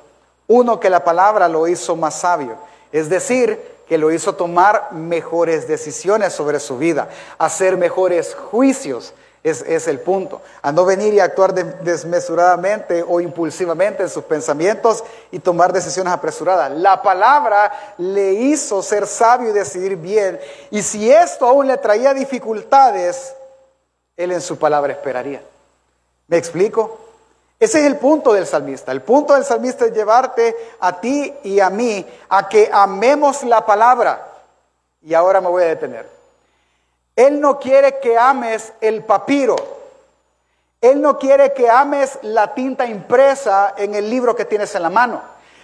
uno, 0.48 0.80
que 0.80 0.90
la 0.90 1.04
palabra 1.04 1.48
lo 1.48 1.68
hizo 1.68 1.96
más 1.96 2.20
sabio, 2.20 2.58
es 2.92 3.10
decir, 3.10 3.60
que 3.88 3.98
lo 3.98 4.12
hizo 4.12 4.36
tomar 4.36 4.92
mejores 4.92 5.68
decisiones 5.68 6.34
sobre 6.34 6.60
su 6.60 6.78
vida, 6.78 7.10
hacer 7.38 7.78
mejores 7.78 8.36
juicios, 8.36 9.14
es, 9.44 9.88
el 9.88 10.00
punto. 10.00 10.42
A 10.62 10.72
no 10.72 10.86
venir 10.86 11.14
y 11.14 11.20
actuar 11.20 11.54
desmesuradamente 11.54 13.04
o 13.06 13.20
impulsivamente 13.20 14.04
en 14.04 14.10
sus 14.10 14.24
pensamientos 14.24 15.04
y 15.32 15.40
tomar 15.40 15.74
decisiones 15.74 16.14
apresuradas. 16.14 16.72
La 16.72 17.02
palabra 17.02 17.72
le 17.98 18.34
hizo 18.34 18.82
ser 18.82 19.06
sabio 19.06 19.50
y 19.50 19.54
decidir 19.54 19.98
bien. 19.98 20.40
Y 20.72 20.82
si 20.82 21.12
esto 21.12 21.46
aún 21.46 21.68
le 21.68 21.78
traía 21.78 22.14
dificultades, 22.14 23.36
él 24.16 24.32
en 24.32 24.42
su 24.42 24.58
palabra 24.58 24.94
esperaría. 24.94 25.42
¿Me 26.28 26.38
explico? 26.38 27.03
Ese 27.64 27.80
es 27.80 27.86
el 27.86 27.96
punto 27.96 28.34
del 28.34 28.46
salmista. 28.46 28.92
El 28.92 29.02
punto 29.04 29.34
del 29.34 29.46
salmista 29.46 29.86
es 29.86 29.94
llevarte 29.94 30.54
a 30.82 31.00
ti 31.00 31.34
y 31.44 31.62
a 31.62 31.70
mí 31.70 32.06
a 32.28 32.50
que 32.50 32.70
amemos 32.70 33.42
la 33.44 33.66
palabra. 33.66 34.28
Y 35.02 35.14
ahora 35.14 35.40
me 35.40 35.48
voy 35.48 35.64
a 35.64 35.68
detener. 35.68 36.06
Él 37.16 37.40
no 37.40 37.60
quiere 37.60 38.00
que 38.02 38.18
ames 38.18 38.74
el 38.82 39.06
papiro. 39.06 39.56
Él 40.82 41.00
no 41.00 41.18
quiere 41.18 41.54
que 41.54 41.70
ames 41.70 42.20
la 42.24 42.54
tinta 42.54 42.86
impresa 42.86 43.76
en 43.78 43.96
el 43.96 44.10
libro 44.10 44.36
que 44.36 44.44
tienes 44.44 44.76
en 44.76 44.82
la 44.82 44.90
mano. 44.90 45.22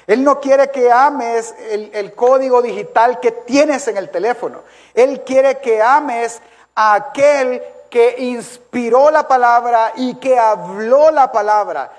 Él 0.08 0.24
no 0.24 0.40
quiere 0.40 0.72
que 0.72 0.90
ames 0.90 1.54
el, 1.70 2.14
código 2.14 2.62
digital 2.62 3.20
que 3.20 3.34
tienes 3.34 3.90
en 3.90 3.98
el 3.98 4.10
teléfono. 4.10 4.62
Él 4.94 5.20
quiere 5.26 5.58
que 5.58 5.82
ames 5.82 6.42
a 6.76 6.94
aquel 6.94 7.62
que 7.89 8.15
inspiró 8.19 9.12
la 9.12 9.28
palabra 9.28 9.93
y 9.95 10.15
que 10.15 10.38
habló 10.38 11.12
la 11.12 11.32
palabra. 11.32 11.91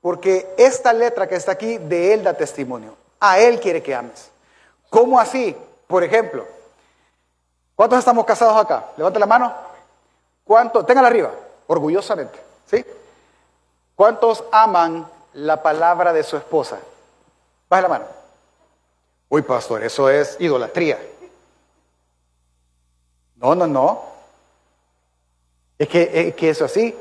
Porque 0.00 0.54
esta 0.56 0.92
letra 0.92 1.28
que 1.28 1.36
está 1.36 1.52
aquí, 1.52 1.78
de 1.78 2.14
Él 2.14 2.24
da 2.24 2.34
testimonio. 2.34 2.96
A 3.20 3.38
Él 3.38 3.60
quiere 3.60 3.82
que 3.82 3.94
ames. 3.94 4.30
¿Cómo 4.88 5.20
así? 5.20 5.56
Por 5.86 6.02
ejemplo, 6.02 6.46
¿cuántos 7.76 7.98
estamos 7.98 8.24
casados 8.24 8.56
acá? 8.56 8.86
Levante 8.96 9.18
la 9.18 9.26
mano. 9.26 9.54
¿Cuántos? 10.44 10.86
Téngala 10.86 11.08
arriba, 11.08 11.30
orgullosamente. 11.66 12.40
¿Sí? 12.66 12.84
¿Cuántos 13.94 14.42
aman 14.50 15.06
la 15.34 15.62
palabra 15.62 16.12
de 16.12 16.22
su 16.22 16.36
esposa? 16.36 16.78
Baje 17.68 17.82
la 17.82 17.88
mano. 17.88 18.04
Uy, 19.28 19.42
pastor, 19.42 19.84
eso 19.84 20.08
es 20.08 20.36
idolatría. 20.40 20.98
No, 23.36 23.54
no, 23.54 23.66
no. 23.66 24.02
Es 25.80 25.88
que, 25.88 26.10
es 26.12 26.34
que 26.34 26.50
eso 26.50 26.66
así. 26.66 26.94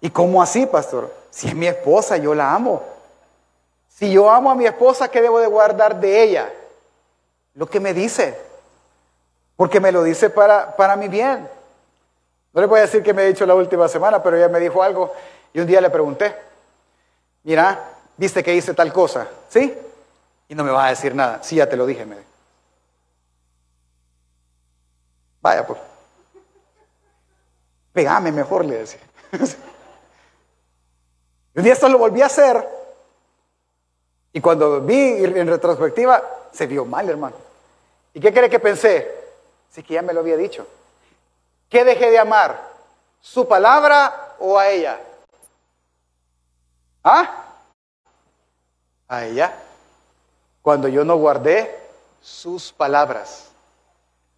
¿Y 0.00 0.08
cómo 0.08 0.40
así, 0.40 0.66
pastor? 0.66 1.12
Si 1.32 1.48
es 1.48 1.54
mi 1.56 1.66
esposa, 1.66 2.16
yo 2.16 2.32
la 2.32 2.54
amo. 2.54 2.80
Si 3.88 4.12
yo 4.12 4.30
amo 4.30 4.52
a 4.52 4.54
mi 4.54 4.66
esposa, 4.66 5.10
¿qué 5.10 5.20
debo 5.20 5.40
de 5.40 5.48
guardar 5.48 5.98
de 5.98 6.22
ella? 6.22 6.48
Lo 7.54 7.66
que 7.68 7.80
me 7.80 7.92
dice. 7.92 8.38
Porque 9.56 9.80
me 9.80 9.90
lo 9.90 10.04
dice 10.04 10.30
para, 10.30 10.76
para 10.76 10.94
mi 10.94 11.08
bien. 11.08 11.48
No 12.52 12.60
le 12.60 12.68
voy 12.68 12.78
a 12.78 12.82
decir 12.82 13.02
que 13.02 13.12
me 13.12 13.22
ha 13.22 13.24
dicho 13.24 13.44
la 13.46 13.56
última 13.56 13.88
semana, 13.88 14.22
pero 14.22 14.36
ella 14.36 14.48
me 14.48 14.60
dijo 14.60 14.80
algo 14.80 15.12
y 15.52 15.58
un 15.58 15.66
día 15.66 15.80
le 15.80 15.90
pregunté, 15.90 16.36
mira, 17.42 17.82
¿viste 18.16 18.44
que 18.44 18.54
hice 18.54 18.74
tal 18.74 18.92
cosa? 18.92 19.26
¿Sí? 19.48 19.76
Y 20.46 20.54
no 20.54 20.62
me 20.62 20.70
vas 20.70 20.86
a 20.86 20.90
decir 20.90 21.16
nada. 21.16 21.42
Sí, 21.42 21.56
ya 21.56 21.68
te 21.68 21.76
lo 21.76 21.84
dije, 21.84 22.06
me 22.06 22.18
Vaya, 25.40 25.66
pues. 25.66 25.93
Pegame 27.94 28.30
mejor, 28.30 28.66
le 28.66 28.80
decía. 28.80 29.00
Un 31.54 31.62
día 31.62 31.72
esto 31.72 31.88
lo 31.88 31.96
volví 31.96 32.20
a 32.20 32.26
hacer 32.26 32.68
y 34.36 34.40
cuando 34.40 34.80
vi 34.80 35.24
en 35.24 35.46
retrospectiva, 35.46 36.20
se 36.52 36.66
vio 36.66 36.84
mal, 36.84 37.08
hermano. 37.08 37.36
¿Y 38.12 38.18
qué 38.18 38.34
cree 38.34 38.50
que 38.50 38.58
pensé? 38.58 39.08
Sí 39.70 39.84
que 39.84 39.94
ya 39.94 40.02
me 40.02 40.12
lo 40.12 40.20
había 40.20 40.36
dicho. 40.36 40.66
¿Qué 41.68 41.84
dejé 41.84 42.10
de 42.10 42.18
amar? 42.18 42.60
¿Su 43.20 43.46
palabra 43.46 44.34
o 44.40 44.58
a 44.58 44.68
ella? 44.68 44.98
¿Ah? 47.04 47.44
A 49.06 49.24
ella. 49.24 49.54
Cuando 50.62 50.88
yo 50.88 51.04
no 51.04 51.14
guardé 51.16 51.72
sus 52.20 52.72
palabras. 52.72 53.50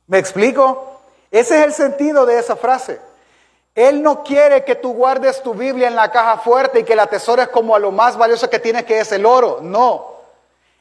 ¿Me 0.09 0.19
explico? 0.19 1.01
Ese 1.31 1.59
es 1.59 1.65
el 1.65 1.73
sentido 1.73 2.27
de 2.27 2.39
esa 2.39 2.55
frase. 2.55 3.01
Él 3.77 4.03
no 4.03 4.25
quiere 4.25 4.65
que 4.65 4.75
tú 4.75 4.95
guardes 4.95 5.43
tu 5.43 5.53
Biblia 5.53 5.87
en 5.87 5.97
la 5.97 6.11
caja 6.11 6.39
fuerte 6.39 6.81
y 6.81 6.85
que 6.85 6.97
la 6.97 7.03
atesores 7.03 7.49
como 7.49 7.77
a 7.77 7.79
lo 7.79 7.93
más 7.93 8.17
valioso 8.17 8.49
que 8.49 8.59
tienes, 8.59 8.85
que 8.85 8.99
es 8.99 9.13
el 9.13 9.27
oro. 9.27 9.59
No. 9.61 10.15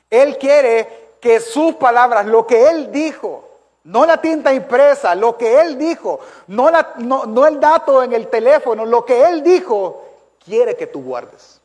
Él 0.10 0.38
quiere 0.38 1.10
que 1.20 1.42
sus 1.42 1.76
palabras, 1.76 2.26
lo 2.26 2.48
que 2.48 2.70
Él 2.70 2.94
dijo, 2.94 3.50
no 3.84 4.06
la 4.06 4.22
tinta 4.22 4.54
impresa, 4.54 5.14
lo 5.14 5.38
que 5.38 5.60
Él 5.60 5.78
dijo, 5.78 6.22
no, 6.48 6.70
la, 6.70 6.94
no, 7.00 7.46
el 7.46 7.60
dato 7.60 8.02
en 8.02 8.14
el 8.14 8.30
teléfono, 8.30 8.86
lo 8.86 9.04
que 9.04 9.26
Él 9.26 9.44
dijo, 9.44 10.06
quiere 10.46 10.78
que 10.78 10.88
tú 10.88 11.04
guardes. 11.04 11.60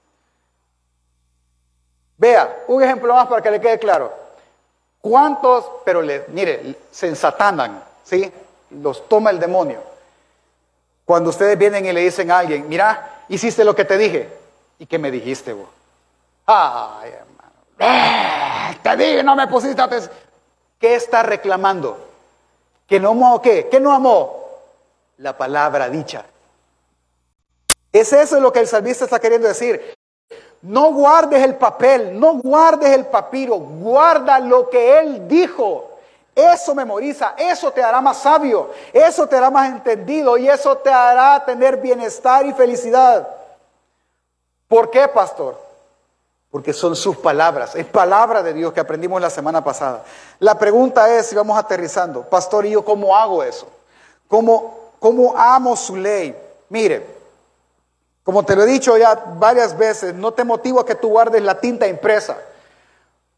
Vea, 2.19 2.65
un 2.67 2.83
ejemplo 2.83 3.15
más 3.15 3.29
para 3.29 3.41
que 3.41 3.53
le 3.53 3.61
quede 3.61 3.79
claro. 3.79 4.13
¿Cuántos, 5.01 5.65
pero 5.85 6.03
mire, 6.29 6.75
se 6.91 7.07
ensatanan, 7.07 7.85
¿sí? 8.03 8.31
Los 8.71 9.09
toma 9.09 9.31
el 9.31 9.39
demonio. 9.39 9.91
Cuando 11.05 11.31
ustedes 11.31 11.59
vienen 11.59 11.87
y 11.87 11.93
le 11.93 12.03
dicen 12.03 12.31
a 12.31 12.39
alguien, 12.39 12.69
mira, 12.69 13.25
hiciste 13.29 13.65
lo 13.65 13.75
que 13.75 13.85
te 13.85 13.99
dije. 13.99 14.29
¿Y 14.79 14.87
qué 14.87 14.99
me 14.99 15.11
dijiste? 15.11 15.55
Ay, 16.47 17.11
hermano. 17.11 18.77
Te 18.83 18.97
dije, 18.97 19.23
no 19.23 19.37
me 19.37 19.47
pusiste 19.49 19.81
atención. 19.81 20.13
¿Qué 20.79 20.95
está 20.95 21.23
reclamando? 21.23 22.09
¿Que 22.87 22.99
no 22.99 23.11
amó 23.11 23.43
qué? 23.43 23.69
¿Qué 23.71 23.79
no 23.79 23.93
amó? 23.93 24.45
La 25.19 25.37
palabra 25.37 25.89
dicha. 25.89 26.25
Es 27.93 28.13
eso 28.13 28.41
lo 28.41 28.53
que 28.53 28.61
el 28.61 28.67
salmista 28.67 29.05
está 29.05 29.19
queriendo 29.19 29.49
decir. 29.49 29.95
No 30.63 30.93
guardes 30.93 31.43
el 31.43 31.57
papel, 31.57 32.19
no 32.19 32.35
guardes 32.35 32.91
el 32.91 33.07
papiro, 33.07 33.57
guarda 33.57 34.39
lo 34.39 34.69
que 34.69 34.99
él 34.99 35.27
dijo. 35.27 35.90
Eso 36.41 36.75
memoriza, 36.75 37.35
eso 37.37 37.71
te 37.71 37.83
hará 37.83 38.01
más 38.01 38.17
sabio, 38.17 38.71
eso 38.93 39.27
te 39.27 39.37
hará 39.37 39.51
más 39.51 39.69
entendido 39.69 40.39
y 40.39 40.49
eso 40.49 40.77
te 40.79 40.91
hará 40.91 41.45
tener 41.45 41.77
bienestar 41.77 42.47
y 42.47 42.55
felicidad. 42.55 43.29
¿Por 44.67 44.91
qué, 44.91 45.07
pastor? 45.09 45.61
Porque 46.51 46.73
son 46.73 46.97
sus 46.97 47.17
palabras, 47.19 47.75
es 47.75 47.85
palabra 47.85 48.43
de 48.43 48.55
Dios 48.55 48.73
que 48.73 48.81
aprendimos 48.81 49.21
la 49.21 49.29
semana 49.29 49.63
pasada. 49.63 50.03
La 50.39 50.59
pregunta 50.59 51.15
es, 51.15 51.27
si 51.27 51.37
vamos 51.37 51.59
aterrizando, 51.59 52.23
pastor, 52.23 52.65
¿y 52.65 52.71
yo 52.71 52.85
cómo 52.85 53.15
hago 53.15 53.43
eso? 53.43 53.69
¿Cómo, 54.27 54.93
cómo 54.99 55.37
amo 55.37 55.77
su 55.77 55.95
ley? 55.95 56.35
Mire, 56.71 57.07
como 58.23 58.45
te 58.45 58.57
lo 58.57 58.63
he 58.63 58.67
dicho 58.67 58.97
ya 58.97 59.15
varias 59.37 59.77
veces, 59.77 60.15
no 60.15 60.33
te 60.33 60.45
motivo 60.45 60.81
a 60.81 60.87
que 60.87 60.95
tú 60.95 61.09
guardes 61.11 61.43
la 61.43 61.61
tinta 61.61 61.87
impresa. 61.87 62.39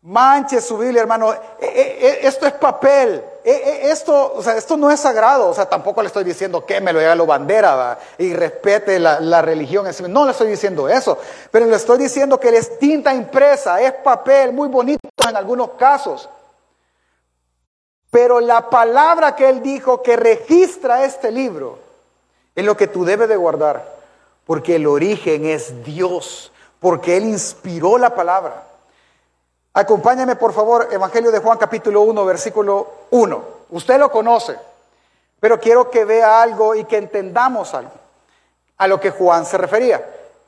Manche 0.05 0.61
su 0.61 0.77
Biblia, 0.79 1.03
hermano. 1.03 1.33
E, 1.33 1.39
e, 1.61 2.07
e, 2.07 2.27
esto 2.27 2.45
es 2.45 2.55
papel. 2.55 3.25
Esto, 3.45 4.35
o 4.35 4.43
sea, 4.43 4.57
esto 4.57 4.77
no 4.77 4.91
es 4.91 4.99
sagrado. 4.99 5.49
O 5.49 5.55
sea, 5.55 5.69
tampoco 5.69 6.03
le 6.03 6.09
estoy 6.09 6.25
diciendo 6.25 6.67
que 6.67 6.81
me 6.81 6.93
lo 6.93 6.99
haga 6.99 7.15
lo 7.15 7.25
bandera 7.25 7.99
y 8.19 8.35
respete 8.35 8.99
la, 8.99 9.43
religión. 9.43 9.87
No 10.09 10.25
le 10.25 10.33
estoy 10.33 10.49
diciendo 10.49 10.89
eso. 10.89 11.19
Pero 11.53 11.67
le 11.67 11.77
estoy 11.77 11.99
diciendo 11.99 12.41
que 12.41 12.49
es 12.49 12.81
tinta 12.81 13.15
impresa, 13.15 13.81
es 13.81 13.93
papel, 13.93 14.53
muy 14.53 14.69
bonito 14.69 15.09
en 15.29 15.37
algunos 15.37 15.71
casos. 15.71 16.29
Pero 18.11 18.41
la 18.41 18.69
palabra 18.69 19.37
que 19.37 19.49
él 19.49 19.63
dijo 19.63 20.03
que 20.03 20.17
registra 20.17 21.05
este 21.05 21.31
libro 21.31 21.79
es 22.57 22.65
lo 22.65 22.77
que 22.77 22.89
tú 22.89 23.05
debes 23.05 23.29
de 23.29 23.37
guardar. 23.37 23.89
Porque 24.47 24.77
el 24.77 24.89
origen 24.89 25.45
es 25.45 25.85
Dios. 25.85 26.51
Porque 26.81 27.17
él 27.17 27.25
inspiró 27.25 27.99
la 27.99 28.17
palabra. 28.17 28.72
Acompáñame 29.75 30.37
por 30.37 30.53
favor, 30.53 30.89
Evangelio 30.91 31.31
de 31.33 31.39
Juan 31.39 31.57
capítulo 31.57 32.03
1, 32.03 32.25
versículo 32.27 32.91
1. 33.11 33.45
Usted 33.71 33.99
lo 33.99 34.11
conoce, 34.11 34.59
pero 35.41 35.59
quiero 35.59 35.91
que 35.91 36.05
vea 36.05 36.43
algo 36.43 36.75
y 36.75 36.85
que 36.85 36.99
entendamos 36.99 37.73
algo 37.73 37.93
a 38.77 38.87
lo 38.87 39.01
que 39.01 39.11
Juan 39.11 39.47
se 39.47 39.57
refería. 39.57 40.05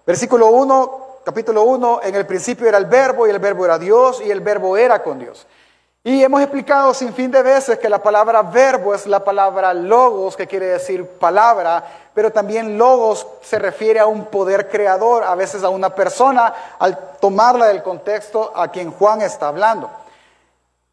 Versículo 0.07 0.49
1, 0.49 1.21
capítulo 1.25 1.63
1, 1.63 2.01
en 2.03 2.15
el 2.15 2.27
principio 2.27 2.69
era 2.69 2.77
el 2.77 2.85
verbo 2.85 3.27
y 3.27 3.31
el 3.31 3.39
verbo 3.39 3.65
era 3.65 3.79
Dios 3.79 4.21
y 4.23 4.31
el 4.31 4.41
verbo 4.41 4.77
era 4.77 5.03
con 5.03 5.19
Dios. 5.19 5.47
Y 6.07 6.23
hemos 6.23 6.43
explicado 6.43 6.93
sin 6.93 7.15
fin 7.15 7.31
de 7.31 7.43
veces 7.43 7.79
que 7.79 7.89
la 7.89 8.03
palabra 8.03 8.43
verbo 8.43 8.95
es 8.95 9.07
la 9.07 9.25
palabra 9.25 9.73
logos, 9.73 10.37
que 10.37 10.47
quiere 10.47 10.67
decir 10.67 11.07
palabra, 11.07 11.83
pero 12.13 12.31
también 12.31 12.77
logos 12.77 13.27
se 13.41 13.59
refiere 13.59 14.01
a 14.01 14.07
un 14.07 14.27
poder 14.27 14.69
creador, 14.69 15.25
a 15.25 15.35
veces 15.35 15.65
a 15.65 15.71
una 15.71 15.95
persona, 15.95 16.53
al 16.79 17.17
tomarla 17.19 17.69
del 17.69 17.83
contexto 17.83 18.53
a 18.55 18.69
quien 18.69 18.91
Juan 18.93 19.23
está 19.23 19.49
hablando. 19.49 19.91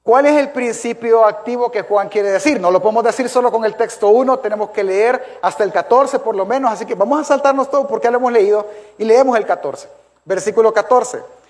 ¿Cuál 0.02 0.28
es 0.28 0.38
el 0.38 0.52
principio 0.52 1.26
activo 1.26 1.70
que 1.70 1.82
Juan 1.82 2.08
quiere 2.08 2.32
decir? 2.32 2.62
No 2.62 2.72
lo 2.72 2.82
podemos 2.82 3.04
decir 3.04 3.28
solo 3.28 3.52
con 3.52 3.66
el 3.66 3.76
texto 3.76 4.08
1, 4.08 4.40
tenemos 4.40 4.70
que 4.70 4.82
leer 4.82 5.40
hasta 5.42 5.66
el 5.66 5.74
14 5.74 6.20
por 6.20 6.38
lo 6.38 6.46
menos, 6.46 6.72
así 6.72 6.86
que 6.86 6.96
vamos 6.96 7.20
a 7.20 7.26
saltarnos 7.26 7.70
todo 7.70 7.86
porque 7.86 8.06
ya 8.06 8.12
lo 8.12 8.18
hemos 8.20 8.32
leído 8.32 8.66
y 8.98 9.04
leemos 9.04 9.38
el 9.38 9.46
14. 9.46 9.90
Versículo 10.24 10.74
14. 10.74 11.41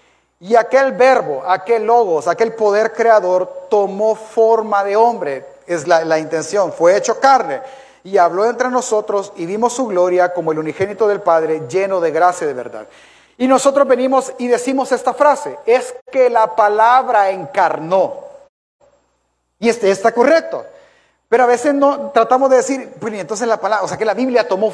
Y 0.42 0.56
aquel 0.56 0.94
verbo, 0.94 1.44
aquel 1.46 1.86
logos, 1.86 2.28
aquel 2.28 2.54
poder 2.54 2.94
creador 2.94 3.68
tomó 3.70 4.16
forma 4.16 4.84
de 4.84 4.96
hombre, 4.96 5.46
es 5.68 5.88
la, 5.88 6.18
intención, 6.18 6.74
fue 6.74 6.98
hecho 6.98 7.20
carne 7.20 7.62
y 8.04 8.18
habló 8.18 8.46
entre 8.46 8.70
nosotros 8.70 9.32
y 9.36 9.46
vimos 9.46 9.74
su 9.74 9.86
gloria 9.86 10.34
como 10.34 10.52
el 10.52 10.58
unigénito 10.58 11.08
del 11.08 11.22
Padre 11.22 11.62
lleno 11.70 12.02
de 12.02 12.10
gracia 12.10 12.46
y 12.46 12.48
de 12.48 12.54
verdad. 12.56 12.88
Y 13.38 13.48
nosotros 13.48 13.88
venimos 13.88 14.34
y 14.40 14.48
decimos 14.48 14.92
esta 14.92 15.14
frase, 15.14 15.60
es 15.68 15.94
que 16.12 16.28
la 16.30 16.56
palabra 16.56 17.30
encarnó. 17.30 18.16
Y 19.60 19.70
este 19.70 19.92
está 19.92 20.12
correcto. 20.12 20.66
Pero 21.30 21.44
a 21.44 21.48
veces 21.48 21.74
no 21.76 22.10
tratamos 22.10 22.50
de 22.50 22.58
decir, 22.58 22.94
pues 23.00 23.14
entonces 23.14 23.48
la 23.48 23.58
palabra, 23.58 23.86
o 23.86 23.88
sea 23.88 23.98
que 23.98 24.06
la 24.06 24.16
Biblia 24.16 24.48
tomó 24.48 24.74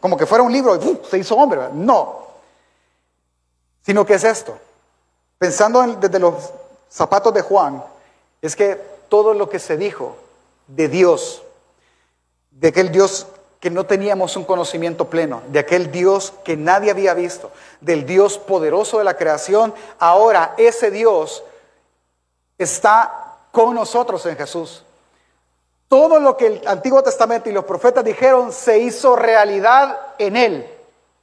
como 0.00 0.16
que 0.16 0.26
fuera 0.26 0.42
un 0.42 0.52
libro 0.52 0.76
y 0.76 1.00
se 1.08 1.18
hizo 1.18 1.36
hombre. 1.36 1.60
No, 1.74 2.25
sino 3.86 4.04
que 4.04 4.14
es 4.14 4.24
esto. 4.24 4.58
Pensando 5.38 5.80
desde 5.82 6.18
los 6.18 6.34
zapatos 6.90 7.32
de 7.32 7.42
Juan, 7.42 7.84
es 8.42 8.56
que 8.56 8.74
todo 9.08 9.32
lo 9.32 9.48
que 9.48 9.60
se 9.60 9.76
dijo 9.76 10.16
de 10.66 10.88
Dios, 10.88 11.44
de 12.50 12.68
aquel 12.68 12.90
Dios 12.90 13.28
que 13.60 13.70
no 13.70 13.86
teníamos 13.86 14.36
un 14.36 14.44
conocimiento 14.44 15.08
pleno 15.08 15.42
de 15.48 15.60
aquel 15.60 15.90
Dios 15.90 16.32
que 16.44 16.56
nadie 16.56 16.90
había 16.90 17.14
visto, 17.14 17.52
del 17.80 18.04
Dios 18.06 18.38
poderoso 18.38 18.98
de 18.98 19.04
la 19.04 19.16
creación. 19.16 19.72
Ahora 20.00 20.54
ese 20.58 20.90
Dios 20.90 21.44
está 22.58 23.36
con 23.52 23.74
nosotros 23.74 24.26
en 24.26 24.36
Jesús. 24.36 24.82
Todo 25.88 26.18
lo 26.18 26.36
que 26.36 26.46
el 26.46 26.62
Antiguo 26.66 27.02
Testamento 27.04 27.48
y 27.48 27.52
los 27.52 27.64
profetas 27.64 28.04
dijeron 28.04 28.52
se 28.52 28.78
hizo 28.78 29.14
realidad 29.14 29.96
en 30.18 30.36
Él. 30.36 30.66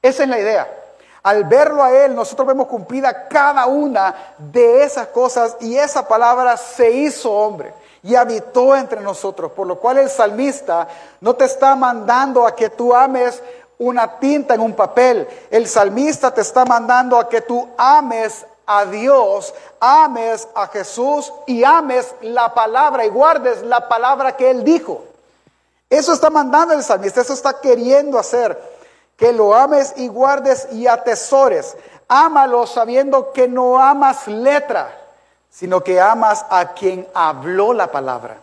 Esa 0.02 0.24
es 0.24 0.30
la 0.30 0.40
idea. 0.40 0.83
Al 1.24 1.46
verlo 1.46 1.82
a 1.82 1.92
Él, 1.92 2.14
nosotros 2.14 2.48
vemos 2.48 2.68
cumplida 2.68 3.28
cada 3.30 3.66
una 3.66 4.14
de 4.38 4.84
esas 4.84 5.08
cosas 5.08 5.56
y 5.62 5.78
esa 5.78 6.06
palabra 6.08 6.58
se 6.58 6.92
hizo 6.92 7.32
hombre 7.32 7.74
y 8.04 8.16
habitó 8.16 8.76
entre 8.76 9.00
nosotros, 9.00 9.54
por 9.54 9.66
lo 9.66 9.80
cual 9.80 10.00
el 10.00 10.10
salmista 10.10 10.88
no 11.22 11.34
te 11.34 11.46
está 11.46 11.76
mandando 11.76 12.46
a 12.46 12.54
que 12.54 12.70
tú 12.70 12.94
ames 12.94 13.42
una 13.80 14.20
tinta 14.20 14.54
en 14.54 14.62
un 14.62 14.74
papel, 14.74 15.28
el 15.50 15.68
salmista 15.68 16.34
te 16.34 16.42
está 16.42 16.66
mandando 16.66 17.18
a 17.18 17.30
que 17.30 17.40
tú 17.42 17.70
ames 17.78 18.46
a 18.66 18.86
Dios, 18.86 19.54
ames 19.80 20.48
a 20.54 20.68
Jesús 20.68 21.32
y 21.48 21.64
ames 21.64 22.14
la 22.22 22.54
palabra 22.54 23.06
y 23.06 23.10
guardes 23.10 23.62
la 23.64 23.88
palabra 23.88 24.36
que 24.36 24.50
Él 24.50 24.64
dijo. 24.64 25.04
Eso 25.90 26.12
está 26.12 26.30
mandando 26.30 26.74
el 26.74 26.84
salmista, 26.84 27.22
eso 27.22 27.34
está 27.34 27.60
queriendo 27.60 28.18
hacer, 28.18 28.60
que 29.24 29.32
lo 29.32 29.56
ames 29.56 29.94
y 29.96 30.10
guardes 30.10 30.68
y 30.74 30.86
atesores. 30.86 31.78
Ámalo 32.10 32.68
sabiendo 32.68 33.32
que 33.32 33.48
no 33.48 33.80
amas 33.80 34.28
letra, 34.28 35.00
sino 35.50 35.82
que 35.82 36.02
amas 36.02 36.46
a 36.50 36.74
quien 36.74 37.08
habló 37.14 37.72
la 37.72 37.90
palabra. 37.90 38.42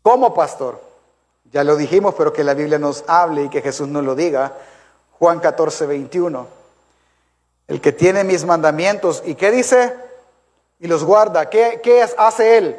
¿Cómo 0.00 0.32
pastor? 0.32 0.80
Ya 1.52 1.64
lo 1.64 1.76
dijimos, 1.76 2.14
pero 2.16 2.32
que 2.32 2.44
la 2.44 2.54
Biblia 2.54 2.78
nos 2.78 3.04
hable 3.08 3.42
y 3.44 3.48
que 3.50 3.60
Jesús 3.60 3.88
nos 3.88 4.04
lo 4.04 4.14
diga. 4.14 4.54
Juan 5.18 5.38
14, 5.38 5.84
21. 5.84 6.46
El 7.68 7.82
que 7.82 7.92
tiene 7.92 8.24
mis 8.24 8.42
mandamientos, 8.46 9.22
¿y 9.26 9.34
qué 9.34 9.50
dice? 9.50 9.94
Y 10.80 10.86
los 10.86 11.04
guarda. 11.04 11.50
¿Qué, 11.50 11.82
qué 11.82 12.08
hace 12.16 12.56
él? 12.56 12.76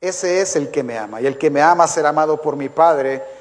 Ese 0.00 0.40
es 0.40 0.56
el 0.56 0.72
que 0.72 0.82
me 0.82 0.98
ama. 0.98 1.20
Y 1.20 1.28
el 1.28 1.38
que 1.38 1.48
me 1.48 1.62
ama 1.62 1.86
será 1.86 2.08
amado 2.08 2.42
por 2.42 2.56
mi 2.56 2.68
Padre. 2.68 3.35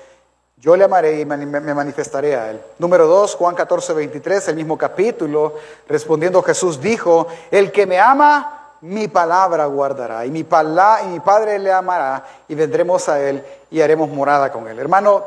Yo 0.57 0.75
le 0.75 0.85
amaré 0.85 1.19
y 1.19 1.25
me 1.25 1.73
manifestaré 1.73 2.35
a 2.35 2.51
él. 2.51 2.61
Número 2.79 3.07
2, 3.07 3.35
Juan 3.35 3.55
14, 3.55 3.93
23, 3.93 4.47
el 4.47 4.55
mismo 4.55 4.77
capítulo. 4.77 5.55
Respondiendo 5.87 6.41
Jesús 6.41 6.79
dijo, 6.79 7.27
el 7.51 7.71
que 7.71 7.85
me 7.85 7.99
ama, 7.99 8.55
mi 8.81 9.07
palabra 9.07 9.65
guardará 9.65 10.25
y 10.25 10.31
mi, 10.31 10.39
y 10.41 11.07
mi 11.07 11.19
Padre 11.19 11.59
le 11.59 11.71
amará 11.71 12.25
y 12.47 12.55
vendremos 12.55 13.09
a 13.09 13.19
Él 13.19 13.43
y 13.71 13.81
haremos 13.81 14.09
morada 14.09 14.51
con 14.51 14.67
Él. 14.67 14.77
Hermano, 14.77 15.23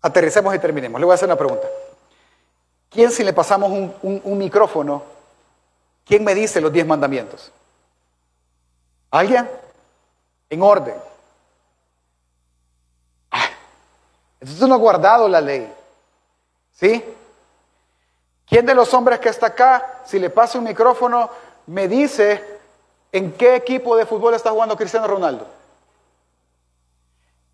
aterricemos 0.00 0.54
y 0.54 0.58
terminemos. 0.58 1.00
Le 1.00 1.04
voy 1.04 1.12
a 1.12 1.14
hacer 1.14 1.28
una 1.28 1.36
pregunta. 1.36 1.68
¿Quién 2.90 3.10
si 3.10 3.24
le 3.24 3.32
pasamos 3.32 3.70
un, 4.02 4.38
micrófono, 4.38 5.02
quién 6.04 6.24
me 6.24 6.34
dice 6.34 6.60
los 6.60 6.72
diez 6.72 6.86
mandamientos? 6.86 7.50
¿Alguien? 9.10 9.48
En 10.50 10.62
orden. 10.62 10.96
Ah, 13.30 13.48
entonces 14.42 14.68
no 14.68 14.74
ha 14.74 14.78
guardado 14.78 15.28
la 15.28 15.40
ley. 15.40 15.72
¿Sí? 16.72 17.04
¿Quién 18.44 18.66
de 18.66 18.74
los 18.74 18.92
hombres 18.92 19.20
que 19.20 19.28
está 19.28 19.46
acá, 19.46 20.00
si 20.04 20.18
le 20.18 20.30
pasa 20.30 20.58
un 20.58 20.64
micrófono, 20.64 21.30
me 21.66 21.86
dice 21.86 22.60
en 23.12 23.32
qué 23.34 23.54
equipo 23.54 23.96
de 23.96 24.04
fútbol 24.04 24.34
está 24.34 24.50
jugando 24.50 24.76
Cristiano 24.76 25.06
Ronaldo. 25.06 25.46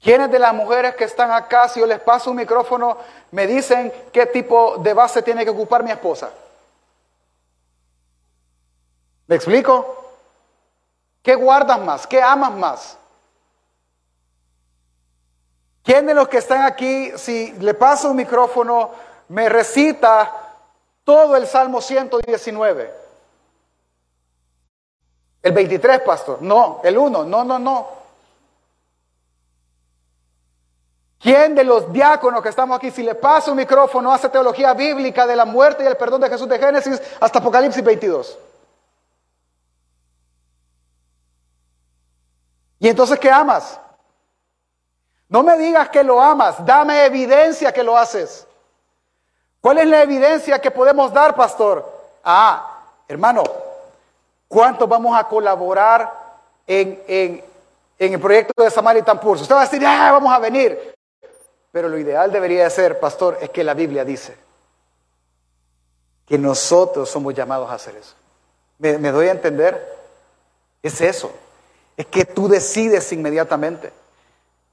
¿Quiénes 0.00 0.30
de 0.30 0.38
las 0.38 0.54
mujeres 0.54 0.94
que 0.94 1.04
están 1.04 1.30
acá, 1.30 1.68
si 1.68 1.80
yo 1.80 1.86
les 1.86 2.00
paso 2.00 2.30
un 2.30 2.36
micrófono, 2.36 2.96
me 3.32 3.46
dicen 3.46 3.92
qué 4.10 4.24
tipo 4.24 4.78
de 4.78 4.94
base 4.94 5.20
tiene 5.20 5.44
que 5.44 5.50
ocupar 5.50 5.84
mi 5.84 5.90
esposa? 5.90 6.30
¿Me 9.26 9.36
explico? 9.36 10.14
¿Qué 11.22 11.34
guardas 11.34 11.80
más? 11.80 12.06
¿Qué 12.06 12.22
amas 12.22 12.52
más? 12.52 12.98
¿Quién 15.88 16.04
de 16.04 16.12
los 16.12 16.28
que 16.28 16.36
están 16.36 16.66
aquí, 16.66 17.12
si 17.16 17.50
le 17.52 17.72
paso 17.72 18.10
un 18.10 18.16
micrófono, 18.18 18.90
me 19.28 19.48
recita 19.48 20.30
todo 21.02 21.34
el 21.34 21.46
Salmo 21.46 21.80
119? 21.80 22.94
El 25.42 25.52
23, 25.52 26.00
pastor. 26.00 26.42
No, 26.42 26.82
el 26.84 26.98
1. 26.98 27.24
No, 27.24 27.42
no, 27.42 27.58
no. 27.58 27.88
¿Quién 31.18 31.54
de 31.54 31.64
los 31.64 31.90
diáconos 31.90 32.42
que 32.42 32.50
estamos 32.50 32.76
aquí, 32.76 32.90
si 32.90 33.02
le 33.02 33.14
pasa 33.14 33.50
un 33.50 33.56
micrófono, 33.56 34.12
hace 34.12 34.28
teología 34.28 34.74
bíblica 34.74 35.26
de 35.26 35.36
la 35.36 35.46
muerte 35.46 35.84
y 35.84 35.86
el 35.86 35.96
perdón 35.96 36.20
de 36.20 36.28
Jesús 36.28 36.50
de 36.50 36.58
Génesis 36.58 37.00
hasta 37.18 37.38
Apocalipsis 37.38 37.82
22? 37.82 38.38
¿Y 42.78 42.88
entonces 42.90 43.18
qué 43.18 43.30
amas? 43.30 43.80
No 45.28 45.42
me 45.42 45.58
digas 45.58 45.88
que 45.90 46.02
lo 46.02 46.20
amas, 46.20 46.64
dame 46.64 47.04
evidencia 47.04 47.72
que 47.72 47.82
lo 47.82 47.96
haces. 47.96 48.46
¿Cuál 49.60 49.78
es 49.78 49.86
la 49.86 50.02
evidencia 50.02 50.60
que 50.60 50.70
podemos 50.70 51.12
dar, 51.12 51.34
pastor? 51.34 51.84
Ah, 52.24 52.82
hermano, 53.06 53.42
¿Cuántos 54.48 54.88
vamos 54.88 55.16
a 55.16 55.24
colaborar 55.24 56.10
en, 56.66 57.42
el 57.98 58.20
proyecto 58.20 58.62
de 58.62 58.70
Samaritan 58.70 59.20
Pulse? 59.20 59.42
Usted 59.42 59.54
va 59.54 59.60
a 59.60 59.64
decir, 59.64 59.86
ah, 59.86 60.10
vamos 60.12 60.32
a 60.32 60.38
venir. 60.38 60.94
Pero 61.70 61.88
lo 61.90 61.98
ideal 61.98 62.32
debería 62.32 62.68
ser, 62.70 62.98
pastor, 62.98 63.36
es 63.42 63.50
que 63.50 63.62
la 63.62 63.74
Biblia 63.74 64.06
dice 64.06 64.34
que 66.26 66.38
nosotros 66.38 67.08
somos 67.08 67.34
llamados 67.34 67.70
a 67.70 67.74
hacer 67.74 67.96
eso. 67.96 68.14
¿Me, 68.78 69.10
doy 69.10 69.28
a 69.28 69.32
entender? 69.32 69.96
Es 70.82 71.00
eso. 71.00 71.30
Es 71.96 72.06
que 72.06 72.24
tú 72.24 72.48
decides 72.48 73.12
inmediatamente. 73.12 73.92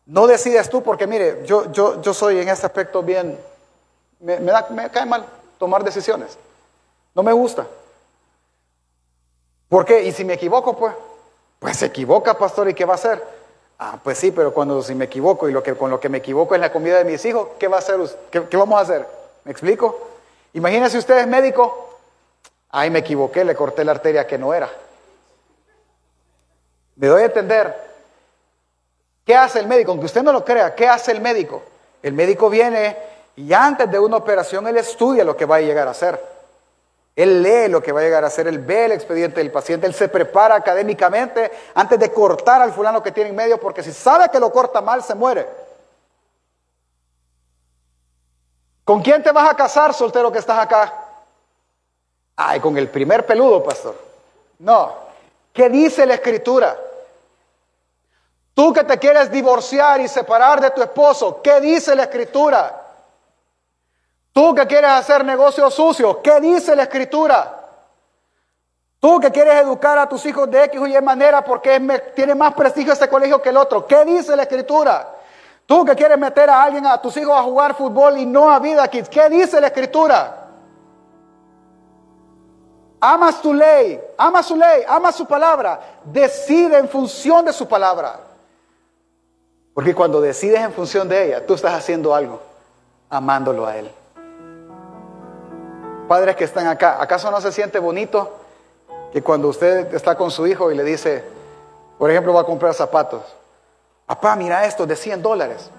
No 0.06 0.28
decides 0.28 0.70
tú 0.70 0.84
porque, 0.84 1.08
mire, 1.08 1.44
yo, 1.46 1.72
yo, 1.72 2.02
yo 2.02 2.14
soy 2.14 2.40
en 2.40 2.50
ese 2.50 2.66
aspecto 2.66 3.02
bien, 3.02 3.40
me, 4.20 4.40
me 4.40 4.90
cae 4.92 5.06
mal 5.06 5.26
tomar 5.58 5.84
decisiones. 5.84 6.38
No 7.14 7.24
me 7.24 7.34
gusta. 7.34 7.66
¿Por 9.70 9.86
qué? 9.86 10.04
¿Y 10.04 10.12
si 10.12 10.24
me 10.24 10.34
equivoco, 10.34 10.78
pues? 10.78 10.94
Pues 11.60 11.78
se 11.78 11.88
equivoca, 11.88 12.38
pastor, 12.38 12.70
¿y 12.70 12.74
qué 12.74 12.86
va 12.86 12.94
a 12.94 12.96
hacer? 12.96 13.24
Ah, 13.80 14.00
pues 14.02 14.18
sí, 14.18 14.32
pero 14.32 14.54
cuando 14.54 14.82
si 14.82 14.96
me 14.96 15.06
equivoco 15.06 15.50
y 15.50 15.52
lo 15.52 15.64
que, 15.64 15.76
con 15.76 15.90
lo 15.90 16.00
que 16.00 16.10
me 16.10 16.20
equivoco 16.20 16.56
es 16.56 16.62
la 16.62 16.72
comida 16.72 16.98
de 16.98 17.06
mis 17.06 17.26
hijos, 17.26 17.50
¿qué 17.58 17.68
va 17.68 17.78
a 17.78 17.80
hacer? 17.80 18.00
¿Qué, 18.30 18.48
qué 18.48 18.58
vamos 18.58 18.78
a 18.78 18.84
hacer? 18.84 19.08
¿Me 19.44 19.52
explico? 19.52 20.00
Imagínese 20.54 20.98
usted 20.98 21.18
es 21.18 21.28
médico. 21.28 21.98
Ay, 22.70 22.90
me 22.90 23.00
equivoqué, 23.00 23.44
le 23.44 23.56
corté 23.56 23.84
la 23.84 23.92
arteria 23.92 24.28
que 24.28 24.38
no 24.38 24.54
era. 24.54 24.70
Me 26.96 27.08
doy 27.08 27.24
a 27.24 27.26
entender. 27.26 27.76
¿Qué 29.26 29.36
hace 29.36 29.60
el 29.60 29.68
médico? 29.68 29.92
Aunque 29.92 30.06
usted 30.06 30.22
no 30.22 30.32
lo 30.32 30.46
crea, 30.46 30.76
¿qué 30.76 30.88
hace 30.88 31.12
el 31.12 31.20
médico? 31.20 31.64
El 32.04 32.14
médico 32.14 32.50
viene 32.50 32.96
y 33.36 33.52
antes 33.52 33.90
de 33.90 33.98
una 34.00 34.18
operación 34.18 34.68
él 34.68 34.78
estudia 34.78 35.24
lo 35.24 35.36
que 35.36 35.46
va 35.46 35.56
a 35.56 35.62
llegar 35.62 35.88
a 35.88 35.92
hacer. 35.92 36.24
Él 37.16 37.42
lee 37.42 37.70
lo 37.70 37.82
que 37.82 37.92
va 37.92 38.02
a 38.02 38.04
llegar 38.04 38.24
a 38.24 38.30
ser, 38.30 38.46
él 38.48 38.60
ve 38.60 38.86
el 38.86 38.92
expediente 38.92 39.40
del 39.40 39.52
paciente, 39.52 39.88
él 39.88 39.94
se 39.94 40.10
prepara 40.10 40.56
académicamente 40.56 41.50
antes 41.74 41.98
de 41.98 42.12
cortar 42.12 42.62
al 42.62 42.74
fulano 42.74 43.02
que 43.02 43.12
tiene 43.12 43.30
en 43.30 43.36
medio, 43.36 43.60
porque 43.60 43.82
si 43.82 43.94
sabe 43.94 44.30
que 44.30 44.40
lo 44.40 44.52
corta 44.52 44.82
mal, 44.82 45.02
se 45.02 45.16
muere. 45.16 45.48
¿Con 48.84 49.02
quién 49.02 49.24
te 49.24 49.32
vas 49.32 49.50
a 49.50 49.56
casar, 49.56 49.94
soltero 49.94 50.32
que 50.32 50.40
estás 50.40 50.60
acá? 50.60 50.94
Ay, 52.36 52.60
con 52.60 52.78
el 52.78 52.90
primer 52.90 53.26
peludo, 53.26 53.64
pastor. 53.64 53.96
No. 54.60 54.94
¿Qué 55.54 55.70
dice 55.70 56.06
la 56.06 56.16
escritura? 56.16 56.78
Tú 58.56 58.72
que 58.72 58.86
te 58.86 58.98
quieres 58.98 59.30
divorciar 59.30 60.00
y 60.00 60.08
separar 60.08 60.62
de 60.62 60.72
tu 60.72 60.82
esposo, 60.82 61.42
¿qué 61.42 61.60
dice 61.60 61.94
la 61.94 62.04
escritura? 62.04 62.84
Tú 64.32 64.56
que 64.56 64.66
quieres 64.66 64.92
hacer 64.92 65.26
negocios 65.26 65.74
sucios, 65.74 66.18
¿qué 66.24 66.40
dice 66.40 66.74
la 66.74 66.84
escritura? 66.84 67.54
Tú 69.02 69.20
que 69.20 69.30
quieres 69.30 69.56
educar 69.56 69.98
a 69.98 70.08
tus 70.08 70.26
hijos 70.26 70.50
de 70.50 70.64
X 70.64 70.80
o 70.80 70.88
Y 70.88 71.02
manera 71.02 71.44
porque 71.44 71.82
tiene 72.16 72.34
más 72.34 72.54
prestigio 72.54 72.94
ese 72.94 73.10
colegio 73.10 73.42
que 73.42 73.50
el 73.50 73.58
otro, 73.58 73.86
¿qué 73.86 74.06
dice 74.06 74.34
la 74.38 74.44
escritura? 74.44 75.06
Tú 75.66 75.84
que 75.84 75.94
quieres 75.94 76.18
meter 76.18 76.50
a 76.50 76.64
alguien, 76.64 76.86
a 76.86 77.02
tus 77.02 77.18
hijos 77.18 77.38
a 77.38 77.44
jugar 77.44 77.76
fútbol 77.76 78.18
y 78.18 78.26
no 78.26 78.50
a 78.50 78.60
vida 78.60 78.88
kids, 78.88 79.10
¿qué 79.10 79.28
dice 79.28 79.60
la 79.60 79.68
escritura? 79.68 80.48
Amas 83.02 83.42
tu 83.42 83.54
ley, 83.54 84.00
ama 84.18 84.42
su 84.42 84.56
ley, 84.56 84.84
ama 84.88 85.12
su 85.12 85.26
palabra, 85.26 85.78
decide 86.06 86.78
en 86.78 86.88
función 86.88 87.44
de 87.44 87.52
su 87.52 87.68
palabra. 87.68 88.25
Porque 89.76 89.94
cuando 89.94 90.22
decides 90.22 90.62
en 90.62 90.72
función 90.72 91.10
de 91.10 91.26
ella, 91.28 91.46
tú 91.46 91.54
estás 91.54 91.74
haciendo 91.74 92.16
algo, 92.16 92.42
amándolo 93.10 93.68
a 93.68 93.76
Él. 93.76 93.92
Padres 96.08 96.38
que 96.38 96.46
están 96.46 96.66
acá, 96.68 97.02
¿acaso 97.02 97.30
no 97.30 97.42
se 97.42 97.52
siente 97.52 97.78
bonito 97.78 98.32
que 99.12 99.22
cuando 99.22 99.50
usted 99.50 99.94
está 99.94 100.16
con 100.16 100.32
su 100.32 100.48
hijo 100.48 100.72
y 100.72 100.76
le 100.76 100.84
dice, 100.86 101.26
por 102.00 102.10
ejemplo, 102.10 102.34
va 102.34 102.42
a 102.42 102.46
comprar 102.46 102.74
zapatos, 102.74 103.22
papá, 104.06 104.38
mira 104.38 104.66
esto 104.66 104.88
de 104.88 104.96
100 104.96 105.22
dólares, 105.22 105.70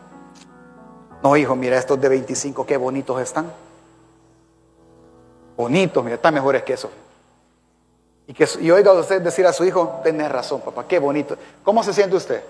No, 1.22 1.35
hijo, 1.35 1.56
mira, 1.56 1.78
estos 1.78 1.98
de 1.98 2.11
25, 2.11 2.66
qué 2.66 2.76
bonitos 2.76 3.18
están. 3.22 3.50
Bonitos, 5.56 6.04
mira, 6.04 6.16
están 6.16 6.35
mejores 6.35 6.62
que 6.62 6.74
eso. 6.74 6.90
Y, 8.26 8.35
que, 8.35 8.46
y 8.61 8.70
oiga 8.70 8.92
usted 8.92 9.22
decir 9.22 9.46
a 9.46 9.54
su 9.54 9.64
hijo, 9.64 10.00
tenés 10.04 10.30
razón, 10.30 10.61
papá, 10.61 10.85
qué 10.87 10.98
bonito. 10.98 11.35
¿Cómo 11.64 11.82
se 11.82 11.94
siente 11.94 12.14
usted? 12.14 12.42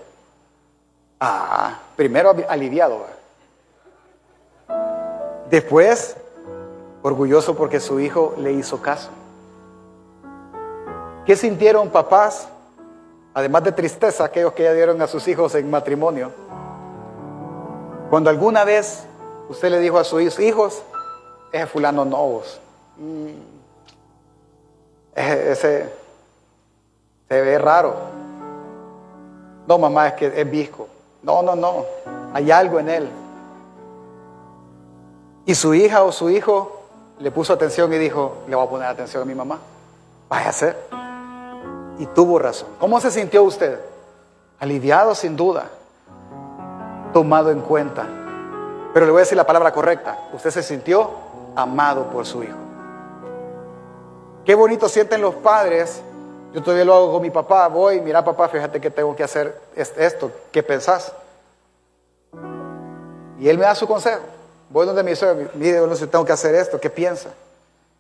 Ah, 1.20 1.78
primero 1.96 2.34
aliviado. 2.48 3.06
Después, 5.50 6.16
orgulloso 7.02 7.56
porque 7.56 7.80
su 7.80 8.00
hijo 8.00 8.34
le 8.38 8.52
hizo 8.52 8.82
caso. 8.82 9.10
¿Qué 11.24 11.36
sintieron 11.36 11.90
papás? 11.90 12.48
Además 13.34 13.64
de 13.64 13.72
tristeza, 13.72 14.24
aquellos 14.24 14.52
que 14.52 14.64
ya 14.64 14.72
dieron 14.72 15.00
a 15.02 15.06
sus 15.06 15.26
hijos 15.28 15.54
en 15.54 15.70
matrimonio. 15.70 16.32
Cuando 18.10 18.30
alguna 18.30 18.64
vez 18.64 19.04
usted 19.48 19.70
le 19.70 19.80
dijo 19.80 19.98
a 19.98 20.04
sus 20.04 20.38
hijos, 20.38 20.82
ese 21.52 21.66
fulano 21.66 22.04
no 22.04 22.42
mm, 22.98 23.28
ese 25.14 25.92
se 27.28 27.40
ve 27.40 27.58
raro. 27.58 27.94
No, 29.66 29.78
mamá, 29.78 30.08
es 30.08 30.14
que 30.14 30.40
es 30.40 30.50
visco. 30.50 30.88
No, 31.26 31.42
no, 31.42 31.56
no. 31.56 31.84
Hay 32.32 32.52
algo 32.52 32.78
en 32.78 32.88
él. 32.88 33.08
Y 35.44 35.56
su 35.56 35.74
hija 35.74 36.04
o 36.04 36.12
su 36.12 36.30
hijo 36.30 36.82
le 37.18 37.32
puso 37.32 37.52
atención 37.52 37.92
y 37.92 37.98
dijo, 37.98 38.44
le 38.46 38.54
voy 38.54 38.64
a 38.64 38.70
poner 38.70 38.86
atención 38.86 39.22
a 39.22 39.26
mi 39.26 39.34
mamá. 39.34 39.58
Vaya 40.28 40.50
a 40.50 40.52
ser. 40.52 40.76
Y 41.98 42.06
tuvo 42.06 42.38
razón. 42.38 42.68
¿Cómo 42.78 43.00
se 43.00 43.10
sintió 43.10 43.42
usted? 43.42 43.80
Aliviado 44.60 45.16
sin 45.16 45.34
duda. 45.34 45.64
Tomado 47.12 47.50
en 47.50 47.60
cuenta. 47.60 48.06
Pero 48.94 49.06
le 49.06 49.10
voy 49.10 49.18
a 49.18 49.22
decir 49.22 49.36
la 49.36 49.46
palabra 49.46 49.72
correcta. 49.72 50.28
Usted 50.32 50.50
se 50.50 50.62
sintió 50.62 51.10
amado 51.56 52.04
por 52.04 52.24
su 52.24 52.44
hijo. 52.44 52.56
Qué 54.44 54.54
bonito 54.54 54.88
sienten 54.88 55.22
los 55.22 55.34
padres. 55.34 56.00
Yo 56.52 56.62
todavía 56.62 56.84
lo 56.84 56.94
hago 56.94 57.12
con 57.12 57.22
mi 57.22 57.30
papá. 57.30 57.68
Voy, 57.68 58.00
mira 58.00 58.24
papá, 58.24 58.48
fíjate 58.48 58.80
que 58.80 58.90
tengo 58.90 59.14
que 59.14 59.22
hacer 59.22 59.60
esto. 59.74 60.30
¿Qué 60.50 60.62
pensás? 60.62 61.12
Y 63.38 63.48
él 63.48 63.58
me 63.58 63.64
da 63.64 63.74
su 63.74 63.86
consejo. 63.86 64.22
Voy 64.70 64.86
donde 64.86 65.02
mi 65.02 65.14
suegro, 65.14 65.50
mire, 65.54 65.80
no 65.80 65.94
tengo 65.94 66.24
que 66.24 66.32
hacer 66.32 66.54
esto. 66.54 66.80
¿Qué 66.80 66.90
piensa? 66.90 67.30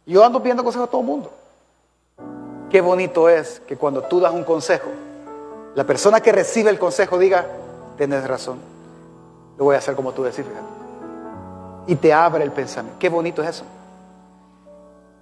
Y 0.04 0.12
yo 0.12 0.24
ando 0.24 0.40
pidiendo 0.40 0.64
consejo 0.64 0.84
a 0.84 0.88
todo 0.88 1.00
el 1.00 1.06
mundo. 1.06 1.30
Qué 2.70 2.80
bonito 2.80 3.28
es 3.28 3.60
que 3.66 3.76
cuando 3.76 4.02
tú 4.02 4.20
das 4.20 4.32
un 4.32 4.44
consejo, 4.44 4.88
la 5.74 5.84
persona 5.84 6.20
que 6.20 6.32
recibe 6.32 6.70
el 6.70 6.78
consejo 6.78 7.18
diga, 7.18 7.46
tienes 7.96 8.26
razón, 8.26 8.58
lo 9.58 9.64
voy 9.64 9.74
a 9.76 9.78
hacer 9.78 9.94
como 9.94 10.12
tú 10.12 10.24
decís, 10.24 10.44
fíjate. 10.44 10.66
Y 11.86 11.96
te 11.96 12.12
abre 12.12 12.42
el 12.42 12.50
pensamiento. 12.50 12.98
Qué 12.98 13.08
bonito 13.08 13.42
es 13.42 13.50
eso. 13.50 13.64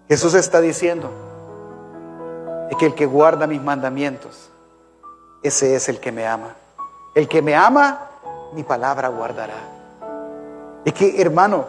Jesús 0.09 0.35
está 0.35 0.61
diciendo 0.61 1.11
es 2.71 2.77
que 2.77 2.87
el 2.87 2.95
que 2.95 3.07
guarda 3.07 3.47
mis 3.47 3.63
mandamientos, 3.63 4.51
ese 5.43 5.75
es 5.75 5.89
el 5.89 6.01
que 6.01 6.13
me 6.13 6.27
ama. 6.27 6.55
El 7.15 7.29
que 7.29 7.43
me 7.43 7.55
ama, 7.55 8.09
mi 8.55 8.63
palabra 8.63 9.09
guardará. 9.09 9.55
Es 10.85 10.93
que, 10.93 11.21
hermano, 11.21 11.67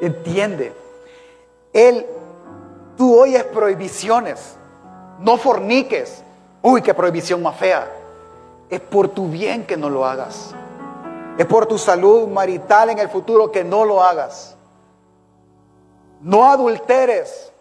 entiende, 0.00 0.72
Él, 1.72 2.06
tú 2.96 3.18
oyes 3.20 3.44
prohibiciones, 3.44 4.56
no 5.20 5.36
forniques. 5.36 6.22
Uy, 6.62 6.82
qué 6.82 6.94
prohibición 6.94 7.42
más 7.42 7.56
fea. 7.56 7.88
Es 8.70 8.80
por 8.80 9.08
tu 9.08 9.28
bien 9.28 9.66
que 9.66 9.76
no 9.76 9.88
lo 9.88 10.04
hagas. 10.04 10.54
Es 11.38 11.46
por 11.46 11.66
tu 11.66 11.78
salud 11.78 12.26
marital 12.28 12.90
en 12.90 12.98
el 12.98 13.08
futuro 13.08 13.50
que 13.50 13.62
no 13.62 13.84
lo 13.84 14.02
hagas. 14.02 14.56
No 16.20 16.50
adulteres. 16.50 17.52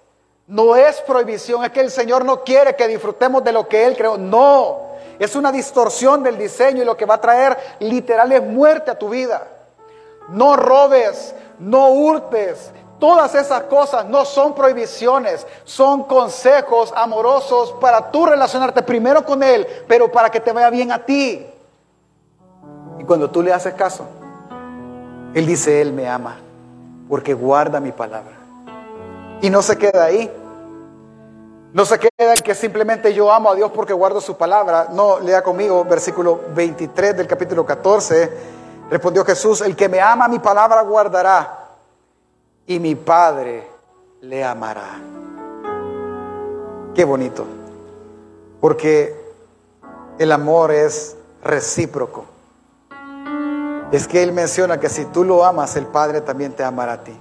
No 0.47 0.77
es 0.77 1.01
prohibición, 1.01 1.65
es 1.65 1.71
que 1.71 1.81
el 1.81 1.91
Señor 1.91 2.23
no 2.23 2.41
quiere 2.41 2.73
que 2.75 2.87
disfrutemos 2.87 3.43
de 3.43 3.51
lo 3.51 3.67
que 3.67 3.85
Él 3.85 3.97
creó. 3.97 4.17
No, 4.17 4.79
es 5.19 5.35
una 5.35 5.51
distorsión 5.51 6.23
del 6.23 6.37
diseño 6.37 6.81
y 6.81 6.85
lo 6.85 6.95
que 6.95 7.05
va 7.05 7.15
a 7.15 7.21
traer 7.21 7.57
literal 7.79 8.31
es 8.31 8.41
muerte 8.41 8.91
a 8.91 8.97
tu 8.97 9.09
vida. 9.09 9.45
No 10.29 10.55
robes, 10.55 11.35
no 11.59 11.89
hurtes. 11.89 12.71
Todas 12.97 13.35
esas 13.35 13.63
cosas 13.63 14.05
no 14.05 14.23
son 14.23 14.55
prohibiciones, 14.55 15.45
son 15.65 16.05
consejos 16.05 16.93
amorosos 16.95 17.73
para 17.81 18.09
tú 18.09 18.25
relacionarte 18.25 18.81
primero 18.83 19.25
con 19.25 19.43
Él, 19.43 19.67
pero 19.85 20.09
para 20.09 20.29
que 20.31 20.39
te 20.39 20.53
vaya 20.53 20.69
bien 20.69 20.93
a 20.93 21.05
ti. 21.05 21.45
Y 22.97 23.03
cuando 23.03 23.29
tú 23.29 23.43
le 23.43 23.51
haces 23.51 23.73
caso, 23.73 24.05
Él 25.35 25.45
dice, 25.45 25.81
Él 25.81 25.91
me 25.91 26.07
ama, 26.07 26.37
porque 27.09 27.33
guarda 27.33 27.79
mi 27.81 27.91
palabra. 27.91 28.36
Y 29.41 29.49
no 29.49 29.61
se 29.61 29.77
queda 29.77 30.05
ahí. 30.05 30.31
No 31.73 31.85
se 31.85 31.99
queda 31.99 32.33
en 32.33 32.41
que 32.43 32.55
simplemente 32.55 33.13
yo 33.13 33.31
amo 33.31 33.51
a 33.51 33.55
Dios 33.55 33.71
porque 33.71 33.93
guardo 33.93 34.19
su 34.19 34.35
palabra. 34.35 34.87
No, 34.91 35.19
lea 35.19 35.43
conmigo 35.43 35.83
versículo 35.85 36.41
23 36.55 37.17
del 37.17 37.27
capítulo 37.27 37.65
14. 37.65 38.31
Respondió 38.89 39.23
Jesús, 39.25 39.61
el 39.61 39.75
que 39.75 39.89
me 39.89 39.99
ama 39.99 40.27
mi 40.27 40.39
palabra 40.39 40.81
guardará 40.81 41.67
y 42.65 42.79
mi 42.79 42.95
Padre 42.95 43.67
le 44.21 44.43
amará. 44.43 44.99
Qué 46.95 47.05
bonito. 47.05 47.45
Porque 48.59 49.15
el 50.17 50.31
amor 50.31 50.71
es 50.71 51.15
recíproco. 51.43 52.25
Es 53.91 54.07
que 54.07 54.23
Él 54.23 54.33
menciona 54.33 54.79
que 54.79 54.89
si 54.89 55.05
tú 55.05 55.23
lo 55.23 55.45
amas, 55.45 55.75
el 55.75 55.85
Padre 55.85 56.21
también 56.21 56.53
te 56.53 56.63
amará 56.63 56.93
a 56.93 57.03
ti. 57.03 57.17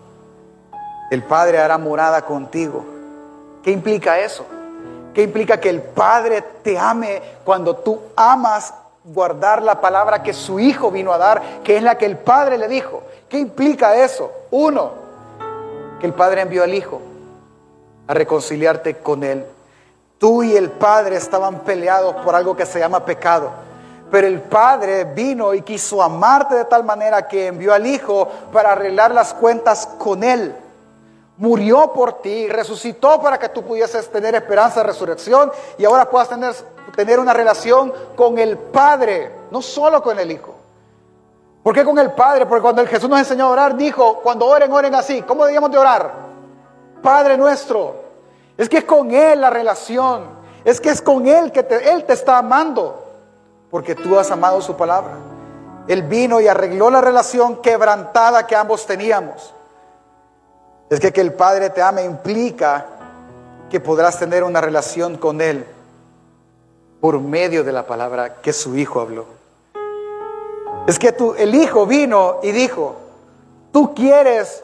El 1.11 1.23
Padre 1.23 1.59
hará 1.59 1.79
morada 1.79 2.23
contigo. 2.23 2.85
¿Qué 3.63 3.71
implica 3.71 4.19
eso? 4.19 4.45
¿Qué 5.15 5.23
implica 5.23 5.59
que 5.59 5.71
el 5.71 5.81
Padre 5.81 6.43
te 6.63 6.79
ame 6.79 7.23
cuando 7.45 7.77
tú 7.77 8.01
amas 8.17 8.75
guardar 9.05 9.63
la 9.63 9.81
palabra 9.81 10.23
que 10.23 10.33
su 10.33 10.59
Hijo 10.59 10.91
vino 10.91 11.13
a 11.13 11.19
dar, 11.19 11.63
que 11.63 11.77
es 11.77 11.83
la 11.83 11.97
que 11.97 12.07
el 12.07 12.19
Padre 12.19 12.59
le 12.59 12.69
dijo? 12.69 13.03
¿Qué 13.29 13.39
implica 13.39 13.97
eso? 13.97 14.31
Uno, 14.51 14.91
que 16.01 16.07
el 16.07 16.13
Padre 16.13 16.43
envió 16.43 16.65
al 16.65 16.75
Hijo 16.75 17.01
a 18.09 18.15
reconciliarte 18.15 18.99
con 18.99 19.23
Él. 19.23 19.47
Tú 20.19 20.43
y 20.43 20.57
el 20.57 20.71
Padre 20.71 21.17
estaban 21.17 21.61
peleados 21.61 22.17
por 22.17 22.35
algo 22.35 22.57
que 22.57 22.67
se 22.67 22.81
llama 22.81 23.05
pecado. 23.05 23.51
Pero 24.11 24.27
el 24.27 24.41
Padre 24.41 25.05
vino 25.05 25.55
y 25.55 25.63
quiso 25.63 26.03
amarte 26.03 26.57
de 26.57 26.65
tal 26.65 26.85
manera 26.85 27.27
que 27.27 27.47
envió 27.47 27.73
al 27.73 27.87
Hijo 27.87 28.29
para 28.53 28.73
arreglar 28.73 29.13
las 29.13 29.33
cuentas 29.35 29.87
con 29.99 30.25
Él 30.25 30.55
murió 31.39 31.93
por 31.93 32.21
ti, 32.21 32.49
resucitó 32.49 33.21
para 33.21 33.39
que 33.39 33.49
tú 33.49 33.63
pudieses 33.63 34.11
tener 34.11 34.35
esperanza 34.35 34.81
de 34.81 34.87
resurrección 34.87 35.53
y 35.79 35.85
ahora 35.85 36.09
puedas 36.09 36.29
tener, 36.29 36.55
tener 36.95 37.19
una 37.19 37.33
relación 37.33 37.93
con 38.17 38.39
el 38.39 38.57
Padre, 38.57 39.33
no 39.51 39.61
solo 39.61 40.03
con 40.03 40.19
el 40.19 40.31
Hijo. 40.31 40.55
¿Por 41.63 41.75
qué 41.75 41.85
con 41.85 41.99
el 41.99 42.13
Padre? 42.13 42.47
Porque 42.47 42.63
cuando 42.63 42.81
el 42.81 42.87
Jesús 42.87 43.11
nos 43.11 43.19
enseñó 43.19 43.47
a 43.47 43.51
orar, 43.51 43.77
dijo, 43.77 44.21
cuando 44.23 44.47
oren, 44.47 44.71
oren 44.71 44.95
así. 44.95 45.23
¿Cómo 45.23 45.45
debíamos 45.45 45.73
de 45.73 45.79
orar? 45.79 46.13
Padre 47.03 47.37
nuestro. 47.37 47.97
Es 48.57 48.69
que 48.69 48.79
es 48.79 48.85
con 48.85 49.11
Él 49.11 49.41
la 49.41 49.51
relación. 49.51 50.27
Es 50.65 50.81
que 50.81 50.91
es 50.91 51.03
con 51.03 51.27
Él 51.27 51.51
que 51.51 51.67
Él 51.91 52.05
te 52.05 52.13
está 52.13 52.39
amando. 52.39 53.05
Porque 53.69 53.97
tú 53.97 54.17
has 54.17 54.31
amado 54.31 54.63
su 54.63 54.77
palabra. 54.77 55.15
Él 55.89 56.03
vino 56.03 56.41
y 56.41 56.47
arregló 56.47 56.89
la 56.89 57.01
relación 57.01 57.61
quebrantada 57.61 58.47
que 58.47 58.55
ambos 58.55 58.87
teníamos. 58.87 59.53
Es 60.89 61.01
que 61.01 61.13
que 61.13 61.21
el 61.21 61.33
Padre 61.33 61.71
te 61.71 61.83
ame 61.83 62.05
implica 62.05 62.87
que 63.71 63.81
podrás 63.81 64.19
tener 64.19 64.45
una 64.45 64.61
relación 64.61 65.17
con 65.17 65.41
Él 65.41 65.65
por 67.01 67.21
medio 67.21 67.65
de 67.65 67.73
la 67.73 67.87
palabra 67.87 68.37
que 68.41 68.53
su 68.53 68.77
Hijo 68.77 69.01
habló. 69.01 69.27
Es 70.87 70.99
que 70.99 71.11
tú, 71.11 71.35
el 71.37 71.55
Hijo 71.55 71.87
vino 71.87 72.37
y 72.43 72.53
dijo, 72.53 72.95
tú 73.73 73.95
quieres 73.95 74.63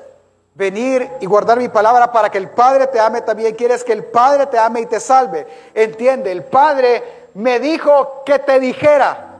venir 0.55 1.11
y 1.20 1.27
guardar 1.27 1.59
mi 1.59 1.68
palabra 1.68 2.12
para 2.12 2.31
que 2.31 2.39
el 2.39 2.51
Padre 2.51 2.87
te 2.87 3.01
ame 3.01 3.23
también, 3.23 3.57
quieres 3.57 3.83
que 3.83 3.93
el 3.93 4.05
Padre 4.05 4.47
te 4.47 4.59
ame 4.59 4.83
y 4.83 4.87
te 4.87 5.01
salve. 5.01 5.47
Entiende, 5.75 6.31
el 6.31 6.45
Padre 6.45 7.31
me 7.35 7.59
dijo 7.59 8.23
que 8.25 8.39
te 8.39 8.61
dijera 8.61 9.32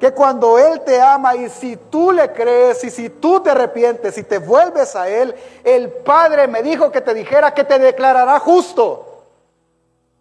que 0.00 0.12
cuando 0.12 0.58
Él 0.58 0.80
te 0.80 1.00
ama 1.00 1.34
y 1.36 1.48
si 1.48 1.76
tú 1.76 2.12
le 2.12 2.32
crees 2.32 2.82
y 2.84 2.90
si 2.90 3.08
tú 3.08 3.40
te 3.40 3.50
arrepientes 3.50 4.18
y 4.18 4.22
te 4.22 4.38
vuelves 4.38 4.96
a 4.96 5.08
Él, 5.08 5.34
el 5.62 5.90
Padre 5.90 6.46
me 6.48 6.62
dijo 6.62 6.90
que 6.90 7.00
te 7.00 7.14
dijera 7.14 7.54
que 7.54 7.64
te 7.64 7.78
declarará 7.78 8.38
justo 8.38 9.13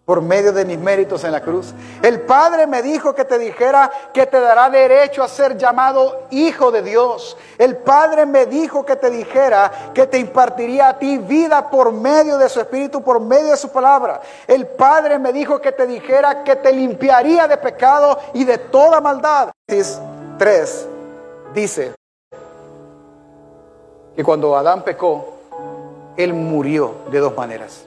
por 0.05 0.21
medio 0.21 0.51
de 0.51 0.65
mis 0.65 0.77
méritos 0.77 1.23
en 1.23 1.31
la 1.31 1.41
cruz. 1.41 1.73
El 2.01 2.21
Padre 2.21 2.67
me 2.67 2.81
dijo 2.81 3.15
que 3.15 3.23
te 3.23 3.39
dijera 3.39 3.89
que 4.13 4.25
te 4.25 4.39
dará 4.39 4.69
derecho 4.69 5.23
a 5.23 5.27
ser 5.27 5.57
llamado 5.57 6.23
hijo 6.29 6.71
de 6.71 6.81
Dios. 6.81 7.37
El 7.57 7.77
Padre 7.77 8.25
me 8.25 8.45
dijo 8.45 8.85
que 8.85 8.97
te 8.97 9.09
dijera 9.09 9.91
que 9.93 10.07
te 10.07 10.17
impartiría 10.17 10.89
a 10.89 10.99
ti 10.99 11.17
vida 11.17 11.69
por 11.69 11.93
medio 11.93 12.37
de 12.37 12.49
su 12.49 12.59
Espíritu, 12.59 13.01
por 13.01 13.21
medio 13.21 13.51
de 13.51 13.57
su 13.57 13.71
palabra. 13.71 14.21
El 14.45 14.67
Padre 14.67 15.19
me 15.19 15.31
dijo 15.31 15.61
que 15.61 15.71
te 15.71 15.87
dijera 15.87 16.43
que 16.43 16.57
te 16.57 16.73
limpiaría 16.73 17.47
de 17.47 17.57
pecado 17.57 18.19
y 18.33 18.43
de 18.43 18.57
toda 18.57 18.99
maldad. 18.99 19.51
3 19.67 20.87
dice, 21.53 21.93
que 24.15 24.23
cuando 24.23 24.55
Adán 24.55 24.83
pecó, 24.83 25.33
él 26.17 26.33
murió 26.33 26.95
de 27.09 27.19
dos 27.19 27.35
maneras. 27.35 27.85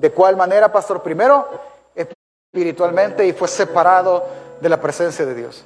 ¿De 0.00 0.12
cuál 0.12 0.36
manera, 0.36 0.70
pastor? 0.70 1.02
Primero, 1.02 1.48
espiritualmente 2.52 3.26
y 3.26 3.32
fue 3.32 3.48
separado 3.48 4.24
de 4.60 4.68
la 4.68 4.80
presencia 4.80 5.26
de 5.26 5.34
Dios. 5.34 5.64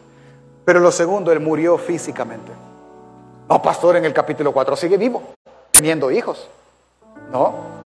Pero 0.65 0.81
lo 0.81 0.91
segundo, 0.91 1.33
él 1.33 1.41
murió 1.41 1.77
físicamente. 1.77 2.53
No, 3.49 3.61
pastor, 3.61 3.97
en 3.97 4.05
el 4.05 4.15
capítulo 4.15 4.53
4 4.53 4.77
sigue 4.77 4.97
vivo, 4.97 5.23
teniendo 5.71 6.11
hijos. 6.11 6.49
No. 7.31 7.83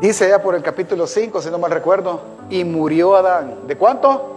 Dice 0.00 0.28
ya 0.28 0.42
por 0.42 0.54
el 0.54 0.62
capítulo 0.62 1.06
5, 1.06 1.40
si 1.40 1.50
no 1.50 1.58
mal 1.58 1.70
recuerdo, 1.70 2.20
y 2.50 2.64
murió 2.64 3.16
Adán. 3.16 3.66
¿De 3.66 3.76
cuánto? 3.76 4.36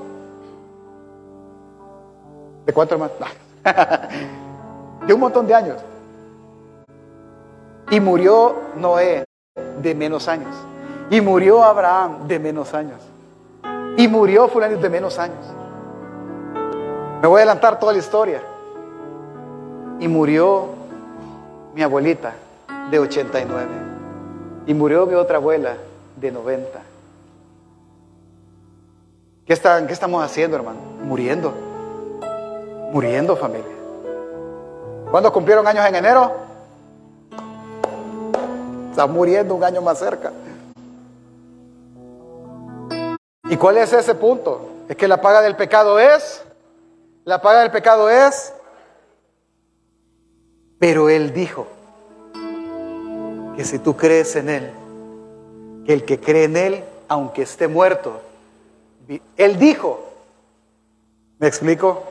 ¿De 2.66 2.72
cuánto, 2.74 2.96
hermano? 2.96 3.14
de 5.06 5.14
un 5.14 5.20
montón 5.20 5.48
de 5.48 5.56
años. 5.56 5.82
Y 7.90 8.00
murió 8.00 8.56
Noé 8.76 9.26
de 9.56 9.96
menos 9.96 10.28
años. 10.28 10.54
Y 11.10 11.22
murió 11.22 11.64
Abraham 11.64 12.28
de 12.28 12.40
menos 12.40 12.74
años. 12.74 13.00
Y 13.98 14.08
murió 14.08 14.50
fulano 14.50 14.78
de 14.78 14.90
menos 14.90 15.18
años. 15.18 15.46
Me 17.22 17.28
voy 17.28 17.40
a 17.40 17.44
adelantar 17.44 17.80
toda 17.80 17.94
la 17.94 18.00
historia. 18.00 18.42
Y 20.00 20.08
murió 20.08 20.70
mi 21.74 21.82
abuelita 21.82 22.34
de 22.92 23.00
89. 23.00 23.68
Y 24.68 24.74
murió 24.74 25.06
mi 25.06 25.14
otra 25.14 25.38
abuela 25.38 25.78
de 26.18 26.32
90. 26.32 26.82
¿Qué, 29.46 29.54
están, 29.54 29.88
¿Qué 29.88 29.94
estamos 29.94 30.24
haciendo, 30.24 30.58
hermano? 30.58 30.80
Muriendo. 31.04 31.54
Muriendo, 32.92 33.38
familia. 33.38 33.72
¿Cuándo 35.10 35.32
cumplieron 35.32 35.66
años 35.66 35.86
en 35.86 35.96
enero? 35.96 36.45
Está 38.96 39.08
muriendo 39.08 39.54
un 39.54 39.62
año 39.62 39.82
más 39.82 40.00
cerca. 40.00 40.32
¿Y 43.44 43.58
cuál 43.58 43.76
es 43.76 43.92
ese 43.92 44.16
punto? 44.16 44.70
Es 44.88 44.96
que 44.96 45.10
la 45.10 45.20
paga 45.20 45.42
del 45.42 45.58
pecado 45.58 46.00
es, 46.00 46.42
la 47.26 47.42
paga 47.42 47.60
del 47.60 47.72
pecado 47.72 48.10
es, 48.10 48.54
pero 50.80 51.10
Él 51.10 51.34
dijo 51.34 51.68
que 53.58 53.66
si 53.66 53.80
tú 53.80 53.98
crees 53.98 54.34
en 54.38 54.48
Él, 54.48 54.72
que 55.86 55.92
el 55.92 56.06
que 56.06 56.22
cree 56.22 56.46
en 56.46 56.56
Él, 56.56 56.84
aunque 57.10 57.42
esté 57.42 57.68
muerto, 57.68 58.22
Él 59.36 59.60
dijo, 59.60 60.06
¿me 61.40 61.48
explico? 61.48 62.02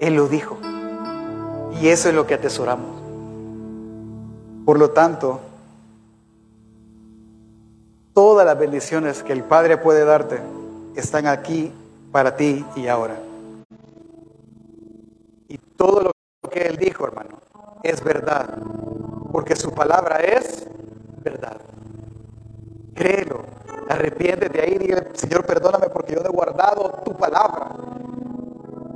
Él 0.00 0.16
lo 0.16 0.28
dijo. 0.28 0.58
Y 1.80 1.88
eso 1.88 2.10
es 2.10 2.14
lo 2.14 2.26
que 2.26 2.34
atesoramos. 2.34 3.00
Por 4.66 4.78
lo 4.78 4.90
tanto, 4.90 5.40
todas 8.14 8.44
las 8.46 8.58
bendiciones 8.58 9.22
que 9.22 9.32
el 9.32 9.44
Padre 9.44 9.78
puede 9.78 10.04
darte 10.04 10.40
están 10.96 11.26
aquí 11.26 11.72
para 12.10 12.36
ti 12.36 12.64
y 12.76 12.86
ahora. 12.86 13.16
Y 15.48 15.58
todo 15.76 16.02
lo 16.02 16.50
que 16.50 16.66
Él 16.66 16.76
dijo, 16.76 17.06
hermano, 17.06 17.38
es 17.82 18.02
verdad, 18.02 18.58
porque 19.32 19.56
su 19.56 19.72
palabra 19.72 20.18
es 20.18 20.66
verdad. 21.22 21.56
Créelo, 22.94 23.42
arrepiéntete 23.88 24.60
ahí, 24.60 24.78
dile, 24.78 25.08
Señor, 25.14 25.46
perdóname 25.46 25.88
porque 25.88 26.14
yo 26.14 26.20
no 26.20 26.28
he 26.28 26.32
guardado 26.32 27.00
tu 27.04 27.14
palabra. 27.16 27.70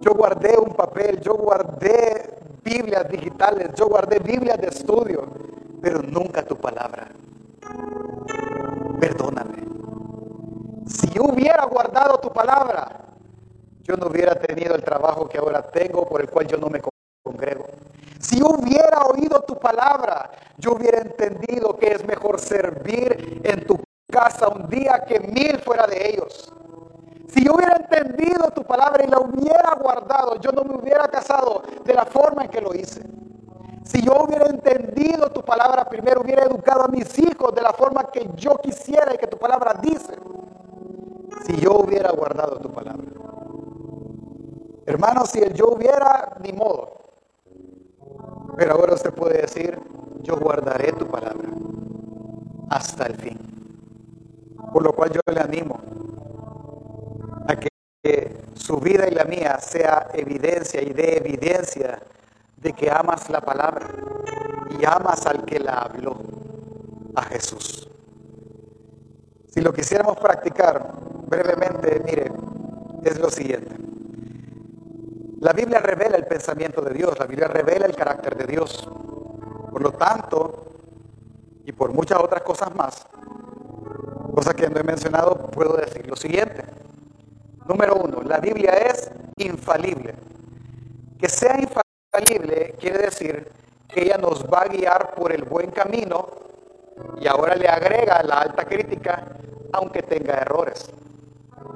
Yo 0.01 0.13
guardé 0.13 0.57
un 0.59 0.75
papel, 0.75 1.21
yo 1.21 1.35
guardé 1.35 2.39
Biblias 2.63 3.09
digitales, 3.09 3.71
yo 3.75 3.89
guardé 3.89 4.19
Biblias 4.19 4.61
de 4.61 4.69
estudio, 4.69 5.27
pero 5.81 6.03
nunca 6.03 6.45
tu 6.45 6.57
palabra. 6.57 7.09
Perdóname. 9.01 9.65
Si 10.87 11.19
hubiera 11.19 11.65
guardado 11.67 12.19
tu 12.19 12.33
palabra, 12.33 13.07
yo 13.83 13.97
no 13.97 14.07
hubiera 14.09 14.35
tenido 14.35 14.75
el 14.75 14.83
trabajo 14.83 15.29
que 15.29 15.39
ahora 15.39 15.63
tengo 15.63 16.07
por 16.07 16.21
el 16.21 16.29
cual 16.29 16.47
yo 16.47 16.57
no 16.57 16.69
me 16.69 16.81
congrego. 17.23 17.67
Si 18.19 18.43
hubiera 18.43 19.03
oído 19.03 19.43
tu 19.43 19.59
palabra, 19.59 20.31
yo 20.59 20.73
hubiera 20.73 20.99
entendido 20.99 21.77
que 21.77 21.93
es 21.93 22.07
mejor 22.07 22.41
servir 22.41 23.41
en 23.45 23.67
tu 23.67 23.79
casa 24.11 24.49
un 24.49 24.69
día 24.69 25.05
que 25.07 25.21
mil 25.21 25.59
fuera 25.61 25.87
de 25.87 26.11
ellos. 26.11 26.53
Si 27.29 27.45
yo 27.45 27.55
hubiera 27.55 27.77
entendido 27.77 28.51
tu 28.51 28.65
palabra 28.65 29.05
y 29.05 29.09
la 29.09 29.19
hubiera 29.19 29.75
guardado, 29.75 30.41
yo 30.41 30.51
no 30.53 30.65
me 30.65 30.77
hubiera 30.77 31.07
casado 31.09 31.63
de 31.85 31.95
la 31.95 32.07
forma 32.07 32.45
en 32.45 32.51
que 32.51 32.61
lo 32.61 32.75
hice. 32.75 33.03
Si 33.87 34.03
yo 34.03 34.25
hubiera 34.25 34.47
entendido 34.47 35.31
tu 35.31 35.43
palabra 35.43 35.85
primero, 35.89 36.21
hubiera 36.21 36.43
educado 36.43 36.85
a 36.85 36.89
mis 36.89 37.19
hijos 37.19 37.55
de 37.55 37.63
la 37.63 37.73
forma 37.73 38.11
que 38.11 38.29
yo 38.35 38.57
quisiera 38.59 39.15
y 39.15 39.19
que 39.19 39.29
tu 39.29 39.39
palabra 39.39 39.75
dice. 39.81 40.15
Si 41.47 41.57
yo 41.57 41.75
hubiera 41.75 42.11
guardado 42.11 42.59
tu 42.59 42.71
palabra. 42.71 43.07
Hermano, 44.87 45.25
si 45.25 45.39
el 45.39 45.55
yo 45.55 45.69
hubiera, 45.69 46.37
ni 46.41 46.53
modo. 46.53 46.97
Pero 48.57 48.73
ahora 48.73 48.95
usted 48.95 49.13
puede 49.13 49.43
decir, 49.43 49.79
yo 50.23 50.37
guardaré 50.37 50.93
tu 50.93 51.07
palabra 51.07 51.49
hasta 52.71 53.07
el 53.07 53.15
fin. 53.17 53.39
Por 54.73 54.83
lo 54.83 54.93
cual 54.93 55.13
yo 55.13 55.21
le 55.33 55.41
animo 55.41 55.79
a 57.47 57.55
que 57.57 57.69
su 58.55 58.79
vida 58.79 59.07
y 59.09 59.13
la 59.13 59.25
mía 59.25 59.59
sea 59.61 60.09
evidencia 60.13 60.83
y 60.83 60.93
de 60.93 61.19
evidencia 61.19 62.01
de 62.57 62.73
que 62.73 62.91
amas 62.91 63.29
la 63.31 63.41
palabra 63.41 63.89
y 64.79 64.85
amas 64.85 65.27
al 65.27 65.45
que 65.45 65.59
la 65.59 65.79
habló, 65.79 66.17
a 67.15 67.23
Jesús. 67.23 67.89
Si 69.49 69.61
lo 69.61 69.73
quisiéramos 69.73 70.19
practicar 70.19 70.93
brevemente, 71.27 72.03
mire, 72.05 72.31
es 73.05 73.19
lo 73.19 73.31
siguiente. 73.31 73.75
La 75.41 75.53
Biblia 75.53 75.81
revela 75.81 76.17
el 76.17 76.27
pensamiento 76.27 76.83
de 76.83 76.93
Dios, 76.93 77.19
la 77.19 77.27
Biblia 77.27 77.49
revela 77.49 77.87
el 77.87 77.95
carácter 77.95 78.37
de 78.37 78.47
Dios. 78.47 78.89
Por 79.71 79.83
lo 79.83 79.93
tanto, 79.93 80.65
y 81.65 81.73
por 81.73 81.93
muchas 81.93 82.19
otras 82.21 82.43
cosas 82.43 82.75
más, 82.75 83.07
cosas 84.35 84.55
que 84.55 84.69
no 84.69 84.81
he 84.81 84.83
mencionado, 84.83 85.37
puedo 85.51 85.77
decir 85.77 86.07
lo 86.07 86.17
siguiente. 86.17 86.65
Número 87.67 87.97
uno, 87.97 88.23
la 88.23 88.39
Biblia 88.39 88.73
es 88.73 89.11
infalible. 89.39 90.15
Que 91.19 91.29
sea 91.29 91.55
infalible 91.55 91.96
quiere 92.25 92.99
decir 92.99 93.49
que 93.89 94.03
ella 94.03 94.19
nos 94.19 94.45
va 94.45 94.63
a 94.63 94.69
guiar 94.69 95.15
por 95.15 95.33
el 95.33 95.45
buen 95.45 95.71
camino 95.71 96.29
y 97.21 97.27
ahora 97.27 97.55
le 97.55 97.69
agrega 97.69 98.23
la 98.23 98.41
alta 98.41 98.65
crítica, 98.65 99.25
aunque 99.73 100.03
tenga 100.03 100.35
errores. 100.35 100.91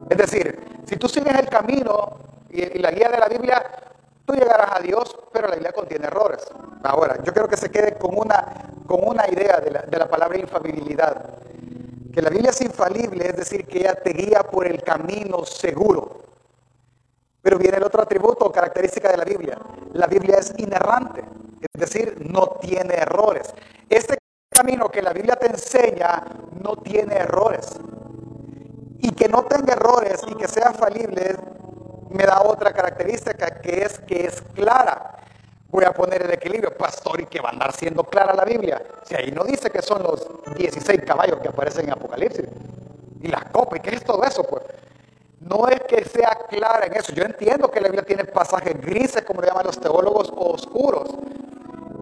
Es 0.08 0.16
decir, 0.16 0.82
si 0.86 0.96
tú 0.96 1.08
sigues 1.08 1.34
el 1.38 1.48
camino 1.48 2.18
y, 2.50 2.78
la 2.78 2.90
guía 2.90 3.08
de 3.10 3.18
la 3.18 3.28
Biblia, 3.28 3.64
tú 4.24 4.34
llegarás 4.34 4.78
a 4.78 4.80
Dios, 4.80 5.16
pero 5.32 5.48
la 5.48 5.54
Biblia 5.54 5.72
contiene 5.72 6.06
errores. 6.06 6.40
Ahora, 6.82 7.22
yo 7.22 7.32
creo 7.32 7.48
que 7.48 7.56
se 7.56 7.70
quede 7.70 7.96
con 7.96 8.16
una, 8.16 8.70
con 8.86 9.00
una 9.06 9.28
idea 9.28 9.60
de 9.60 9.98
la 9.98 10.08
palabra 10.08 10.38
infalibilidad. 10.38 11.24
Que 12.12 12.22
la 12.22 12.30
Biblia 12.30 12.50
es 12.50 12.60
infalible, 12.60 13.28
es 13.28 13.36
decir, 13.36 13.66
que 13.66 13.80
ella 13.80 13.94
te 13.94 14.10
guía 14.10 14.42
por 14.42 14.66
el 14.66 14.82
camino 14.82 15.44
seguro. 15.44 16.29
Pero 17.42 17.58
viene 17.58 17.78
el 17.78 17.84
otro 17.84 18.02
atributo 18.02 18.46
o 18.46 18.52
característica 18.52 19.10
de 19.10 19.16
la 19.16 19.24
Biblia. 19.24 19.58
La 19.92 20.06
Biblia 20.06 20.36
es 20.38 20.52
inerrante, 20.58 21.24
es 21.60 21.80
decir, 21.80 22.16
no 22.20 22.58
tiene 22.60 22.94
errores. 22.94 23.52
Este 23.88 24.18
camino 24.48 24.88
que 24.88 25.02
la 25.02 25.12
Biblia 25.12 25.36
te 25.36 25.46
enseña 25.46 26.24
no 26.62 26.76
tiene 26.76 27.16
errores. 27.16 27.78
Y 28.98 29.12
que 29.12 29.28
no 29.28 29.44
tenga 29.44 29.72
errores 29.72 30.20
y 30.28 30.34
que 30.34 30.46
sea 30.46 30.72
falible 30.72 31.36
me 32.10 32.24
da 32.24 32.42
otra 32.42 32.72
característica 32.72 33.60
que 33.60 33.82
es 33.84 33.98
que 34.00 34.26
es 34.26 34.42
clara 34.54 35.16
voy 35.70 35.84
a 35.84 35.92
poner 35.92 36.22
el 36.22 36.32
equilibrio, 36.32 36.76
pastor, 36.76 37.20
y 37.20 37.26
que 37.26 37.40
va 37.40 37.50
a 37.50 37.52
andar 37.52 37.72
siendo 37.72 38.04
clara 38.04 38.34
la 38.34 38.44
Biblia. 38.44 38.82
Si 39.04 39.14
ahí 39.14 39.30
no 39.30 39.44
dice 39.44 39.70
que 39.70 39.82
son 39.82 40.02
los 40.02 40.26
16 40.56 41.02
caballos 41.06 41.38
que 41.40 41.48
aparecen 41.48 41.86
en 41.86 41.92
Apocalipsis, 41.92 42.46
y 43.22 43.28
la 43.28 43.42
copa, 43.52 43.76
y 43.76 43.80
qué 43.80 43.94
es 43.94 44.04
todo 44.04 44.24
eso, 44.24 44.42
pues. 44.44 44.64
No 45.40 45.68
es 45.68 45.80
que 45.84 46.04
sea 46.04 46.36
clara 46.48 46.86
en 46.86 46.94
eso. 46.94 47.12
Yo 47.12 47.24
entiendo 47.24 47.70
que 47.70 47.80
la 47.80 47.88
Biblia 47.88 48.04
tiene 48.04 48.24
pasajes 48.24 48.78
grises, 48.78 49.22
como 49.22 49.40
le 49.40 49.48
llaman 49.48 49.66
los 49.66 49.80
teólogos, 49.80 50.30
oscuros. 50.36 51.08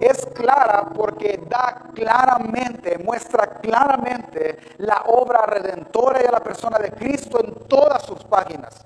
Es 0.01 0.27
clara 0.27 0.91
porque 0.95 1.41
da 1.49 1.83
claramente, 1.95 2.99
muestra 2.99 3.47
claramente 3.61 4.59
la 4.79 5.05
obra 5.07 5.47
redentora 5.47 6.19
de 6.19 6.31
la 6.31 6.41
persona 6.41 6.79
de 6.79 6.91
Cristo 6.93 7.41
en 7.43 7.55
todas 7.69 8.03
sus 8.03 8.25
páginas, 8.25 8.85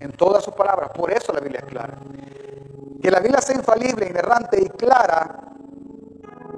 en 0.00 0.12
todas 0.12 0.44
sus 0.44 0.54
palabras. 0.54 0.90
Por 0.90 1.12
eso 1.12 1.32
la 1.32 1.40
Biblia 1.40 1.60
es 1.60 1.66
clara. 1.66 1.94
Que 3.00 3.10
la 3.10 3.20
Biblia 3.20 3.40
sea 3.40 3.56
infalible, 3.56 4.08
inerrante 4.08 4.60
y 4.60 4.68
clara, 4.68 5.42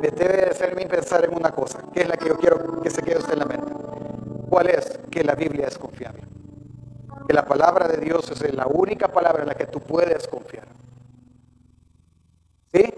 me 0.01 0.09
debe 0.11 0.51
hacerme 0.51 0.87
pensar 0.87 1.25
en 1.25 1.35
una 1.35 1.51
cosa, 1.51 1.81
que 1.93 2.03
es 2.03 2.09
la 2.09 2.17
que 2.17 2.29
yo 2.29 2.39
quiero 2.39 2.81
que 2.81 2.89
se 2.89 3.03
quede 3.03 3.19
usted 3.19 3.35
en 3.35 3.39
la 3.39 3.45
mente. 3.45 3.73
¿Cuál 4.49 4.69
es? 4.69 4.99
Que 5.11 5.25
la 5.25 5.35
Biblia 5.35 5.67
es 5.67 5.77
confiable. 5.77 6.23
Que 7.27 7.35
la 7.35 7.45
palabra 7.45 7.89
de 7.89 7.99
Dios 7.99 8.31
es 8.31 8.55
la 8.55 8.67
única 8.67 9.09
palabra 9.09 9.43
en 9.43 9.49
la 9.49 9.55
que 9.55 9.67
tú 9.67 9.81
puedes 9.81 10.27
confiar. 10.29 10.67
¿Sí? 12.73 12.95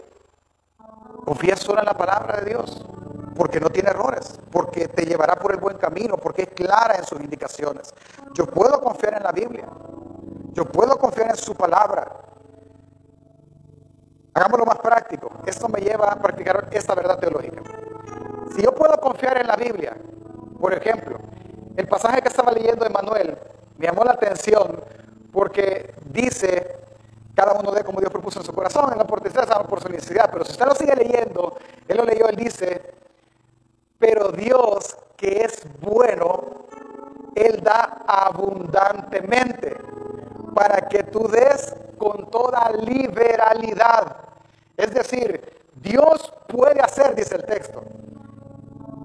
Confía 1.25 1.57
solo 1.57 1.81
en 1.81 1.87
la 1.87 1.95
palabra 1.95 2.41
de 2.41 2.47
Dios, 2.47 2.85
porque 3.37 3.61
no 3.61 3.71
tiene 3.71 3.91
errores, 3.91 4.39
porque 4.51 4.89
te 4.89 5.05
llevará 5.05 5.37
por 5.37 5.53
el 5.53 5.59
buen 5.59 5.79
camino, 5.79 6.17
porque 6.17 6.43
es 6.43 6.49
clara 6.51 6.97
en 6.97 7.05
sus 7.05 7.21
indicaciones. 7.21 7.95
Yo 8.35 8.47
puedo 8.47 8.81
confiar 8.81 9.15
en 9.15 9.23
la 9.23 9.33
Biblia, 9.33 9.69
yo 10.53 10.65
puedo 10.65 10.99
confiar 10.99 11.31
en 11.31 11.37
su 11.37 11.55
palabra. 11.55 12.11
Hagámoslo 14.35 14.65
más 14.65 14.79
práctico. 14.79 15.31
Esto 15.47 15.69
me 15.69 15.81
lleva 15.81 16.13
a 16.13 16.17
practicar 16.17 16.69
esta 16.71 16.95
verdad 16.95 17.19
teológica. 17.19 17.63
Si 18.55 18.63
yo 18.63 18.75
puedo 18.75 18.99
confiar 19.01 19.39
en 19.39 19.47
la 19.47 19.57
Biblia, 19.57 19.97
por 20.61 20.73
ejemplo, 20.73 21.19
el 21.77 21.87
pasaje 21.89 22.21
que 22.23 22.29
estaba 22.29 22.53
leyendo 22.53 22.85
de 22.85 22.91
Manuel 22.91 23.37
me 23.81 23.87
llamó 23.87 24.05
la 24.05 24.13
atención 24.13 24.81
porque 25.33 25.93
dice, 26.05 26.77
cada 27.35 27.55
uno 27.55 27.73
de 27.73 27.83
como 27.83 27.99
Dios 27.99 28.13
propuso 28.13 28.39
en 28.39 28.45
su 28.45 28.53
corazón, 28.53 28.93
no 28.97 29.07
por 29.07 29.21
tristeza, 29.21 29.63
por 29.65 29.81
su 29.81 29.89
necesidad, 29.89 30.29
pero 30.31 30.45
si 30.45 30.53
usted 30.53 30.67
lo 30.67 30.75
sigue 30.75 30.95
leyendo, 30.95 31.57
él 31.89 31.97
lo 31.97 32.05
leyó, 32.05 32.29
él 32.29 32.37
dice, 32.37 32.93
pero 33.99 34.31
Dios 34.31 34.97
que 35.21 35.43
es 35.43 35.67
bueno, 35.81 36.41
Él 37.35 37.61
da 37.63 38.05
abundantemente 38.07 39.77
para 40.55 40.89
que 40.89 41.03
tú 41.05 41.29
des 41.29 41.75
con 41.99 42.31
toda 42.31 42.71
liberalidad. 42.71 44.17
Es 44.79 44.95
decir, 44.95 45.63
Dios 45.75 46.33
puede 46.49 46.81
hacer, 46.81 47.15
dice 47.15 47.37
el 47.37 47.45
texto, 47.45 47.83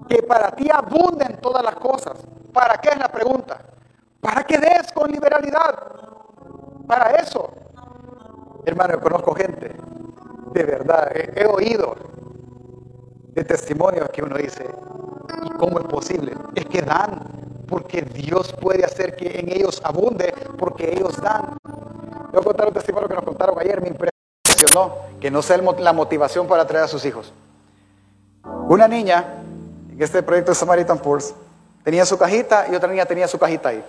que 0.08 0.22
para 0.22 0.52
ti 0.52 0.70
abunden 0.72 1.38
todas 1.42 1.62
las 1.62 1.76
cosas. 1.76 2.16
¿Para 2.54 2.78
qué 2.80 2.88
es 2.88 2.98
la 2.98 3.08
pregunta? 3.08 3.60
Para 4.20 4.44
que 4.44 4.58
des 4.58 4.92
con 4.92 5.10
liberalidad. 5.10 5.74
Para 6.86 7.10
eso. 7.16 7.52
Hermano, 8.64 8.94
yo 8.94 9.00
conozco 9.00 9.34
gente, 9.34 9.76
de 10.52 10.64
verdad, 10.64 11.10
he, 11.14 11.46
oído 11.46 11.94
de 13.28 13.44
testimonios 13.44 14.08
que 14.10 14.22
uno 14.22 14.36
dice, 14.36 14.68
¿y 15.44 15.50
cómo 15.50 15.78
es 15.78 15.86
posible? 15.86 16.32
Es 16.54 16.66
que 16.66 16.82
dan, 16.82 17.22
porque 17.68 18.02
Dios 18.02 18.52
puede 18.60 18.84
hacer 18.84 19.14
que 19.14 19.38
en 19.38 19.50
ellos 19.50 19.80
abunde, 19.84 20.34
porque 20.58 20.92
ellos 20.92 21.20
dan. 21.20 21.56
A 21.64 22.40
contar 22.42 22.66
un 22.66 22.74
testimonio 22.74 23.08
que 23.08 23.14
nos 23.14 23.24
contaron 23.24 23.58
ayer, 23.58 23.80
me 23.80 23.88
impresionó, 23.88 24.96
que 25.20 25.30
no 25.30 25.42
sea 25.42 25.58
la 25.58 25.92
motivación 25.92 26.48
para 26.48 26.66
traer 26.66 26.84
a 26.84 26.88
sus 26.88 27.04
hijos. 27.04 27.32
Una 28.68 28.88
niña, 28.88 29.42
en 29.92 30.02
este 30.02 30.22
proyecto 30.22 30.50
de 30.50 30.56
Samaritan 30.56 30.98
Pulse, 30.98 31.34
tenía 31.84 32.04
su 32.04 32.18
cajita 32.18 32.66
y 32.70 32.74
otra 32.74 32.88
niña 32.88 33.06
tenía 33.06 33.28
su 33.28 33.38
cajita 33.38 33.68
ahí. 33.68 33.84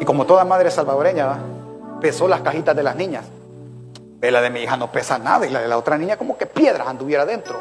Y 0.00 0.04
como 0.04 0.26
toda 0.26 0.44
madre 0.44 0.70
salvadoreña, 0.70 1.38
pesó 2.00 2.28
las 2.28 2.40
cajitas 2.40 2.74
de 2.74 2.82
las 2.82 2.96
niñas. 2.96 3.24
La 4.20 4.40
de 4.40 4.48
mi 4.48 4.60
hija 4.60 4.76
no 4.76 4.90
pesa 4.90 5.18
nada 5.18 5.46
y 5.46 5.50
la 5.50 5.60
de 5.60 5.68
la 5.68 5.76
otra 5.76 5.98
niña 5.98 6.16
como 6.16 6.38
que 6.38 6.46
piedras 6.46 6.88
anduviera 6.88 7.26
dentro. 7.26 7.58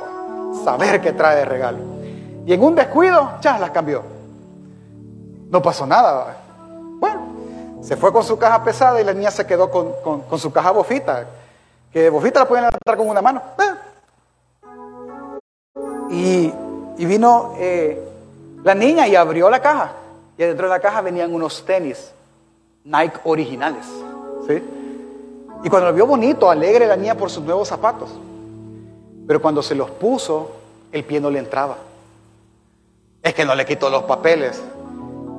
Saber 0.64 1.02
qué 1.02 1.12
trae 1.12 1.38
de 1.38 1.46
regalo. 1.46 1.80
Y 2.46 2.54
en 2.54 2.64
un 2.64 2.74
descuido, 2.74 3.34
ya 3.42 3.58
las 3.58 3.72
cambió. 3.72 4.04
No 5.50 5.62
pasó 5.62 5.86
nada. 5.86 6.38
Bueno, 7.00 7.22
se 7.82 7.98
fue 7.98 8.14
con 8.14 8.24
su 8.24 8.38
caja 8.38 8.64
pesada 8.64 9.02
y 9.02 9.04
la 9.04 9.14
niña 9.14 9.30
se 9.30 9.46
quedó 9.46 9.70
con, 9.70 10.40
su 10.40 10.52
caja 10.54 10.72
bofita. 10.72 11.26
Que 11.92 12.10
bofita 12.10 12.40
la 12.40 12.48
pueden 12.48 12.64
levantar 12.64 12.98
con 12.98 13.10
una 13.10 13.22
mano. 13.22 13.42
Y, 16.10 16.54
vino 16.98 17.56
eh, 17.58 18.02
la 18.64 18.74
niña 18.74 19.06
y 19.08 19.16
abrió 19.16 19.50
la 19.50 19.62
caja. 19.62 19.92
Y 20.38 20.44
dentro 20.44 20.68
de 20.68 20.74
la 20.74 20.80
caja 20.80 21.02
venían 21.02 21.34
unos 21.34 21.64
tenis 21.66 22.14
Nike 22.86 23.20
originales. 23.24 23.86
¿sí? 24.48 24.62
Y 25.64 25.70
cuando 25.70 25.90
lo 25.90 25.96
vio 25.96 26.06
bonito, 26.06 26.50
alegre 26.50 26.88
la 26.88 26.98
niña 26.98 27.16
por 27.16 27.30
sus 27.30 27.44
nuevos 27.44 27.70
zapatos. 27.70 28.10
Pero 29.26 29.42
cuando 29.42 29.64
se 29.64 29.76
los 29.76 29.90
puso, 29.92 30.52
el 30.92 31.06
pie 31.06 31.22
no 31.22 31.30
le 31.30 31.40
entraba. 31.40 31.78
Es 33.22 33.34
que 33.34 33.46
no 33.46 33.56
le 33.56 33.66
quitó 33.66 33.90
los 33.90 34.04
papeles. 34.04 34.62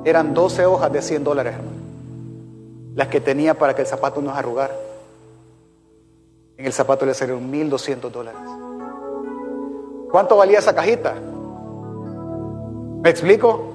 Eran 0.03 0.33
12 0.33 0.65
hojas 0.65 0.91
de 0.91 1.01
100 1.01 1.23
dólares, 1.23 1.53
hermano. 1.53 1.77
Las 2.95 3.07
que 3.09 3.21
tenía 3.21 3.53
para 3.53 3.75
que 3.75 3.81
el 3.81 3.87
zapato 3.87 4.21
no 4.21 4.31
se 4.33 4.39
arrugara. 4.39 4.73
En 6.57 6.65
el 6.65 6.73
zapato 6.73 7.05
le 7.05 7.13
salieron 7.13 7.51
1.200 7.51 8.09
dólares. 8.09 8.41
¿Cuánto 10.09 10.37
valía 10.37 10.59
esa 10.59 10.73
cajita? 10.73 11.13
¿Me 13.03 13.09
explico? 13.09 13.73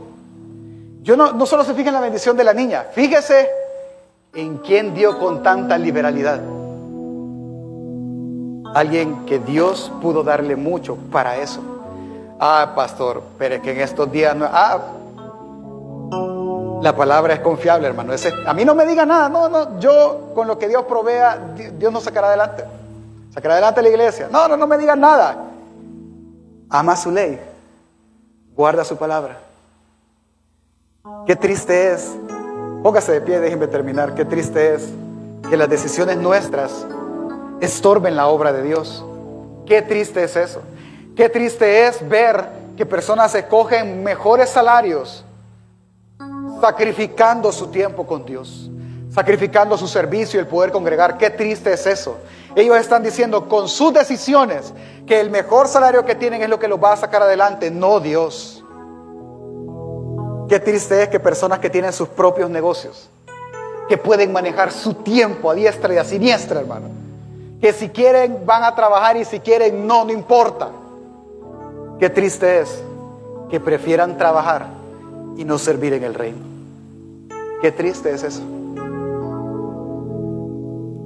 Yo 1.03 1.17
no, 1.17 1.33
no 1.33 1.47
solo 1.47 1.63
se 1.63 1.75
fija 1.75 1.89
en 1.89 1.95
la 1.95 2.01
bendición 2.01 2.37
de 2.37 2.45
la 2.45 2.53
niña, 2.53 2.87
fíjese 2.93 3.60
en 4.33 4.59
quién 4.59 4.95
dio 4.95 5.19
con 5.19 5.43
tanta 5.43 5.77
liberalidad. 5.79 6.41
Alguien 8.75 9.27
que 9.27 9.39
Dios 9.41 9.91
pudo 10.01 10.23
darle 10.23 10.57
mucho 10.57 10.97
para 11.11 11.37
eso. 11.37 11.61
Ah, 12.39 12.73
pastor, 12.75 13.23
pero 13.37 13.57
es 13.57 13.61
que 13.61 13.73
en 13.73 13.81
estos 13.81 14.11
días 14.11 14.35
no. 14.37 14.47
Ah, 14.51 14.81
la 16.83 16.97
palabra 16.97 17.35
es 17.35 17.41
confiable, 17.41 17.89
hermano. 17.89 18.15
a 18.47 18.55
mí 18.55 18.65
no 18.65 18.75
me 18.75 18.87
diga 18.87 19.05
nada. 19.05 19.29
No, 19.29 19.49
no, 19.49 19.79
yo 19.81 20.33
con 20.35 20.47
lo 20.47 20.59
que 20.59 20.69
Dios 20.69 20.85
provea, 20.85 21.53
Dios 21.79 21.93
no 21.93 22.01
sacará 22.01 22.29
adelante. 22.29 22.65
Sacará 23.35 23.55
adelante 23.55 23.83
la 23.83 23.89
iglesia. 23.89 24.29
No, 24.31 24.49
no, 24.49 24.57
no 24.57 24.67
me 24.67 24.79
diga 24.79 24.97
nada. 24.97 25.37
Ama 26.71 26.97
su 26.97 27.11
ley. 27.11 27.39
Guarda 28.55 28.85
su 28.85 28.97
palabra. 28.97 29.39
Qué 31.27 31.37
triste 31.37 31.93
es. 31.93 32.17
Póngase 32.83 33.13
de 33.13 33.21
pie, 33.21 33.41
déjenme 33.41 33.67
terminar. 33.67 34.15
Qué 34.15 34.25
triste 34.25 34.75
es 34.75 34.89
que 35.51 35.57
las 35.57 35.69
decisiones 35.69 36.17
nuestras 36.17 36.87
estorben 37.61 38.17
la 38.17 38.29
obra 38.29 38.55
de 38.55 38.63
Dios. 38.63 39.05
Qué 39.67 39.83
triste 39.83 40.25
es 40.25 40.35
eso. 40.35 40.63
Qué 41.15 41.29
triste 41.29 41.87
es 41.87 42.09
ver 42.09 42.43
que 42.79 42.87
personas 42.87 43.35
escogen 43.35 44.03
mejores 44.03 44.49
salarios 44.49 45.25
sacrificando 46.59 47.53
su 47.53 47.67
tiempo 47.67 48.07
con 48.07 48.25
Dios, 48.25 48.71
sacrificando 49.11 49.77
su 49.77 49.87
servicio 49.87 50.39
y 50.39 50.43
el 50.43 50.47
poder 50.47 50.73
congregar. 50.73 51.19
Qué 51.19 51.29
triste 51.29 51.75
es 51.75 51.87
eso. 51.87 52.17
Ellos 52.55 52.79
están 52.79 53.03
diciendo 53.03 53.47
con 53.47 53.69
sus 53.69 53.93
decisiones 53.93 54.73
que 55.07 55.21
el 55.21 55.29
mejor 55.29 55.69
salario 55.69 56.07
que 56.07 56.15
tienen 56.15 56.43
es 56.43 56.49
lo 56.49 56.59
que 56.59 56.69
los 56.69 56.83
va 56.83 56.95
a 56.95 56.97
sacar 56.97 57.23
adelante, 57.23 57.71
no 57.71 58.01
Dios. 58.01 58.60
Qué 60.51 60.59
triste 60.59 61.05
es 61.05 61.09
que 61.09 61.21
personas 61.21 61.61
que 61.61 61.71
tienen 61.71 61.93
sus 61.93 62.09
propios 62.09 62.51
negocios, 62.51 63.09
que 63.89 63.97
pueden 63.97 64.33
manejar 64.33 64.73
su 64.73 64.95
tiempo 64.95 65.49
a 65.49 65.55
diestra 65.55 65.95
y 65.95 65.97
a 65.97 66.03
siniestra, 66.03 66.59
hermano, 66.59 66.89
que 67.61 67.73
si 67.73 67.89
quieren 67.89 68.45
van 68.45 68.65
a 68.65 68.75
trabajar 68.75 69.17
y 69.17 69.25
si 69.25 69.39
quieren 69.39 69.87
no, 69.87 70.05
no 70.05 70.11
importa. 70.11 70.71
Qué 72.01 72.11
triste 72.11 72.63
es 72.63 72.83
que 73.49 73.61
prefieran 73.61 74.19
trabajar 74.19 74.67
y 75.37 75.45
no 75.45 75.57
servir 75.57 75.93
en 75.93 76.03
el 76.03 76.15
reino. 76.15 76.41
Qué 77.63 77.71
triste 77.71 78.13
es 78.13 78.25
eso. 78.25 78.43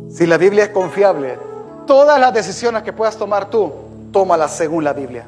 Si 0.09 0.27
la 0.27 0.39
Biblia 0.39 0.65
es 0.65 0.71
confiable, 0.71 1.39
todas 1.87 2.19
las 2.19 2.33
decisiones 2.33 2.83
que 2.83 2.95
puedas 2.95 3.19
tomar 3.19 3.51
tú, 3.51 3.71
tómalas 4.11 4.57
según 4.57 4.85
la 4.85 4.95
Biblia, 4.95 5.27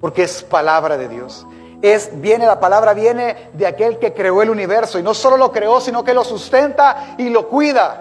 porque 0.00 0.22
es 0.22 0.42
palabra 0.42 0.96
de 0.96 1.08
Dios. 1.08 1.46
Es 1.84 2.18
viene 2.18 2.46
la 2.46 2.58
palabra 2.58 2.94
viene 2.94 3.50
de 3.52 3.66
aquel 3.66 3.98
que 3.98 4.14
creó 4.14 4.40
el 4.40 4.48
universo 4.48 4.98
y 4.98 5.02
no 5.02 5.12
solo 5.12 5.36
lo 5.36 5.52
creó, 5.52 5.82
sino 5.82 6.02
que 6.02 6.14
lo 6.14 6.24
sustenta 6.24 7.14
y 7.18 7.28
lo 7.28 7.46
cuida. 7.46 8.00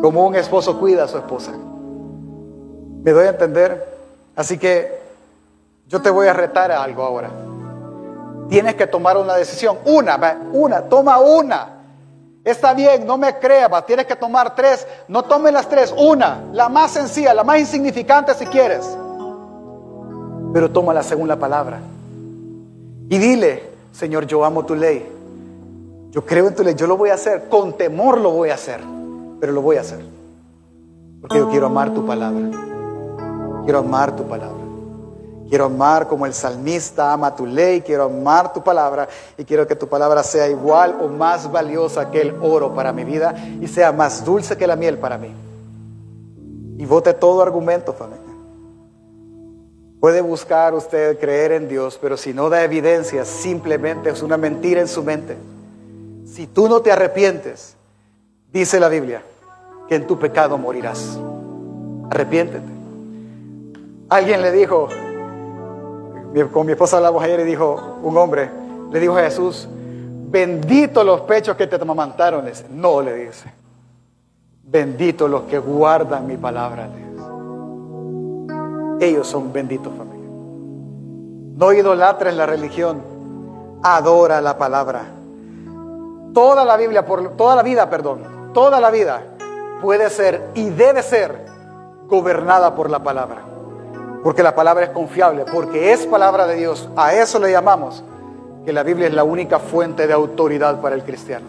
Como 0.00 0.24
un 0.24 0.36
esposo 0.36 0.78
cuida 0.78 1.02
a 1.02 1.08
su 1.08 1.16
esposa. 1.16 1.50
¿Me 1.50 3.10
doy 3.10 3.26
a 3.26 3.30
entender? 3.30 3.98
Así 4.36 4.56
que 4.56 5.00
yo 5.88 6.00
te 6.00 6.10
voy 6.10 6.28
a 6.28 6.32
retar 6.32 6.70
a 6.70 6.80
algo 6.80 7.02
ahora. 7.02 7.28
Tienes 8.48 8.76
que 8.76 8.86
tomar 8.86 9.16
una 9.16 9.34
decisión. 9.34 9.78
Una, 9.84 10.38
una, 10.52 10.82
toma 10.82 11.18
una. 11.18 11.70
Está 12.44 12.72
bien, 12.72 13.04
no 13.04 13.18
me 13.18 13.36
creas, 13.40 13.84
tienes 13.84 14.06
que 14.06 14.14
tomar 14.14 14.54
tres. 14.54 14.86
No 15.08 15.24
tomes 15.24 15.52
las 15.52 15.68
tres, 15.68 15.92
una, 15.98 16.44
la 16.52 16.68
más 16.68 16.92
sencilla, 16.92 17.34
la 17.34 17.42
más 17.42 17.58
insignificante 17.58 18.32
si 18.34 18.46
quieres. 18.46 18.96
Pero 20.56 20.70
tómala 20.70 21.02
según 21.02 21.28
la 21.28 21.36
palabra. 21.36 21.80
Y 23.10 23.18
dile, 23.18 23.62
Señor, 23.92 24.26
yo 24.26 24.42
amo 24.42 24.64
tu 24.64 24.74
ley. 24.74 25.06
Yo 26.12 26.24
creo 26.24 26.48
en 26.48 26.54
tu 26.54 26.62
ley, 26.62 26.74
yo 26.74 26.86
lo 26.86 26.96
voy 26.96 27.10
a 27.10 27.14
hacer. 27.14 27.50
Con 27.50 27.74
temor 27.74 28.18
lo 28.18 28.30
voy 28.30 28.48
a 28.48 28.54
hacer, 28.54 28.80
pero 29.38 29.52
lo 29.52 29.60
voy 29.60 29.76
a 29.76 29.82
hacer. 29.82 29.98
Porque 31.20 31.36
yo 31.36 31.50
quiero 31.50 31.66
amar 31.66 31.92
tu 31.92 32.06
palabra. 32.06 32.48
Quiero 33.64 33.80
amar 33.80 34.16
tu 34.16 34.22
palabra. 34.22 34.56
Quiero 35.50 35.66
amar 35.66 36.08
como 36.08 36.24
el 36.24 36.32
salmista 36.32 37.12
ama 37.12 37.36
tu 37.36 37.44
ley, 37.44 37.82
quiero 37.82 38.04
amar 38.04 38.54
tu 38.54 38.64
palabra 38.64 39.10
y 39.36 39.44
quiero 39.44 39.66
que 39.66 39.76
tu 39.76 39.86
palabra 39.86 40.22
sea 40.22 40.48
igual 40.48 40.96
o 41.02 41.08
más 41.08 41.52
valiosa 41.52 42.10
que 42.10 42.22
el 42.22 42.34
oro 42.40 42.74
para 42.74 42.94
mi 42.94 43.04
vida 43.04 43.34
y 43.60 43.66
sea 43.68 43.92
más 43.92 44.24
dulce 44.24 44.56
que 44.56 44.66
la 44.66 44.74
miel 44.74 44.96
para 44.96 45.18
mí. 45.18 45.34
Y 46.78 46.86
vote 46.86 47.12
todo 47.12 47.42
argumento, 47.42 47.92
familia. 47.92 48.25
Puede 50.00 50.20
buscar 50.20 50.74
usted 50.74 51.18
creer 51.18 51.52
en 51.52 51.68
Dios, 51.68 51.98
pero 52.00 52.16
si 52.16 52.34
no 52.34 52.50
da 52.50 52.62
evidencia, 52.62 53.24
simplemente 53.24 54.10
es 54.10 54.22
una 54.22 54.36
mentira 54.36 54.80
en 54.80 54.88
su 54.88 55.02
mente. 55.02 55.36
Si 56.26 56.46
tú 56.46 56.68
no 56.68 56.80
te 56.80 56.92
arrepientes, 56.92 57.76
dice 58.52 58.78
la 58.78 58.88
Biblia, 58.88 59.22
que 59.88 59.94
en 59.94 60.06
tu 60.06 60.18
pecado 60.18 60.58
morirás. 60.58 61.18
Arrepiéntete. 62.10 62.76
Alguien 64.08 64.42
le 64.42 64.52
dijo, 64.52 64.88
con 66.52 66.66
mi 66.66 66.72
esposa 66.72 66.98
hablamos 66.98 67.22
ayer 67.22 67.40
y 67.40 67.44
dijo, 67.44 67.98
un 68.02 68.16
hombre 68.18 68.50
le 68.92 69.00
dijo 69.00 69.16
a 69.16 69.22
Jesús, 69.22 69.66
bendito 69.70 71.02
los 71.02 71.22
pechos 71.22 71.56
que 71.56 71.66
te 71.66 71.76
amamantaron. 71.76 72.44
no, 72.70 73.00
le 73.00 73.14
dice, 73.14 73.50
bendito 74.62 75.26
los 75.26 75.42
que 75.42 75.58
guardan 75.58 76.26
mi 76.26 76.36
palabra. 76.36 76.88
Ellos 79.00 79.26
son 79.26 79.52
benditos 79.52 79.92
familia. 79.96 80.26
No 81.56 81.72
idolatres 81.72 82.34
la 82.34 82.46
religión, 82.46 83.02
adora 83.82 84.40
la 84.40 84.56
palabra. 84.56 85.04
Toda 86.32 86.64
la 86.64 86.76
Biblia, 86.76 87.04
por, 87.04 87.36
toda 87.36 87.56
la 87.56 87.62
vida, 87.62 87.88
perdón, 87.88 88.52
toda 88.52 88.80
la 88.80 88.90
vida 88.90 89.22
puede 89.82 90.10
ser 90.10 90.50
y 90.54 90.70
debe 90.70 91.02
ser 91.02 91.46
gobernada 92.08 92.74
por 92.74 92.90
la 92.90 93.02
palabra. 93.02 93.42
Porque 94.22 94.42
la 94.42 94.54
palabra 94.54 94.84
es 94.84 94.90
confiable, 94.90 95.44
porque 95.50 95.92
es 95.92 96.06
palabra 96.06 96.46
de 96.46 96.56
Dios. 96.56 96.88
A 96.96 97.14
eso 97.14 97.38
le 97.38 97.50
llamamos 97.50 98.02
que 98.64 98.72
la 98.72 98.82
Biblia 98.82 99.06
es 99.06 99.14
la 99.14 99.24
única 99.24 99.58
fuente 99.58 100.06
de 100.06 100.12
autoridad 100.12 100.80
para 100.80 100.94
el 100.94 101.04
cristiano. 101.04 101.46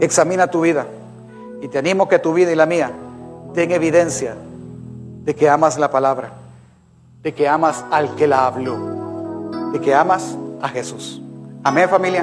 Examina 0.00 0.50
tu 0.50 0.62
vida 0.62 0.86
y 1.60 1.68
te 1.68 1.78
animo 1.78 2.08
que 2.08 2.18
tu 2.18 2.32
vida 2.32 2.52
y 2.52 2.56
la 2.56 2.66
mía 2.66 2.90
den 3.54 3.70
evidencia 3.70 4.34
de 5.24 5.34
que 5.34 5.48
amas 5.48 5.78
la 5.78 5.90
palabra, 5.90 6.32
de 7.22 7.34
que 7.34 7.48
amas 7.48 7.84
al 7.90 8.14
que 8.16 8.26
la 8.26 8.46
habló, 8.46 9.70
de 9.72 9.80
que 9.80 9.94
amas 9.94 10.36
a 10.60 10.68
Jesús. 10.68 11.20
Amén 11.62 11.88
familia. 11.88 12.18